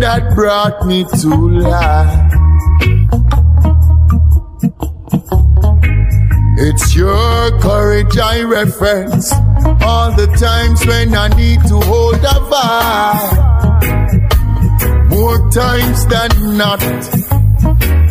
that 0.07 0.23
brought 0.35 0.85
me 0.87 1.03
to 1.03 1.29
life. 1.67 2.31
It's 6.59 6.95
your 6.95 7.59
courage 7.59 8.17
I 8.17 8.43
reference 8.43 9.33
all 9.83 10.15
the 10.15 10.27
times 10.39 10.85
when 10.85 11.13
I 11.13 11.27
need 11.35 11.59
to 11.67 11.77
hold 11.91 12.23
a 12.23 12.39
vibe. 12.51 13.33
More 15.09 15.39
times 15.51 16.05
than 16.05 16.57
not, 16.57 16.79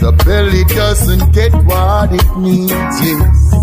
the 0.03 0.13
belly 0.27 0.65
doesn't 0.65 1.33
get 1.33 1.55
what 1.65 2.13
it 2.13 2.37
needs. 2.37 2.97
Yes. 3.09 3.57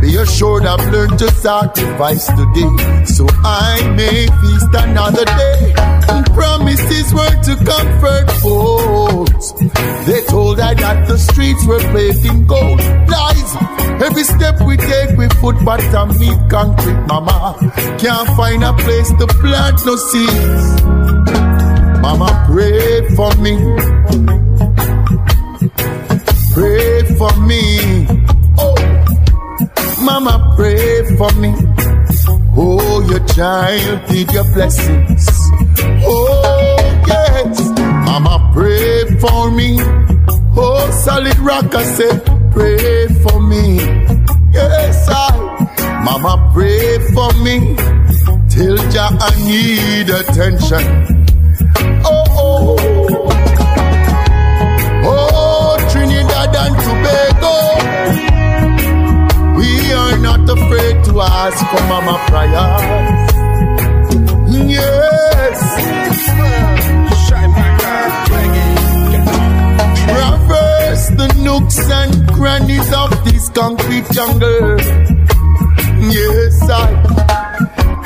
Be 0.00 0.16
assured 0.16 0.64
I've 0.64 0.90
learned 0.90 1.18
to 1.18 1.30
sacrifice 1.32 2.26
today 2.28 3.04
so 3.04 3.26
I 3.44 3.92
may 3.94 4.26
feast 4.40 4.72
another 4.72 5.26
day. 5.26 5.83
Promises 6.34 7.14
were 7.14 7.36
to 7.42 7.54
comfort 7.64 8.30
folks. 8.42 9.52
They 10.06 10.22
told 10.26 10.60
I 10.60 10.74
that 10.74 11.06
the 11.08 11.18
streets 11.18 11.66
were 11.66 11.80
paved 11.92 12.24
in 12.26 12.46
gold. 12.46 12.80
Lies. 13.08 13.56
Every 14.02 14.24
step 14.24 14.60
we 14.62 14.76
take, 14.76 15.16
we 15.16 15.28
foot 15.40 15.56
bottom 15.64 16.18
meet 16.18 16.38
concrete, 16.50 17.00
mama. 17.06 17.56
Can't 17.98 18.28
find 18.36 18.64
a 18.64 18.72
place 18.72 19.10
to 19.10 19.26
plant 19.40 19.80
no 19.86 19.96
seeds. 19.96 20.82
Mama, 22.02 22.28
pray 22.50 23.08
for 23.16 23.30
me. 23.36 23.54
Pray 26.52 27.02
for 27.16 27.32
me. 27.40 28.06
Oh. 28.58 28.74
Mama, 30.02 30.52
pray 30.56 31.16
for 31.16 31.32
me. 31.40 31.54
Oh, 32.56 33.06
your 33.08 33.24
child 33.28 34.10
need 34.10 34.30
your 34.32 34.44
blessings. 34.52 35.33
Oh, 36.06 36.76
yes. 37.06 37.60
Mama, 38.06 38.50
pray 38.54 39.04
for 39.18 39.50
me. 39.50 39.78
Oh, 40.56 40.90
solid 41.04 41.38
rock, 41.38 41.74
I 41.74 41.82
say, 41.96 42.18
pray 42.52 43.08
for 43.22 43.40
me. 43.40 43.78
Yes, 44.52 45.08
I. 45.08 46.02
Mama, 46.04 46.50
pray 46.54 46.98
for 47.14 47.32
me. 47.42 47.76
Till 48.48 48.76
ja, 48.92 49.08
I 49.10 49.30
need 49.44 50.10
attention. 50.10 50.84
Oh, 52.06 52.24
oh. 52.38 52.76
Oh, 55.06 55.76
Trinidad 55.90 56.54
and 56.54 56.76
Tobago. 56.86 57.54
We 59.58 59.92
are 59.92 60.16
not 60.18 60.48
afraid 60.48 61.04
to 61.06 61.20
ask 61.20 61.58
for 61.70 61.82
mama 61.88 62.16
prayers. 62.28 63.23
Traverse 70.06 71.06
the 71.20 71.28
nooks 71.42 71.78
and 71.90 72.28
crannies 72.32 72.92
of 72.92 73.10
this 73.24 73.48
concrete 73.50 74.06
jungle. 74.12 74.76
Yes, 76.10 76.68
I 76.68 76.90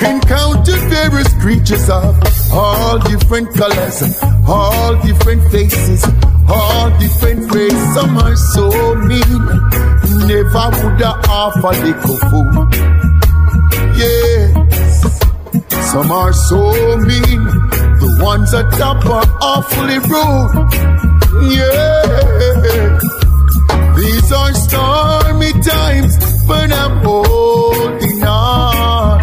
encountered 0.00 0.82
various 0.90 1.32
creatures 1.40 1.88
of 1.90 2.16
all 2.52 2.98
different 2.98 3.54
colors, 3.54 4.02
all 4.46 4.94
different 5.02 5.42
faces, 5.50 6.04
all 6.48 6.90
different 6.98 7.52
races. 7.54 7.94
Some 7.94 8.18
are 8.18 8.36
so 8.36 8.70
mean, 8.94 9.40
never 10.28 10.68
would 10.80 11.02
I 11.02 11.12
offer 11.28 11.72
little 11.84 12.18
food. 12.28 12.68
Yes, 13.96 14.27
some 16.02 16.12
are 16.12 16.32
so 16.32 16.60
mean, 16.98 17.42
the 18.02 18.10
ones 18.22 18.54
at 18.54 18.70
top 18.78 19.04
are 19.06 19.28
awfully 19.40 19.98
rude. 20.10 20.52
Yeah, 21.56 22.98
these 23.96 24.30
are 24.32 24.52
stormy 24.54 25.52
times, 25.60 26.12
but 26.46 26.70
I'm 26.70 26.94
holding 27.04 28.22
on. 28.22 29.20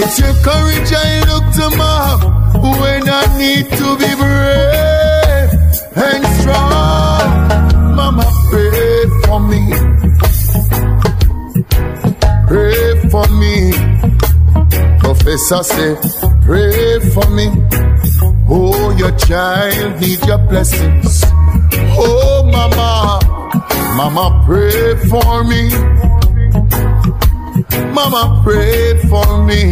It's 0.00 0.16
your 0.20 0.34
courage 0.46 0.92
I 1.06 1.10
look 1.30 1.46
to, 1.58 1.66
mom, 1.80 2.18
when 2.80 3.02
I 3.20 3.24
need 3.42 3.66
to 3.80 3.88
be 4.02 4.10
brave 4.20 5.50
and 6.06 6.37
Professor 15.38 15.62
say, 15.62 15.94
pray 16.42 16.98
for 17.14 17.30
me. 17.30 17.46
Oh, 18.48 18.92
your 18.98 19.12
child 19.12 20.00
need 20.00 20.18
your 20.26 20.38
blessings. 20.38 21.22
Oh, 21.96 22.42
mama, 22.50 23.20
mama, 23.96 24.42
pray 24.44 24.96
for 25.06 25.44
me. 25.44 25.70
Mama, 27.94 28.40
pray 28.42 28.98
for 29.08 29.44
me. 29.44 29.70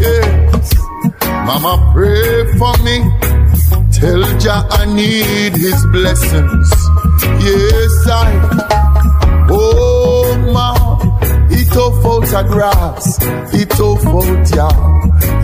Yes. 0.00 0.74
Mama, 1.22 1.90
pray 1.92 2.50
for 2.56 2.72
me. 2.82 3.04
Tell 3.92 4.22
Jah 4.38 4.66
I 4.70 4.86
need 4.86 5.52
his 5.52 5.84
blessings. 5.92 6.70
Yes, 7.44 8.06
I. 8.08 9.46
Oh, 9.50 10.50
ma. 10.50 10.77
It 11.70 11.76
all 11.76 11.92
photographs. 12.02 13.18
It 13.52 13.78
all 13.78 13.96
photo. 13.98 14.68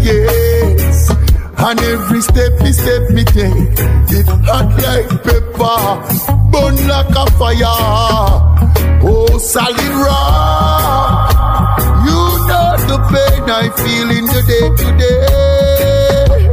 Yes. 0.00 1.10
And 1.58 1.78
every 1.80 2.22
step 2.22 2.58
me 2.62 2.72
step 2.72 3.10
me 3.10 3.24
take. 3.24 3.78
It 4.08 4.26
hot 4.48 4.72
like 4.80 5.10
pepper. 5.22 6.00
Burn 6.50 6.76
like 6.88 7.14
a 7.14 7.26
fire. 7.36 8.40
Oh, 9.06 9.36
solid 9.38 9.78
rock. 10.00 11.30
You 12.06 12.20
know 12.48 12.76
the 12.88 12.98
pain 13.12 13.50
I 13.50 13.68
feel 13.76 14.08
in 14.10 14.24
the 14.24 14.42
day 14.48 14.68
to 14.80 14.88
day. 14.98 16.48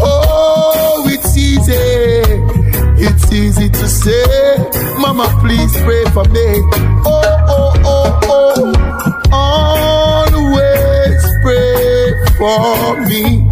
Oh, 0.00 1.04
it's 1.08 1.36
easy. 1.36 1.76
It's 3.04 3.30
easy 3.32 3.68
to 3.68 3.86
say. 3.86 4.56
Mama, 4.98 5.28
please 5.40 5.76
pray 5.82 6.04
for 6.06 6.24
me. 6.24 6.62
Oh, 7.04 7.22
oh, 7.48 7.74
oh, 7.84 8.18
oh. 8.24 8.72
Always 9.32 11.22
pray 11.42 12.14
for 12.36 13.00
me. 13.06 13.50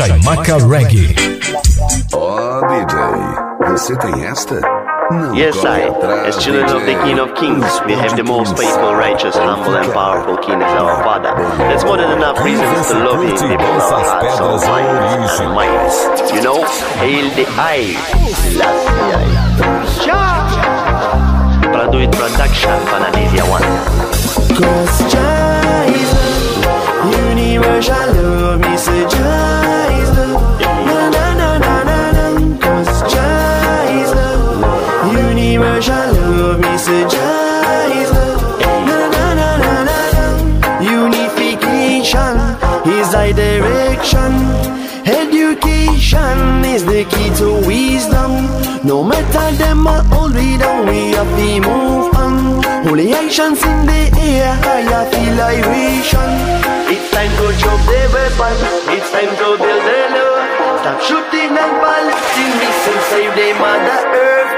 Chaimaca 0.00 0.56
Reggae. 0.66 1.14
Ó, 2.14 2.60
DJ, 2.68 2.94
você 3.68 3.94
tem 3.96 4.24
esta? 4.24 4.58
Yes, 5.34 5.62
I, 5.62 5.90
as 6.26 6.42
children 6.42 6.64
of 6.70 6.86
the 6.86 6.94
King 7.04 7.18
of 7.18 7.34
Kings, 7.34 7.66
we 7.84 7.92
have 7.92 8.16
the 8.16 8.24
most 8.24 8.56
faithful, 8.56 8.94
righteous, 8.94 9.36
humble, 9.36 9.76
and 9.76 9.92
powerful 9.92 10.38
King 10.38 10.62
as 10.62 10.72
our 10.80 11.04
Father. 11.04 11.34
That's 11.58 11.84
more 11.84 11.98
than 11.98 12.16
enough 12.16 12.42
reasons 12.42 12.88
to 12.88 12.94
love 12.94 13.20
Him 13.20 13.50
with 13.50 13.60
all 13.60 13.80
our 13.80 14.04
hearts, 14.04 14.38
soul, 14.38 14.56
minds, 14.70 15.40
and 15.40 15.52
minds. 15.52 16.32
You 16.32 16.40
know, 16.40 16.64
hail 16.96 17.28
the 17.36 17.44
eye, 17.60 17.92
Selassie 18.40 20.10
I. 20.12 20.30
Produit 21.74 22.10
Production, 22.12 22.80
Panadesia 22.88 23.44
One. 23.50 23.68
Cause 24.56 25.12
Jah 25.12 25.84
is 25.92 26.10
universal 27.28 28.14
love, 28.14 28.60
me 28.60 28.76
say 28.78 29.06
Jah 29.10 29.69
love, 35.60 35.84
universal 35.84 36.12
love, 36.36 36.60
me 36.60 36.78
say. 36.78 37.02
Na 38.86 38.98
na 39.12 39.34
na 39.34 39.48
na 39.60 39.72
na 39.88 39.98
na. 40.16 40.26
Unification 40.80 42.36
is 42.86 43.12
thy 43.12 43.32
direction. 43.32 44.32
Education 45.04 46.64
is 46.64 46.84
the 46.84 47.04
key 47.04 47.30
to 47.36 47.48
wisdom. 47.66 48.32
No 48.84 49.04
matter 49.04 49.56
them 49.56 49.86
are 49.86 50.04
old, 50.14 50.34
we 50.34 50.56
down, 50.56 50.86
we 50.86 51.12
have 51.12 51.28
to 51.36 51.60
move 51.60 52.14
on. 52.14 52.62
Holy 52.84 53.12
actions 53.12 53.62
in 53.62 53.86
the 53.86 54.02
air, 54.18 54.54
higher 54.64 55.04
vibration. 55.10 56.30
It's 56.92 57.10
time 57.12 57.32
to 57.38 57.46
drop 57.60 57.80
the 57.86 58.02
weapon. 58.14 58.56
It's 58.96 59.10
time 59.12 59.32
to 59.40 59.48
build 59.60 59.82
the 59.88 59.98
love. 60.14 60.80
Stop 60.80 61.00
shooting 61.02 61.52
and 61.62 61.72
we 62.58 62.68
still 62.80 63.00
save 63.10 63.34
the 63.36 63.48
mother 63.60 64.00
earth. 64.16 64.39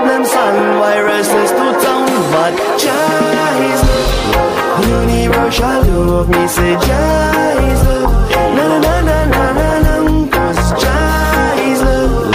of 0.00 0.06
problems 0.06 0.30
and 0.32 0.78
viruses 0.78 1.50
to 1.50 1.66
town. 1.82 2.06
But 2.32 2.54
Jah 2.78 3.60
is 3.70 3.82
love, 3.88 4.88
universal 4.88 5.82
love. 5.84 6.28
Me 6.28 6.46
say 6.48 6.74
Jah 6.74 7.72
is 7.72 7.82
love. 7.84 8.30
Na 8.56 8.78
na 8.78 9.00
na 9.02 9.24
na 9.24 9.52
na 9.52 9.80
na 9.80 10.00
na. 10.02 10.26
Cause 10.30 10.82
Jah 10.82 11.54
is 11.70 11.82
love, 11.82 12.34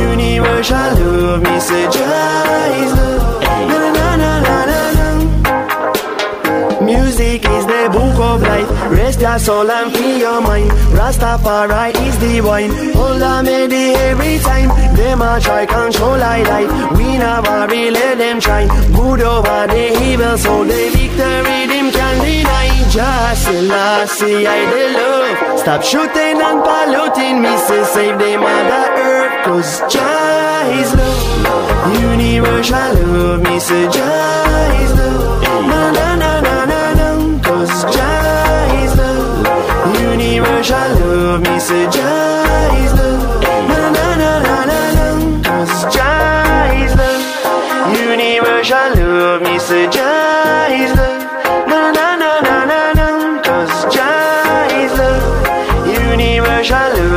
universal 0.00 0.94
love. 1.00 1.42
Me 1.42 1.60
say 1.60 1.84
Jah 1.90 2.82
is 2.82 2.92
love. 2.92 3.51
Music 7.22 7.44
is 7.44 7.66
the 7.66 7.88
book 7.92 8.18
of 8.18 8.42
life. 8.42 8.68
Rest 8.90 9.20
your 9.20 9.38
soul 9.38 9.70
and 9.70 9.94
free 9.94 10.18
your 10.18 10.40
mind. 10.40 10.70
Rastafari 10.98 11.94
is 12.08 12.42
wine. 12.42 12.72
Hold 12.94 13.22
on, 13.22 13.44
me 13.44 13.94
every 13.94 14.38
time. 14.40 14.70
Them 14.96 15.22
a 15.22 15.38
try 15.40 15.64
control 15.64 16.20
I 16.20 16.42
life. 16.42 16.98
We 16.98 17.18
never 17.18 17.68
really 17.68 17.92
let 17.92 18.18
them 18.18 18.40
try. 18.40 18.66
Good 18.96 19.20
over 19.20 19.66
the 19.72 19.84
evil, 20.02 20.36
so 20.36 20.64
the 20.64 20.90
victory 20.94 21.60
them 21.72 21.92
can 21.92 22.16
deny. 22.24 22.68
Just 22.90 23.44
Selassie, 23.44 24.44
I 24.44 24.60
the 24.72 24.84
love. 24.98 25.58
Stop 25.60 25.82
shooting 25.84 26.38
and 26.48 26.58
polluting 26.66 27.40
me. 27.40 27.56
Say 27.66 27.84
save 27.84 28.18
the 28.18 28.36
mother 28.36 28.86
earth. 28.98 29.44
Cause 29.44 29.80
Jah 29.92 30.66
is 30.80 30.92
love. 30.98 32.02
Universal 32.02 32.94
love. 33.14 33.42
Me 33.42 33.60
say 33.60 33.84
Jah 33.92 34.82
is 34.82 34.92
love. 34.98 35.11
Na. 37.66 37.68
Cause 37.68 37.94
Jah 37.94 38.82
is 38.84 38.96
love. 38.96 39.96
Universal 40.00 40.90
love. 41.00 41.40
Me 41.42 41.58
say 41.58 41.84
Jah 41.90 42.84
is 42.84 42.92
love. 42.94 43.42
Na 43.68 43.90
na 43.90 44.16
na 44.16 44.32
na 44.40 44.64
na 44.70 44.80
na. 44.96 45.42
Cause 45.42 45.94
Jah 45.94 46.72
is 46.82 46.94
love. 46.94 47.96
Universal 47.98 48.94
love. 48.96 49.42
Me 49.42 49.58
say 49.58 49.86
Jah 49.88 50.68
is 50.70 50.92
love. 50.96 51.22
Na 51.68 51.90
na 51.92 52.16
na 52.16 52.40
na 52.40 52.64
na 52.64 52.92
na. 52.98 53.42
Cause 53.42 53.94
Jah 53.94 54.66
is 54.82 54.92
love. 54.98 55.86
Universal 55.86 57.12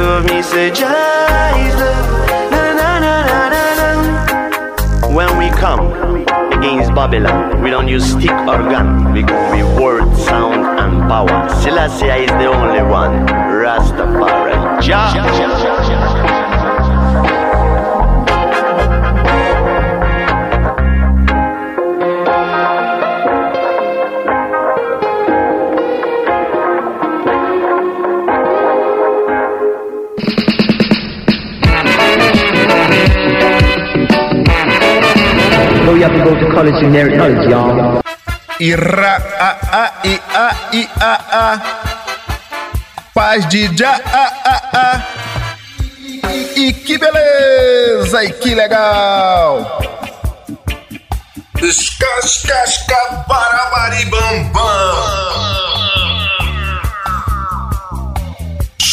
Babylon, 6.95 7.61
we 7.61 7.69
don't 7.69 7.89
use 7.89 8.05
stick 8.09 8.31
or 8.31 8.63
gun. 8.71 9.11
We 9.11 9.21
go 9.21 9.35
with 9.51 9.67
word, 9.81 10.15
sound, 10.15 10.63
and 10.79 11.01
power. 11.09 11.49
Selassie 11.61 12.23
is 12.23 12.31
the 12.31 12.45
only 12.45 12.81
one. 12.83 13.27
Rastafari. 13.27 14.81
Jah. 14.81 15.11
Know 15.13 15.25
you 15.25 15.84
have 36.05 36.13
to 36.13 36.21
go 36.23 36.37
to 36.37 36.45
college 36.53 36.77
to 36.79 36.85
inherit 36.85 37.17
knowledge, 37.17 37.49
y'all. 37.49 37.99
Ira, 38.59 39.15
a, 39.41 39.49
a, 39.81 39.83
i, 40.05 40.19
a, 40.37 40.49
i, 40.71 40.87
a, 41.01 41.13
a. 41.41 41.43
Paz 43.13 43.45
de 43.49 43.67
já, 43.75 43.99
a, 44.05 44.25
a, 44.53 44.55
a. 44.73 45.03
E, 46.55 46.73
que 46.73 46.97
beleza, 46.97 48.23
e 48.23 48.31
que 48.33 48.55
legal. 48.55 49.79
Escascasca, 51.61 52.97
barabaribambam. 53.27 55.54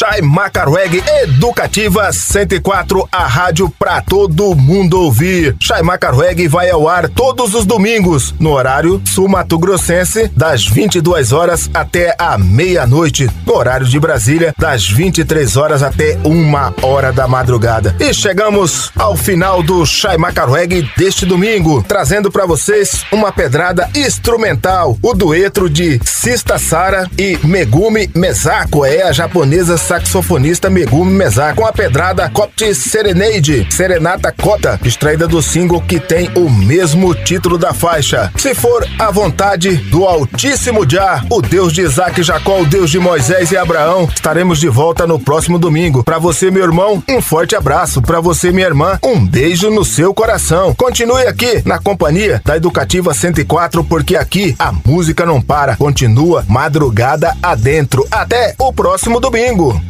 Chai 0.03 0.21
Macarweg 0.21 1.01
Educativa 1.23 2.13
104, 2.13 3.09
a 3.13 3.25
rádio 3.25 3.73
pra 3.79 4.03
todo 4.03 4.53
mundo 4.53 5.01
ouvir. 5.01 5.55
Chai 5.61 5.81
Macarweg 5.81 6.49
vai 6.49 6.69
ao 6.71 6.89
ar 6.89 7.09
todos 7.09 7.55
os 7.55 7.65
domingos, 7.65 8.35
no 8.41 8.51
horário 8.51 9.01
sul-mato-grossense, 9.05 10.29
das 10.37 10.67
22 10.67 11.31
horas 11.33 11.71
até 11.73 12.17
a 12.19 12.37
meia-noite, 12.37 13.31
no 13.47 13.55
horário 13.55 13.87
de 13.87 14.01
Brasília, 14.01 14.53
das 14.59 14.89
23 14.89 15.57
horas 15.57 15.85
até 15.85 16.19
uma 16.25 16.75
hora 16.83 17.13
da 17.13 17.29
madrugada. 17.29 17.95
E 18.01 18.13
chegamos 18.13 18.91
ao 18.97 19.17
final 19.17 19.63
do 19.63 19.87
Chai 19.87 20.17
Macarweg 20.17 20.91
deste 20.97 21.25
domingo, 21.25 21.81
trazendo 21.87 22.29
para 22.29 22.45
vocês 22.45 23.05
uma 23.13 23.31
pedrada 23.31 23.89
instrumental, 23.95 24.99
o 25.01 25.15
dueto 25.15 25.71
de 25.71 26.01
Sista 26.05 26.59
Sara 26.59 27.09
e 27.17 27.39
Megumi 27.45 28.11
Mesako, 28.17 28.85
é 28.85 29.03
a 29.03 29.13
japonesa 29.13 29.79
saxofonista 29.93 30.71
Megumi 30.71 31.13
Mesako, 31.13 31.61
com 31.61 31.67
a 31.67 31.73
pedrada 31.73 32.31
Copt 32.31 32.75
Serenade, 32.75 33.67
Serenata 33.71 34.33
Cota, 34.33 34.81
extraída 34.83 35.29
do 35.29 35.43
single 35.43 35.83
que 35.83 36.01
tem 36.01 36.31
o 36.35 36.49
mesmo 36.49 37.15
título 37.15 37.59
da 37.59 37.75
faixa. 37.75 38.33
Se 38.39 38.55
for 38.55 38.89
a 38.99 39.11
vontade 39.11 39.77
do 39.77 40.07
Altíssimo 40.07 40.89
Jah, 40.89 41.23
o 41.29 41.43
Deus 41.43 41.75
de 41.75 41.83
Isaac, 41.83 42.23
Jacó, 42.23 42.61
o 42.61 42.65
Deus 42.65 42.91
de 42.91 42.99
Moisés 42.99 43.53
e 43.53 43.57
Abraão, 43.59 44.09
estaremos 44.11 44.59
de 44.59 44.69
volta 44.71 45.07
no 45.07 45.21
próximo 45.21 45.59
domingo. 45.59 46.03
Para 46.03 46.19
você, 46.19 46.51
meu 46.51 46.63
irmão, 46.63 47.03
um 47.07 47.21
forte 47.21 47.55
abraço. 47.55 48.01
Para 48.01 48.19
você, 48.19 48.51
minha 48.51 48.69
irmã, 48.69 48.99
um 49.03 49.23
beijo 49.23 49.71
no 49.71 49.85
seu 49.85 50.15
coração. 50.15 50.75
Continue 50.75 51.27
aqui 51.27 51.61
na 51.67 51.79
companhia 51.79 52.41
da 52.47 52.57
Educativa 52.57 53.13
104, 53.13 53.85
porque 53.85 54.17
aqui 54.17 54.57
a 54.59 54.73
música 54.73 55.27
não 55.27 55.43
para, 55.43 55.77
continua 55.77 56.47
madrugada 56.49 57.37
adentro. 57.43 58.07
Até 58.11 58.55
o 58.59 58.73
próximo 58.73 59.21
domingo. 59.21 59.82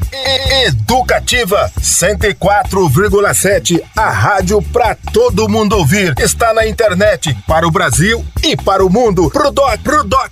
Educativa 0.66 1.70
104,7, 1.81 3.82
a 3.97 4.10
rádio 4.10 4.60
para 4.62 4.97
todo 5.12 5.48
mundo 5.48 5.77
ouvir. 5.77 6.14
Está 6.19 6.52
na 6.52 6.66
internet 6.66 7.36
para 7.47 7.66
o 7.66 7.70
Brasil 7.70 8.24
e 8.43 8.56
para 8.56 8.85
o 8.85 8.90
mundo. 8.90 9.31
Pro 9.31 9.51
doc, 9.51 9.78
pro 9.82 10.05
doc, 10.05 10.31